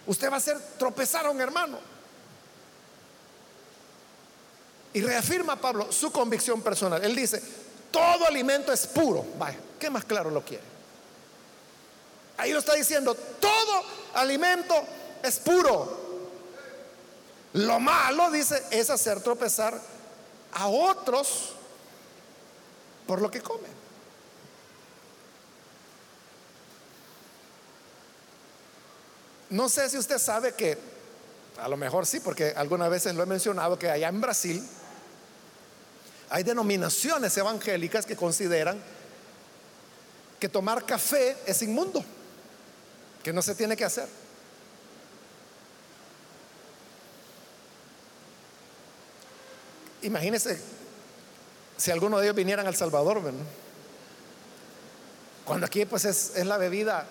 usted 0.06 0.30
va 0.30 0.36
a 0.36 0.38
hacer 0.38 0.58
tropezar 0.78 1.26
a 1.26 1.30
un 1.30 1.42
hermano. 1.42 1.78
Y 4.94 5.02
reafirma 5.02 5.56
Pablo 5.56 5.92
su 5.92 6.10
convicción 6.10 6.62
personal. 6.62 7.04
Él 7.04 7.14
dice, 7.14 7.42
todo 7.90 8.26
alimento 8.26 8.72
es 8.72 8.86
puro. 8.86 9.26
Vaya, 9.38 9.58
¿qué 9.78 9.90
más 9.90 10.06
claro 10.06 10.30
lo 10.30 10.42
quiere? 10.42 10.64
Ahí 12.38 12.50
lo 12.50 12.60
está 12.60 12.74
diciendo, 12.74 13.14
todo 13.14 13.84
alimento 14.14 14.74
es 15.22 15.38
puro. 15.38 16.00
Lo 17.52 17.78
malo, 17.78 18.30
dice, 18.30 18.64
es 18.70 18.88
hacer 18.88 19.20
tropezar 19.20 19.78
a 20.54 20.66
otros 20.66 21.52
por 23.06 23.20
lo 23.20 23.30
que 23.30 23.42
comen. 23.42 23.81
No 29.52 29.68
sé 29.68 29.90
si 29.90 29.98
usted 29.98 30.16
sabe 30.18 30.54
que, 30.54 30.78
a 31.58 31.68
lo 31.68 31.76
mejor 31.76 32.06
sí, 32.06 32.20
porque 32.20 32.54
algunas 32.56 32.88
veces 32.88 33.14
lo 33.14 33.22
he 33.22 33.26
mencionado, 33.26 33.78
que 33.78 33.90
allá 33.90 34.08
en 34.08 34.18
Brasil 34.18 34.66
hay 36.30 36.42
denominaciones 36.42 37.36
evangélicas 37.36 38.06
que 38.06 38.16
consideran 38.16 38.82
que 40.40 40.48
tomar 40.48 40.86
café 40.86 41.36
es 41.44 41.60
inmundo, 41.60 42.02
que 43.22 43.30
no 43.34 43.42
se 43.42 43.54
tiene 43.54 43.76
que 43.76 43.84
hacer. 43.84 44.08
Imagínense 50.00 50.58
si 51.76 51.90
alguno 51.90 52.16
de 52.16 52.24
ellos 52.24 52.36
vinieran 52.36 52.66
al 52.66 52.74
Salvador, 52.74 53.20
cuando 55.44 55.66
aquí 55.66 55.84
pues 55.84 56.06
es, 56.06 56.32
es, 56.36 56.46
la 56.46 56.56
bebida 56.56 57.06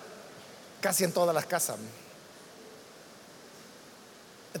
casi 0.80 1.04
en 1.04 1.12
todas 1.12 1.32
las 1.32 1.46
casas. 1.46 1.76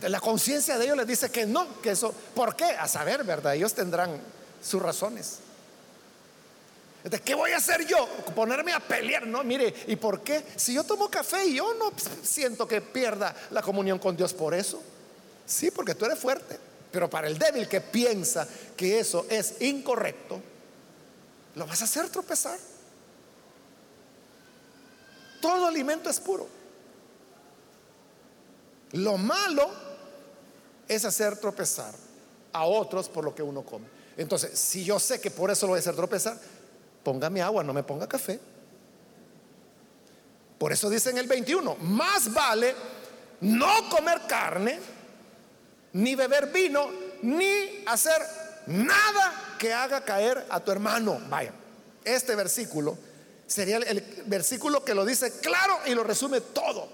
La 0.00 0.20
conciencia 0.20 0.78
de 0.78 0.84
ellos 0.84 0.96
les 0.96 1.06
dice 1.06 1.30
que 1.30 1.44
no, 1.44 1.80
que 1.82 1.90
eso, 1.90 2.14
¿por 2.34 2.56
qué? 2.56 2.64
A 2.64 2.88
saber, 2.88 3.24
¿verdad? 3.24 3.54
Ellos 3.54 3.74
tendrán 3.74 4.18
sus 4.62 4.80
razones. 4.80 5.38
¿qué 7.24 7.34
voy 7.34 7.50
a 7.50 7.56
hacer 7.56 7.86
yo? 7.86 8.06
Ponerme 8.34 8.72
a 8.72 8.80
pelear, 8.80 9.26
no, 9.26 9.42
mire, 9.42 9.74
¿y 9.88 9.96
por 9.96 10.20
qué? 10.20 10.44
Si 10.56 10.72
yo 10.74 10.84
tomo 10.84 11.10
café 11.10 11.44
y 11.46 11.56
yo 11.56 11.74
no 11.74 11.92
siento 12.22 12.66
que 12.66 12.80
pierda 12.80 13.34
la 13.50 13.60
comunión 13.60 13.98
con 13.98 14.16
Dios 14.16 14.32
por 14.32 14.54
eso. 14.54 14.80
Sí, 15.44 15.70
porque 15.70 15.94
tú 15.94 16.04
eres 16.04 16.18
fuerte. 16.18 16.58
Pero 16.92 17.10
para 17.10 17.26
el 17.26 17.38
débil 17.38 17.68
que 17.68 17.80
piensa 17.80 18.46
que 18.76 19.00
eso 19.00 19.26
es 19.28 19.60
incorrecto, 19.60 20.40
lo 21.54 21.66
vas 21.66 21.80
a 21.80 21.84
hacer 21.84 22.08
tropezar. 22.08 22.58
Todo 25.40 25.66
alimento 25.66 26.08
es 26.08 26.20
puro. 26.20 26.46
Lo 28.92 29.16
malo 29.16 29.70
es 30.94 31.04
hacer 31.04 31.36
tropezar 31.36 31.94
a 32.52 32.64
otros 32.64 33.08
por 33.08 33.24
lo 33.24 33.34
que 33.34 33.42
uno 33.42 33.62
come. 33.62 33.86
Entonces, 34.16 34.58
si 34.58 34.84
yo 34.84 34.98
sé 34.98 35.20
que 35.20 35.30
por 35.30 35.50
eso 35.50 35.66
lo 35.66 35.70
voy 35.70 35.78
a 35.78 35.80
hacer 35.80 35.96
tropezar, 35.96 36.38
póngame 37.02 37.40
agua, 37.42 37.64
no 37.64 37.72
me 37.72 37.82
ponga 37.82 38.06
café. 38.06 38.38
Por 40.58 40.72
eso 40.72 40.88
dice 40.88 41.10
en 41.10 41.18
el 41.18 41.26
21, 41.26 41.76
más 41.76 42.32
vale 42.32 42.74
no 43.40 43.88
comer 43.88 44.22
carne, 44.28 44.78
ni 45.94 46.14
beber 46.14 46.52
vino, 46.52 46.88
ni 47.22 47.82
hacer 47.86 48.22
nada 48.66 49.56
que 49.58 49.72
haga 49.72 50.04
caer 50.04 50.46
a 50.48 50.60
tu 50.60 50.70
hermano. 50.70 51.20
Vaya, 51.28 51.52
este 52.04 52.34
versículo 52.36 52.96
sería 53.46 53.76
el, 53.78 54.22
versículo 54.26 54.84
que 54.84 54.94
lo 54.94 55.04
dice 55.04 55.32
claro 55.40 55.80
y 55.86 55.94
lo 55.94 56.04
resume 56.04 56.40
todo. 56.40 56.88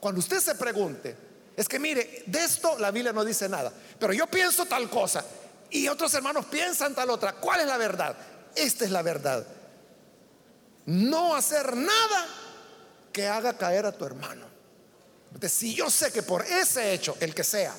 Cuando 0.00 0.20
usted 0.20 0.38
se 0.38 0.54
pregunte, 0.54 1.16
es 1.58 1.68
que 1.68 1.80
mire, 1.80 2.22
de 2.24 2.44
esto 2.44 2.78
la 2.78 2.92
Biblia 2.92 3.12
no 3.12 3.24
dice 3.24 3.48
nada, 3.48 3.72
pero 3.98 4.12
yo 4.12 4.28
pienso 4.28 4.66
tal 4.66 4.88
cosa 4.88 5.24
y 5.68 5.88
otros 5.88 6.14
hermanos 6.14 6.46
piensan 6.46 6.94
tal 6.94 7.10
otra. 7.10 7.32
¿Cuál 7.32 7.62
es 7.62 7.66
la 7.66 7.76
verdad? 7.76 8.16
Esta 8.54 8.84
es 8.84 8.92
la 8.92 9.02
verdad. 9.02 9.44
No 10.86 11.34
hacer 11.34 11.76
nada 11.76 12.26
que 13.12 13.26
haga 13.26 13.58
caer 13.58 13.86
a 13.86 13.92
tu 13.92 14.04
hermano. 14.04 14.46
Entonces, 15.26 15.52
si 15.52 15.74
yo 15.74 15.90
sé 15.90 16.12
que 16.12 16.22
por 16.22 16.44
ese 16.44 16.92
hecho, 16.92 17.16
el 17.18 17.34
que 17.34 17.42
sea, 17.42 17.74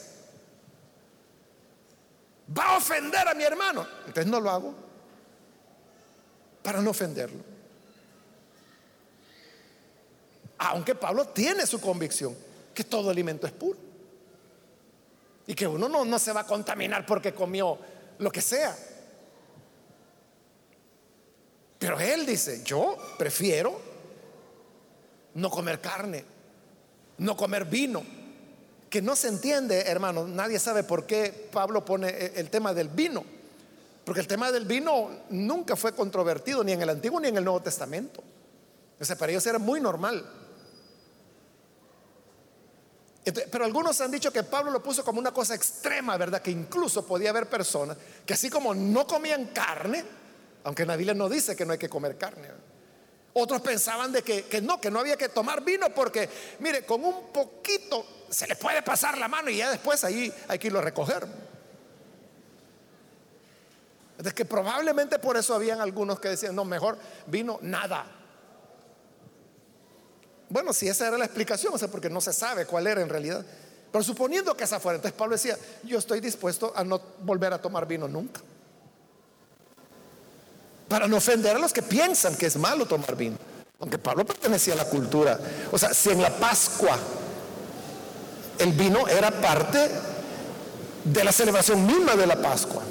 va 2.57 2.73
a 2.73 2.77
ofender 2.79 3.29
a 3.29 3.33
mi 3.33 3.45
hermano, 3.45 3.87
entonces 3.99 4.27
no 4.27 4.41
lo 4.41 4.49
hago 4.51 4.75
para 6.61 6.81
no 6.81 6.89
ofenderlo. 6.89 7.45
Aunque 10.57 10.95
Pablo 10.95 11.29
tiene 11.29 11.65
su 11.65 11.79
convicción 11.79 12.48
que 12.73 12.83
todo 12.83 13.09
alimento 13.09 13.47
es 13.47 13.53
puro. 13.53 13.77
Y 15.47 15.55
que 15.55 15.67
uno 15.67 15.89
no, 15.89 16.05
no 16.05 16.19
se 16.19 16.31
va 16.31 16.41
a 16.41 16.45
contaminar 16.45 17.05
porque 17.05 17.33
comió 17.33 17.77
lo 18.19 18.31
que 18.31 18.41
sea. 18.41 18.77
Pero 21.79 21.99
él 21.99 22.25
dice, 22.25 22.61
yo 22.63 22.97
prefiero 23.17 23.79
no 25.35 25.49
comer 25.49 25.79
carne, 25.79 26.25
no 27.19 27.37
comer 27.37 27.65
vino, 27.65 28.03
que 28.89 29.01
no 29.01 29.15
se 29.15 29.29
entiende, 29.29 29.81
hermano, 29.81 30.27
nadie 30.27 30.59
sabe 30.59 30.83
por 30.83 31.05
qué 31.05 31.49
Pablo 31.51 31.85
pone 31.85 32.33
el 32.35 32.49
tema 32.49 32.73
del 32.73 32.89
vino, 32.89 33.23
porque 34.03 34.21
el 34.21 34.27
tema 34.27 34.51
del 34.51 34.65
vino 34.65 35.09
nunca 35.29 35.75
fue 35.75 35.93
controvertido 35.93 36.63
ni 36.63 36.73
en 36.73 36.81
el 36.81 36.89
Antiguo 36.89 37.19
ni 37.19 37.29
en 37.29 37.37
el 37.37 37.43
Nuevo 37.43 37.61
Testamento. 37.61 38.21
O 38.99 39.05
sea, 39.05 39.15
para 39.15 39.31
ellos 39.31 39.45
era 39.45 39.59
muy 39.59 39.79
normal. 39.79 40.25
Pero 43.23 43.65
algunos 43.65 43.99
han 44.01 44.11
dicho 44.11 44.31
que 44.31 44.43
Pablo 44.43 44.71
lo 44.71 44.81
puso 44.81 45.03
como 45.03 45.19
una 45.19 45.31
cosa 45.31 45.53
extrema, 45.53 46.17
¿verdad? 46.17 46.41
Que 46.41 46.51
incluso 46.51 47.05
podía 47.05 47.29
haber 47.29 47.47
personas 47.47 47.97
que 48.25 48.33
así 48.33 48.49
como 48.49 48.73
no 48.73 49.05
comían 49.05 49.47
carne, 49.47 50.03
aunque 50.63 50.83
en 50.83 50.87
la 50.87 50.95
Biblia 50.95 51.13
no 51.13 51.29
dice 51.29 51.55
que 51.55 51.65
no 51.65 51.73
hay 51.73 51.79
que 51.79 51.89
comer 51.89 52.17
carne. 52.17 52.47
Otros 53.33 53.61
pensaban 53.61 54.11
de 54.11 54.23
que, 54.23 54.45
que, 54.45 54.61
no, 54.61 54.81
que 54.81 54.89
no 54.89 54.99
había 54.99 55.15
que 55.15 55.29
tomar 55.29 55.63
vino 55.63 55.89
porque, 55.89 56.29
mire, 56.59 56.85
con 56.85 57.03
un 57.03 57.31
poquito 57.31 58.05
se 58.29 58.47
le 58.47 58.55
puede 58.55 58.81
pasar 58.81 59.17
la 59.17 59.27
mano 59.27 59.49
y 59.49 59.57
ya 59.57 59.69
después 59.69 60.03
ahí 60.03 60.33
hay 60.47 60.57
que 60.57 60.67
irlo 60.67 60.79
a 60.79 60.83
recoger. 60.83 61.27
Es 64.23 64.33
que 64.33 64.45
probablemente 64.45 65.17
por 65.19 65.37
eso 65.37 65.55
habían 65.55 65.79
algunos 65.79 66.19
que 66.19 66.29
decían, 66.29 66.55
no, 66.55 66.65
mejor 66.65 66.97
vino 67.27 67.59
nada. 67.61 68.18
Bueno, 70.49 70.73
si 70.73 70.87
esa 70.87 71.07
era 71.07 71.17
la 71.17 71.25
explicación, 71.25 71.73
o 71.73 71.77
sea, 71.77 71.87
porque 71.87 72.09
no 72.09 72.21
se 72.21 72.33
sabe 72.33 72.65
cuál 72.65 72.87
era 72.87 73.01
en 73.01 73.09
realidad. 73.09 73.45
Pero 73.91 74.03
suponiendo 74.03 74.55
que 74.55 74.63
esa 74.63 74.79
fuera, 74.79 74.97
entonces 74.97 75.17
Pablo 75.17 75.35
decía, 75.35 75.57
yo 75.83 75.97
estoy 75.97 76.19
dispuesto 76.19 76.73
a 76.75 76.83
no 76.83 77.01
volver 77.21 77.53
a 77.53 77.61
tomar 77.61 77.87
vino 77.87 78.07
nunca. 78.07 78.41
Para 80.87 81.07
no 81.07 81.17
ofender 81.17 81.55
a 81.55 81.59
los 81.59 81.71
que 81.71 81.83
piensan 81.83 82.35
que 82.35 82.47
es 82.47 82.57
malo 82.57 82.85
tomar 82.85 83.15
vino. 83.15 83.37
Aunque 83.79 83.97
Pablo 83.97 84.25
pertenecía 84.25 84.73
a 84.73 84.77
la 84.77 84.85
cultura. 84.85 85.39
O 85.71 85.77
sea, 85.77 85.93
si 85.93 86.09
en 86.09 86.21
la 86.21 86.35
Pascua 86.35 86.97
el 88.57 88.73
vino 88.73 89.07
era 89.07 89.31
parte 89.31 89.89
de 91.03 91.23
la 91.23 91.31
celebración 91.31 91.85
misma 91.85 92.15
de 92.15 92.27
la 92.27 92.41
Pascua. 92.41 92.83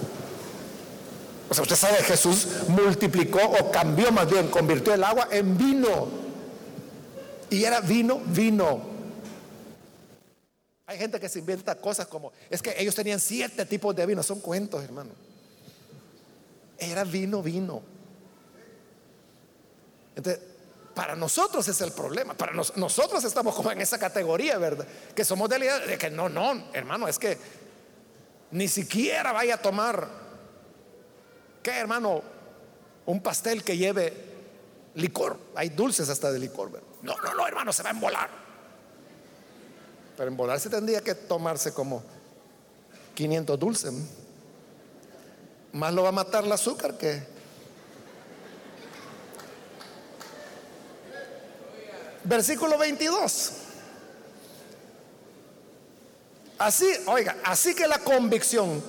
O 1.51 1.55
sea, 1.55 1.63
usted 1.63 1.77
sabe, 1.77 1.97
Jesús 2.03 2.47
multiplicó 2.69 3.41
o 3.43 3.71
cambió 3.71 4.13
más 4.13 4.31
bien, 4.31 4.49
convirtió 4.49 4.95
el 4.95 5.05
agua 5.05 5.29
en 5.31 5.57
vino. 5.57 6.28
Y 7.51 7.65
era 7.65 7.81
vino, 7.81 8.21
vino. 8.27 8.99
Hay 10.87 10.99
gente 10.99 11.21
que 11.21 11.29
se 11.29 11.39
inventa 11.39 11.75
cosas 11.75 12.07
como, 12.07 12.33
es 12.49 12.63
que 12.63 12.75
ellos 12.79 12.95
tenían 12.95 13.21
siete 13.21 13.67
tipos 13.67 13.95
de 13.95 14.07
vino, 14.07 14.23
son 14.23 14.41
cuentos, 14.41 14.83
hermano. 14.83 15.11
Era 16.79 17.05
vino, 17.05 17.43
vino. 17.43 17.83
Entonces, 20.17 20.43
para 20.95 21.15
nosotros 21.15 21.69
es 21.69 21.81
el 21.81 21.93
problema. 21.93 22.35
Para 22.35 22.53
nosotros 22.53 23.23
estamos 23.23 23.55
como 23.55 23.71
en 23.71 23.81
esa 23.81 23.99
categoría, 23.99 24.59
¿verdad? 24.59 24.87
Que 25.15 25.25
somos 25.25 25.49
de 25.49 25.59
la 25.59 25.65
idea 25.65 25.79
de 25.79 25.99
que 25.99 26.11
no, 26.11 26.29
no, 26.29 26.65
hermano, 26.73 27.07
es 27.07 27.19
que 27.19 27.39
ni 28.51 28.67
siquiera 28.67 29.31
vaya 29.33 29.57
a 29.57 29.63
tomar, 29.63 30.09
¿qué, 31.63 31.71
hermano? 31.73 32.23
Un 33.07 33.23
pastel 33.23 33.63
que 33.63 33.77
lleve 33.77 34.13
licor. 34.95 35.39
Hay 35.55 35.69
dulces 35.69 36.09
hasta 36.09 36.33
de 36.33 36.39
licor, 36.39 36.73
¿verdad? 36.73 36.88
No, 37.03 37.17
no, 37.17 37.35
no, 37.35 37.47
hermano, 37.47 37.73
se 37.73 37.83
va 37.83 37.91
a 37.91 37.93
embolar. 37.93 38.29
Pero 40.17 40.29
embolarse 40.29 40.69
tendría 40.69 41.01
que 41.01 41.15
tomarse 41.15 41.73
como 41.73 42.03
500 43.15 43.59
dulces. 43.59 43.93
Más 45.73 45.95
lo 45.95 46.03
va 46.03 46.09
a 46.09 46.13
matar 46.13 46.45
el 46.45 46.53
azúcar 46.53 46.99
que... 46.99 47.23
Versículo 52.25 52.77
22. 52.77 53.53
Así, 56.59 56.87
oiga, 57.07 57.37
así 57.45 57.75
que 57.75 57.87
la 57.87 58.01
convicción 58.01 58.83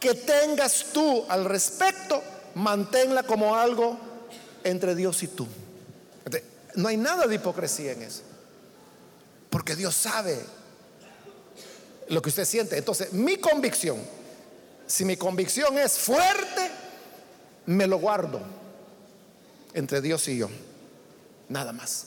que 0.00 0.14
tengas 0.14 0.86
tú 0.92 1.24
al 1.28 1.44
respecto, 1.44 2.20
manténla 2.56 3.22
como 3.22 3.54
algo 3.54 3.96
entre 4.64 4.96
Dios 4.96 5.22
y 5.22 5.28
tú. 5.28 5.46
No 6.74 6.88
hay 6.88 6.96
nada 6.96 7.26
de 7.26 7.34
hipocresía 7.34 7.92
en 7.92 8.02
eso. 8.02 8.22
Porque 9.50 9.76
Dios 9.76 9.94
sabe 9.94 10.38
lo 12.08 12.22
que 12.22 12.30
usted 12.30 12.44
siente. 12.44 12.78
Entonces, 12.78 13.12
mi 13.12 13.36
convicción, 13.36 13.98
si 14.86 15.04
mi 15.04 15.16
convicción 15.16 15.78
es 15.78 15.98
fuerte, 15.98 16.70
me 17.66 17.86
lo 17.86 17.98
guardo 17.98 18.40
entre 19.74 20.00
Dios 20.00 20.26
y 20.28 20.38
yo. 20.38 20.48
Nada 21.48 21.72
más. 21.72 22.06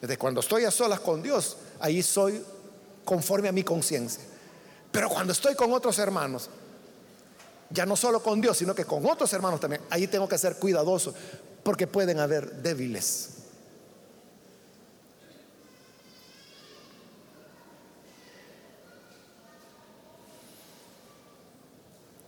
Desde 0.00 0.16
cuando 0.18 0.40
estoy 0.40 0.64
a 0.64 0.70
solas 0.70 1.00
con 1.00 1.22
Dios, 1.22 1.56
ahí 1.78 2.02
soy 2.02 2.42
conforme 3.04 3.48
a 3.48 3.52
mi 3.52 3.62
conciencia. 3.62 4.22
Pero 4.90 5.08
cuando 5.08 5.32
estoy 5.32 5.54
con 5.54 5.72
otros 5.72 5.98
hermanos, 5.98 6.50
ya 7.70 7.86
no 7.86 7.96
solo 7.96 8.22
con 8.22 8.40
Dios, 8.40 8.58
sino 8.58 8.74
que 8.74 8.84
con 8.84 9.04
otros 9.06 9.32
hermanos 9.32 9.60
también, 9.60 9.82
ahí 9.90 10.06
tengo 10.06 10.28
que 10.28 10.36
ser 10.38 10.56
cuidadoso, 10.56 11.14
porque 11.62 11.86
pueden 11.86 12.20
haber 12.20 12.62
débiles. 12.62 13.30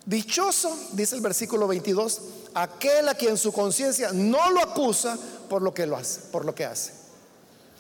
Dichoso, 0.07 0.77
dice 0.93 1.17
el 1.17 1.23
versículo 1.23 1.67
22, 1.67 2.21
aquel 2.55 3.09
a 3.09 3.15
quien 3.15 3.39
su 3.39 3.53
conciencia 3.53 4.11
no 4.13 4.51
lo 4.51 4.61
acusa 4.61 5.19
por 5.49 5.63
lo 5.63 5.73
que 5.73 5.87
lo 5.87 5.97
hace, 5.97 6.21
por 6.31 6.45
lo 6.45 6.55
que 6.55 6.67
hace. 6.67 6.93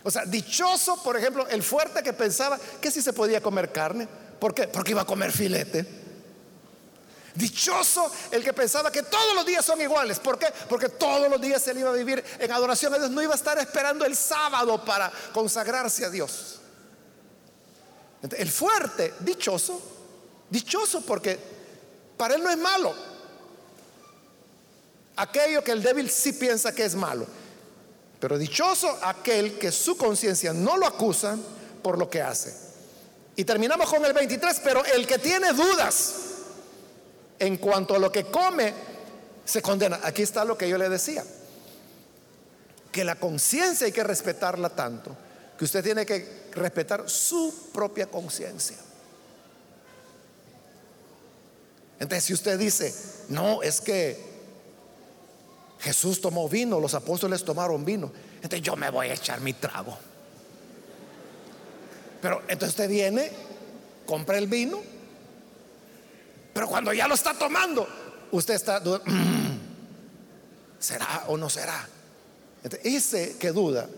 O 0.02 0.10
sea, 0.10 0.24
dichoso, 0.24 1.02
por 1.02 1.16
ejemplo, 1.16 1.46
el 1.48 1.62
fuerte 1.62 2.02
que 2.02 2.12
pensaba 2.12 2.58
que 2.80 2.90
si 2.90 3.02
se 3.02 3.12
podía 3.12 3.42
comer 3.42 3.72
carne, 3.72 4.08
¿por 4.38 4.54
qué? 4.54 4.68
Porque 4.68 4.92
iba 4.92 5.02
a 5.02 5.06
comer 5.06 5.32
filete. 5.32 6.02
Dichoso 7.34 8.10
el 8.30 8.44
que 8.44 8.52
pensaba 8.52 8.92
que 8.92 9.02
todos 9.02 9.34
los 9.34 9.44
días 9.44 9.64
son 9.64 9.80
iguales. 9.80 10.18
¿Por 10.20 10.38
qué? 10.38 10.46
Porque 10.68 10.88
todos 10.88 11.28
los 11.28 11.40
días 11.40 11.66
él 11.68 11.78
iba 11.78 11.90
a 11.90 11.94
vivir 11.94 12.22
en 12.38 12.52
adoración 12.52 12.94
a 12.94 12.98
Dios. 12.98 13.10
No 13.10 13.22
iba 13.22 13.32
a 13.32 13.36
estar 13.36 13.58
esperando 13.58 14.04
el 14.04 14.16
sábado 14.16 14.82
para 14.84 15.10
consagrarse 15.32 16.04
a 16.04 16.10
Dios. 16.10 16.60
El 18.22 18.50
fuerte, 18.50 19.14
dichoso, 19.20 19.80
dichoso 20.48 21.00
porque 21.02 21.53
para 22.16 22.34
él 22.34 22.42
no 22.42 22.50
es 22.50 22.58
malo. 22.58 22.94
Aquello 25.16 25.62
que 25.62 25.72
el 25.72 25.82
débil 25.82 26.10
sí 26.10 26.32
piensa 26.32 26.74
que 26.74 26.84
es 26.84 26.94
malo. 26.94 27.26
Pero 28.20 28.38
dichoso 28.38 28.98
aquel 29.02 29.58
que 29.58 29.70
su 29.70 29.96
conciencia 29.96 30.52
no 30.52 30.76
lo 30.76 30.86
acusa 30.86 31.36
por 31.82 31.98
lo 31.98 32.08
que 32.08 32.22
hace. 32.22 32.54
Y 33.36 33.44
terminamos 33.44 33.88
con 33.88 34.04
el 34.04 34.12
23, 34.12 34.60
pero 34.62 34.84
el 34.84 35.06
que 35.06 35.18
tiene 35.18 35.52
dudas 35.52 36.14
en 37.38 37.56
cuanto 37.56 37.94
a 37.94 37.98
lo 37.98 38.10
que 38.10 38.24
come, 38.24 38.72
se 39.44 39.60
condena. 39.60 40.00
Aquí 40.02 40.22
está 40.22 40.44
lo 40.44 40.56
que 40.56 40.68
yo 40.68 40.78
le 40.78 40.88
decía. 40.88 41.24
Que 42.90 43.04
la 43.04 43.16
conciencia 43.16 43.86
hay 43.86 43.92
que 43.92 44.04
respetarla 44.04 44.70
tanto, 44.70 45.16
que 45.58 45.64
usted 45.64 45.82
tiene 45.82 46.06
que 46.06 46.48
respetar 46.52 47.08
su 47.10 47.70
propia 47.72 48.06
conciencia. 48.06 48.76
Entonces, 52.00 52.24
si 52.24 52.34
usted 52.34 52.58
dice, 52.58 52.94
no, 53.28 53.62
es 53.62 53.80
que 53.80 54.18
Jesús 55.80 56.20
tomó 56.20 56.48
vino, 56.48 56.80
los 56.80 56.94
apóstoles 56.94 57.44
tomaron 57.44 57.84
vino, 57.84 58.12
entonces 58.36 58.62
yo 58.62 58.76
me 58.76 58.90
voy 58.90 59.08
a 59.08 59.14
echar 59.14 59.40
mi 59.40 59.52
trago. 59.52 59.96
Pero 62.20 62.40
entonces 62.42 62.70
usted 62.70 62.88
viene, 62.88 63.30
compra 64.06 64.38
el 64.38 64.46
vino, 64.46 64.80
pero 66.52 66.68
cuando 66.68 66.92
ya 66.92 67.06
lo 67.06 67.14
está 67.14 67.34
tomando, 67.34 67.86
usted 68.30 68.54
está 68.54 68.82
¿será 70.78 71.24
o 71.28 71.36
no 71.36 71.50
será? 71.50 71.88
Entonces, 72.62 73.36
que 73.36 73.50
duda, 73.50 73.88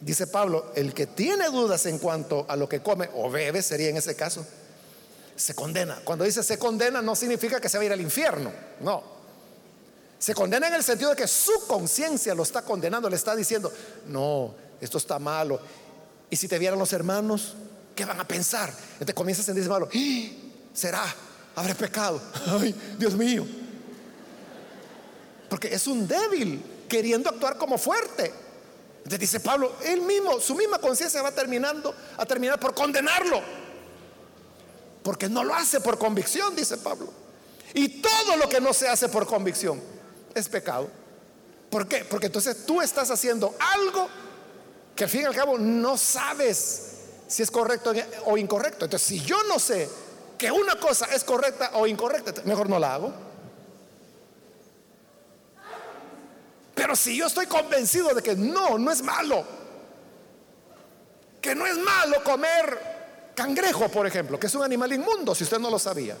dice 0.00 0.26
Pablo, 0.26 0.72
el 0.74 0.94
que 0.94 1.06
tiene 1.06 1.46
dudas 1.48 1.84
en 1.86 1.98
cuanto 1.98 2.46
a 2.48 2.56
lo 2.56 2.68
que 2.68 2.80
come 2.80 3.10
o 3.14 3.30
bebe, 3.30 3.62
sería 3.62 3.90
en 3.90 3.98
ese 3.98 4.16
caso, 4.16 4.46
se 5.36 5.54
condena. 5.54 6.00
Cuando 6.02 6.24
dice 6.24 6.42
se 6.42 6.58
condena 6.58 7.02
no 7.02 7.14
significa 7.14 7.60
que 7.60 7.68
se 7.68 7.78
va 7.78 7.82
a 7.82 7.86
ir 7.86 7.92
al 7.92 8.00
infierno, 8.00 8.52
no. 8.80 9.16
Se 10.18 10.34
condena 10.34 10.68
en 10.68 10.74
el 10.74 10.82
sentido 10.82 11.10
de 11.10 11.16
que 11.16 11.28
su 11.28 11.66
conciencia 11.66 12.34
lo 12.34 12.42
está 12.42 12.62
condenando, 12.62 13.08
le 13.10 13.16
está 13.16 13.36
diciendo, 13.36 13.70
no, 14.06 14.54
esto 14.80 14.98
está 14.98 15.18
malo. 15.18 15.60
Y 16.30 16.36
si 16.36 16.48
te 16.48 16.58
vieran 16.58 16.78
los 16.78 16.92
hermanos, 16.92 17.54
¿qué 17.94 18.04
van 18.04 18.18
a 18.18 18.26
pensar? 18.26 18.72
Entonces 18.94 19.14
comienzas 19.14 19.44
a 19.44 19.46
sentirse 19.46 19.68
malo. 19.68 19.88
¡Ah! 19.94 20.28
¿Será? 20.72 21.04
¿Habré 21.54 21.74
pecado? 21.74 22.20
Ay, 22.46 22.74
Dios 22.98 23.14
mío. 23.14 23.46
Porque 25.50 25.68
es 25.68 25.86
un 25.86 26.08
débil 26.08 26.62
queriendo 26.88 27.28
actuar 27.28 27.58
como 27.58 27.78
fuerte. 27.78 28.32
Entonces 28.98 29.20
dice 29.20 29.40
Pablo, 29.40 29.76
él 29.84 30.00
mismo, 30.00 30.40
su 30.40 30.54
misma 30.54 30.78
conciencia 30.78 31.22
va 31.22 31.30
terminando 31.30 31.94
a 32.16 32.26
terminar 32.26 32.58
por 32.58 32.74
condenarlo. 32.74 33.65
Porque 35.06 35.28
no 35.28 35.44
lo 35.44 35.54
hace 35.54 35.80
por 35.80 35.98
convicción, 35.98 36.56
dice 36.56 36.78
Pablo. 36.78 37.06
Y 37.74 38.00
todo 38.02 38.36
lo 38.38 38.48
que 38.48 38.60
no 38.60 38.72
se 38.74 38.88
hace 38.88 39.08
por 39.08 39.24
convicción 39.24 39.80
es 40.34 40.48
pecado. 40.48 40.88
¿Por 41.70 41.86
qué? 41.86 42.04
Porque 42.04 42.26
entonces 42.26 42.66
tú 42.66 42.82
estás 42.82 43.08
haciendo 43.12 43.54
algo 43.76 44.08
que 44.96 45.04
al 45.04 45.10
fin 45.10 45.20
y 45.20 45.24
al 45.26 45.34
cabo 45.36 45.58
no 45.58 45.96
sabes 45.96 46.94
si 47.28 47.44
es 47.44 47.52
correcto 47.52 47.92
o 48.24 48.36
incorrecto. 48.36 48.86
Entonces, 48.86 49.06
si 49.06 49.20
yo 49.20 49.40
no 49.44 49.60
sé 49.60 49.88
que 50.36 50.50
una 50.50 50.74
cosa 50.74 51.06
es 51.14 51.22
correcta 51.22 51.70
o 51.74 51.86
incorrecta, 51.86 52.42
mejor 52.44 52.68
no 52.68 52.80
la 52.80 52.94
hago. 52.94 53.12
Pero 56.74 56.96
si 56.96 57.16
yo 57.16 57.28
estoy 57.28 57.46
convencido 57.46 58.12
de 58.12 58.24
que 58.24 58.34
no, 58.34 58.76
no 58.76 58.90
es 58.90 59.02
malo, 59.02 59.44
que 61.40 61.54
no 61.54 61.64
es 61.64 61.78
malo 61.78 62.24
comer 62.24 62.95
cangrejo, 63.36 63.88
por 63.88 64.06
ejemplo, 64.06 64.40
que 64.40 64.48
es 64.48 64.54
un 64.56 64.64
animal 64.64 64.92
inmundo, 64.92 65.34
si 65.34 65.44
usted 65.44 65.60
no 65.60 65.70
lo 65.70 65.78
sabía. 65.78 66.16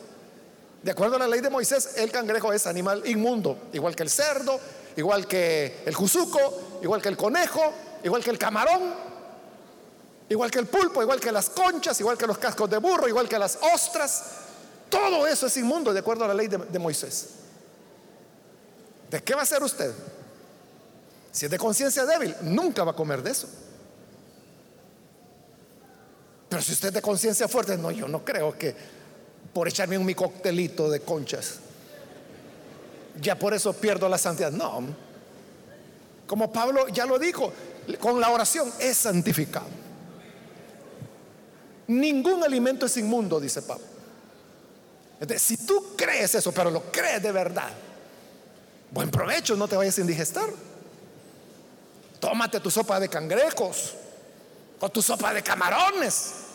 De 0.82 0.90
acuerdo 0.92 1.16
a 1.16 1.18
la 1.18 1.26
ley 1.26 1.40
de 1.40 1.50
Moisés, 1.50 1.94
el 1.96 2.12
cangrejo 2.12 2.52
es 2.52 2.66
animal 2.68 3.02
inmundo, 3.06 3.58
igual 3.72 3.96
que 3.96 4.04
el 4.04 4.10
cerdo, 4.10 4.60
igual 4.94 5.26
que 5.26 5.82
el 5.84 5.94
juzuco, 5.94 6.78
igual 6.82 7.02
que 7.02 7.08
el 7.08 7.16
conejo, 7.16 7.72
igual 8.04 8.22
que 8.22 8.30
el 8.30 8.38
camarón, 8.38 8.94
igual 10.28 10.50
que 10.50 10.60
el 10.60 10.66
pulpo, 10.66 11.02
igual 11.02 11.18
que 11.18 11.32
las 11.32 11.50
conchas, 11.50 11.98
igual 11.98 12.16
que 12.16 12.26
los 12.26 12.38
cascos 12.38 12.70
de 12.70 12.78
burro, 12.78 13.08
igual 13.08 13.28
que 13.28 13.38
las 13.38 13.58
ostras. 13.74 14.24
Todo 14.88 15.26
eso 15.26 15.46
es 15.46 15.56
inmundo 15.56 15.92
de 15.92 16.00
acuerdo 16.00 16.24
a 16.24 16.28
la 16.28 16.34
ley 16.34 16.46
de, 16.46 16.58
de 16.58 16.78
Moisés. 16.78 17.30
¿De 19.10 19.22
qué 19.22 19.34
va 19.34 19.42
a 19.42 19.46
ser 19.46 19.62
usted? 19.62 19.92
Si 21.32 21.46
es 21.46 21.50
de 21.50 21.58
conciencia 21.58 22.04
débil, 22.04 22.36
nunca 22.42 22.84
va 22.84 22.92
a 22.92 22.96
comer 22.96 23.22
de 23.22 23.30
eso. 23.30 23.48
Pero 26.56 26.64
si 26.64 26.72
usted 26.72 26.88
es 26.88 26.94
de 26.94 27.02
conciencia 27.02 27.48
fuerte, 27.48 27.76
no, 27.76 27.90
yo 27.90 28.08
no 28.08 28.24
creo 28.24 28.56
que 28.56 28.74
por 29.52 29.68
echarme 29.68 29.98
un 29.98 30.06
mi 30.06 30.14
coctelito 30.14 30.88
de 30.88 31.00
conchas, 31.00 31.56
ya 33.20 33.38
por 33.38 33.52
eso 33.52 33.74
pierdo 33.74 34.08
la 34.08 34.16
santidad. 34.16 34.50
No, 34.50 34.82
como 36.26 36.50
Pablo 36.50 36.88
ya 36.88 37.04
lo 37.04 37.18
dijo, 37.18 37.52
con 38.00 38.22
la 38.22 38.30
oración 38.30 38.72
es 38.78 38.96
santificado. 38.96 39.66
Ningún 41.88 42.42
alimento 42.42 42.86
es 42.86 42.96
inmundo, 42.96 43.38
dice 43.38 43.60
Pablo. 43.60 43.84
Entonces, 45.20 45.42
si 45.42 45.58
tú 45.58 45.94
crees 45.94 46.36
eso, 46.36 46.52
pero 46.52 46.70
lo 46.70 46.90
crees 46.90 47.22
de 47.22 47.32
verdad, 47.32 47.68
buen 48.92 49.10
provecho, 49.10 49.56
no 49.56 49.68
te 49.68 49.76
vayas 49.76 49.98
a 49.98 50.00
indigestar. 50.00 50.48
Tómate 52.18 52.60
tu 52.60 52.70
sopa 52.70 52.98
de 52.98 53.10
cangrejos 53.10 53.92
o 54.80 54.88
tu 54.88 55.02
sopa 55.02 55.34
de 55.34 55.42
camarones. 55.42 56.45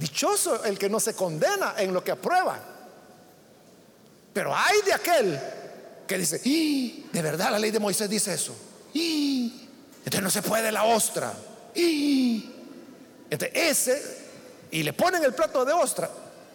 Dichoso 0.00 0.64
el 0.64 0.78
que 0.78 0.88
no 0.88 0.98
se 0.98 1.14
condena 1.14 1.74
en 1.76 1.92
lo 1.92 2.02
que 2.02 2.12
aprueba. 2.12 2.58
Pero 4.32 4.56
hay 4.56 4.80
de 4.80 4.94
aquel 4.94 5.38
que 6.06 6.16
dice, 6.16 6.40
y 6.42 7.06
de 7.12 7.20
verdad 7.20 7.50
la 7.50 7.58
ley 7.58 7.70
de 7.70 7.80
Moisés 7.80 8.08
dice 8.08 8.32
eso. 8.32 8.56
Y 8.94 9.68
entonces 9.98 10.22
no 10.22 10.30
se 10.30 10.40
puede 10.40 10.72
la 10.72 10.84
ostra. 10.84 11.34
Y 11.74 12.50
entonces 13.28 13.50
ese, 13.54 14.26
y 14.70 14.82
le 14.82 14.94
ponen 14.94 15.22
el 15.22 15.34
plato 15.34 15.66
de 15.66 15.74
ostra, 15.74 16.10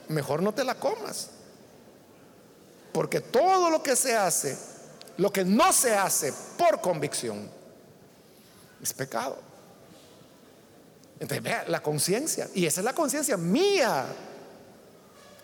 mejor 0.08 0.42
no 0.42 0.52
te 0.52 0.64
la 0.64 0.74
comas. 0.74 1.30
Porque 2.92 3.22
todo 3.22 3.70
lo 3.70 3.84
que 3.84 3.96
se 3.96 4.16
hace, 4.16 4.58
lo 5.18 5.32
que 5.32 5.46
no 5.46 5.72
se 5.72 5.94
hace 5.94 6.34
por 6.58 6.82
convicción, 6.82 7.48
es 8.82 8.92
pecado. 8.92 9.38
Entonces, 11.20 11.44
vea, 11.44 11.66
la 11.68 11.82
conciencia, 11.82 12.50
y 12.54 12.66
esa 12.66 12.82
es 12.82 12.86
la 12.86 12.94
conciencia 12.94 13.38
mía. 13.38 14.06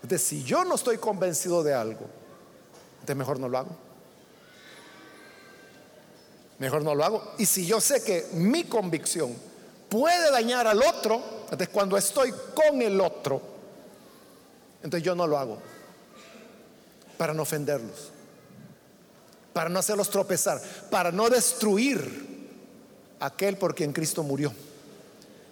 De 0.01 0.17
si 0.17 0.43
yo 0.43 0.65
no 0.65 0.75
estoy 0.75 0.97
convencido 0.97 1.63
de 1.63 1.73
algo, 1.73 2.07
entonces 2.95 3.15
mejor 3.15 3.39
no 3.39 3.47
lo 3.47 3.57
hago. 3.57 3.77
Mejor 6.59 6.83
no 6.83 6.93
lo 6.93 7.03
hago. 7.03 7.33
Y 7.37 7.45
si 7.45 7.65
yo 7.65 7.79
sé 7.79 8.03
que 8.03 8.27
mi 8.33 8.65
convicción 8.65 9.35
puede 9.89 10.31
dañar 10.31 10.67
al 10.67 10.81
otro, 10.81 11.21
entonces 11.43 11.69
cuando 11.69 11.97
estoy 11.97 12.33
con 12.53 12.81
el 12.81 12.99
otro, 12.99 13.41
entonces 14.83 15.03
yo 15.03 15.15
no 15.15 15.27
lo 15.27 15.37
hago. 15.37 15.59
Para 17.17 17.33
no 17.33 17.43
ofenderlos, 17.43 18.11
para 19.53 19.69
no 19.69 19.79
hacerlos 19.79 20.09
tropezar, 20.09 20.61
para 20.89 21.11
no 21.11 21.29
destruir 21.29 22.49
aquel 23.19 23.57
por 23.57 23.75
quien 23.75 23.93
Cristo 23.93 24.23
murió. 24.23 24.51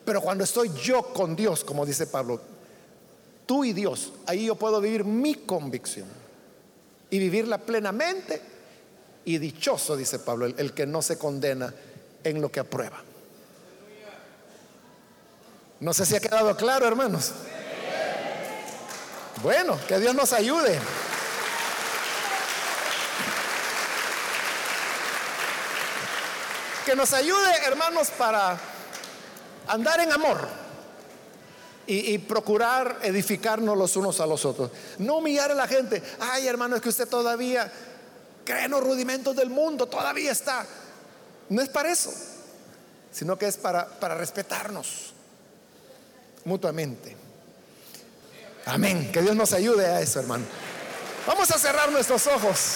Pero 0.10 0.22
cuando 0.22 0.44
estoy 0.44 0.72
yo 0.74 1.04
con 1.04 1.36
Dios, 1.36 1.64
como 1.64 1.86
dice 1.86 2.08
Pablo, 2.08 2.42
tú 3.46 3.64
y 3.64 3.74
Dios, 3.74 4.12
ahí 4.26 4.48
yo 4.48 4.56
puedo 4.56 4.82
vivir 4.82 5.04
mi 5.04 5.36
convicción 5.36 6.08
y 7.12 7.20
vivirla 7.20 7.60
plenamente. 7.60 8.42
Y 9.26 9.38
dichoso, 9.38 9.96
dice 9.96 10.18
Pablo, 10.18 10.48
el, 10.48 10.74
que 10.74 10.88
no 10.88 11.04
se 11.04 11.20
condena 11.20 11.72
en 12.24 12.42
lo 12.42 12.52
que 12.52 12.60
aprueba. 12.60 13.04
No 15.80 15.94
sé 15.94 16.08
si 16.08 16.16
ha 16.16 16.20
quedado 16.20 16.58
claro, 16.58 16.88
hermanos. 16.88 17.32
Bueno, 19.44 19.78
que 19.88 20.00
Dios 20.00 20.16
nos 20.16 20.34
ayude. 20.34 20.80
Que 26.84 26.96
nos 26.96 27.14
ayude, 27.14 27.52
hermanos, 27.68 28.10
para 28.18 28.69
andar 29.70 30.00
en 30.00 30.12
amor 30.12 30.48
y, 31.88 32.20
procurar 32.20 33.00
edificarnos 33.02 33.76
los 33.76 33.96
unos 33.96 34.20
a 34.20 34.28
los 34.28 34.46
otros. 34.46 34.70
No 35.00 35.18
humillar 35.18 35.52
a 35.52 35.56
la 35.56 35.68
gente. 35.68 36.04
Ay, 36.20 36.48
hermano, 36.48 36.76
es 36.76 36.82
que 36.84 36.90
usted 36.90 37.08
todavía 37.08 37.72
cree 38.46 38.66
en 38.66 38.72
los 38.72 38.84
rudimentos 38.84 39.36
del 39.36 39.50
mundo, 39.50 39.88
todavía 39.88 40.32
está. 40.32 40.66
No 41.50 41.62
es 41.62 41.70
para 41.70 41.92
eso, 41.92 42.14
sino 43.12 43.40
que 43.40 43.48
es 43.48 43.58
para, 43.58 43.88
para 43.88 44.14
respetarnos 44.14 45.14
mutuamente. 46.46 47.18
Amén. 48.66 49.12
Que 49.12 49.24
Dios 49.24 49.36
nos 49.36 49.52
ayude 49.54 49.88
a 49.88 50.00
eso, 50.00 50.20
hermano. 50.20 50.46
Vamos 51.26 51.50
a 51.50 51.58
cerrar 51.58 51.92
nuestros 51.92 52.28
ojos. 52.28 52.76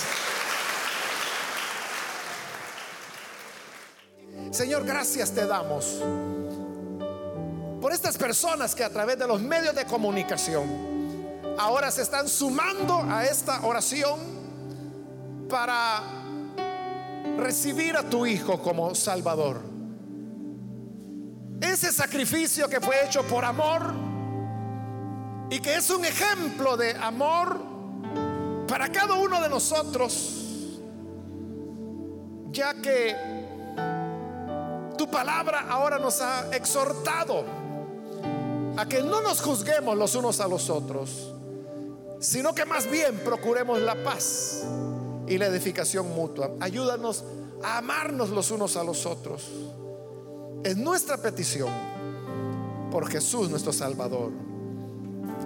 Señor, 4.51 4.85
gracias 4.85 5.31
te 5.31 5.45
damos 5.45 5.99
por 7.83 7.91
estas 7.91 8.17
personas 8.17 8.73
que 8.73 8.81
a 8.81 8.89
través 8.89 9.19
de 9.19 9.27
los 9.27 9.41
medios 9.41 9.75
de 9.75 9.83
comunicación 9.83 10.63
ahora 11.59 11.91
se 11.91 12.03
están 12.03 12.29
sumando 12.29 13.03
a 13.09 13.25
esta 13.25 13.59
oración 13.65 14.17
para 15.49 16.01
recibir 17.37 17.97
a 17.97 18.03
tu 18.03 18.25
Hijo 18.25 18.61
como 18.61 18.95
Salvador. 18.95 19.59
Ese 21.59 21.91
sacrificio 21.91 22.69
que 22.69 22.79
fue 22.79 23.05
hecho 23.05 23.21
por 23.23 23.43
amor 23.43 23.93
y 25.49 25.59
que 25.59 25.75
es 25.75 25.89
un 25.89 26.05
ejemplo 26.05 26.77
de 26.77 26.91
amor 26.91 27.59
para 28.65 28.89
cada 28.93 29.15
uno 29.15 29.41
de 29.41 29.49
nosotros, 29.49 30.79
ya 32.49 32.75
que 32.75 33.13
tu 34.97 35.11
palabra 35.11 35.65
ahora 35.67 35.99
nos 35.99 36.21
ha 36.21 36.47
exhortado 36.55 37.62
a 38.77 38.87
que 38.87 39.01
no 39.03 39.21
nos 39.21 39.41
juzguemos 39.41 39.97
los 39.97 40.15
unos 40.15 40.39
a 40.39 40.47
los 40.47 40.69
otros, 40.69 41.31
sino 42.19 42.55
que 42.55 42.65
más 42.65 42.89
bien 42.89 43.19
procuremos 43.19 43.81
la 43.81 44.01
paz 44.03 44.63
y 45.27 45.37
la 45.37 45.47
edificación 45.47 46.09
mutua. 46.13 46.51
Ayúdanos 46.59 47.23
a 47.63 47.77
amarnos 47.77 48.29
los 48.29 48.51
unos 48.51 48.77
a 48.77 48.83
los 48.83 49.05
otros. 49.05 49.49
Es 50.63 50.77
nuestra 50.77 51.17
petición 51.17 51.69
por 52.91 53.09
Jesús 53.09 53.49
nuestro 53.49 53.73
Salvador. 53.73 54.31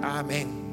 Amén. 0.02 0.67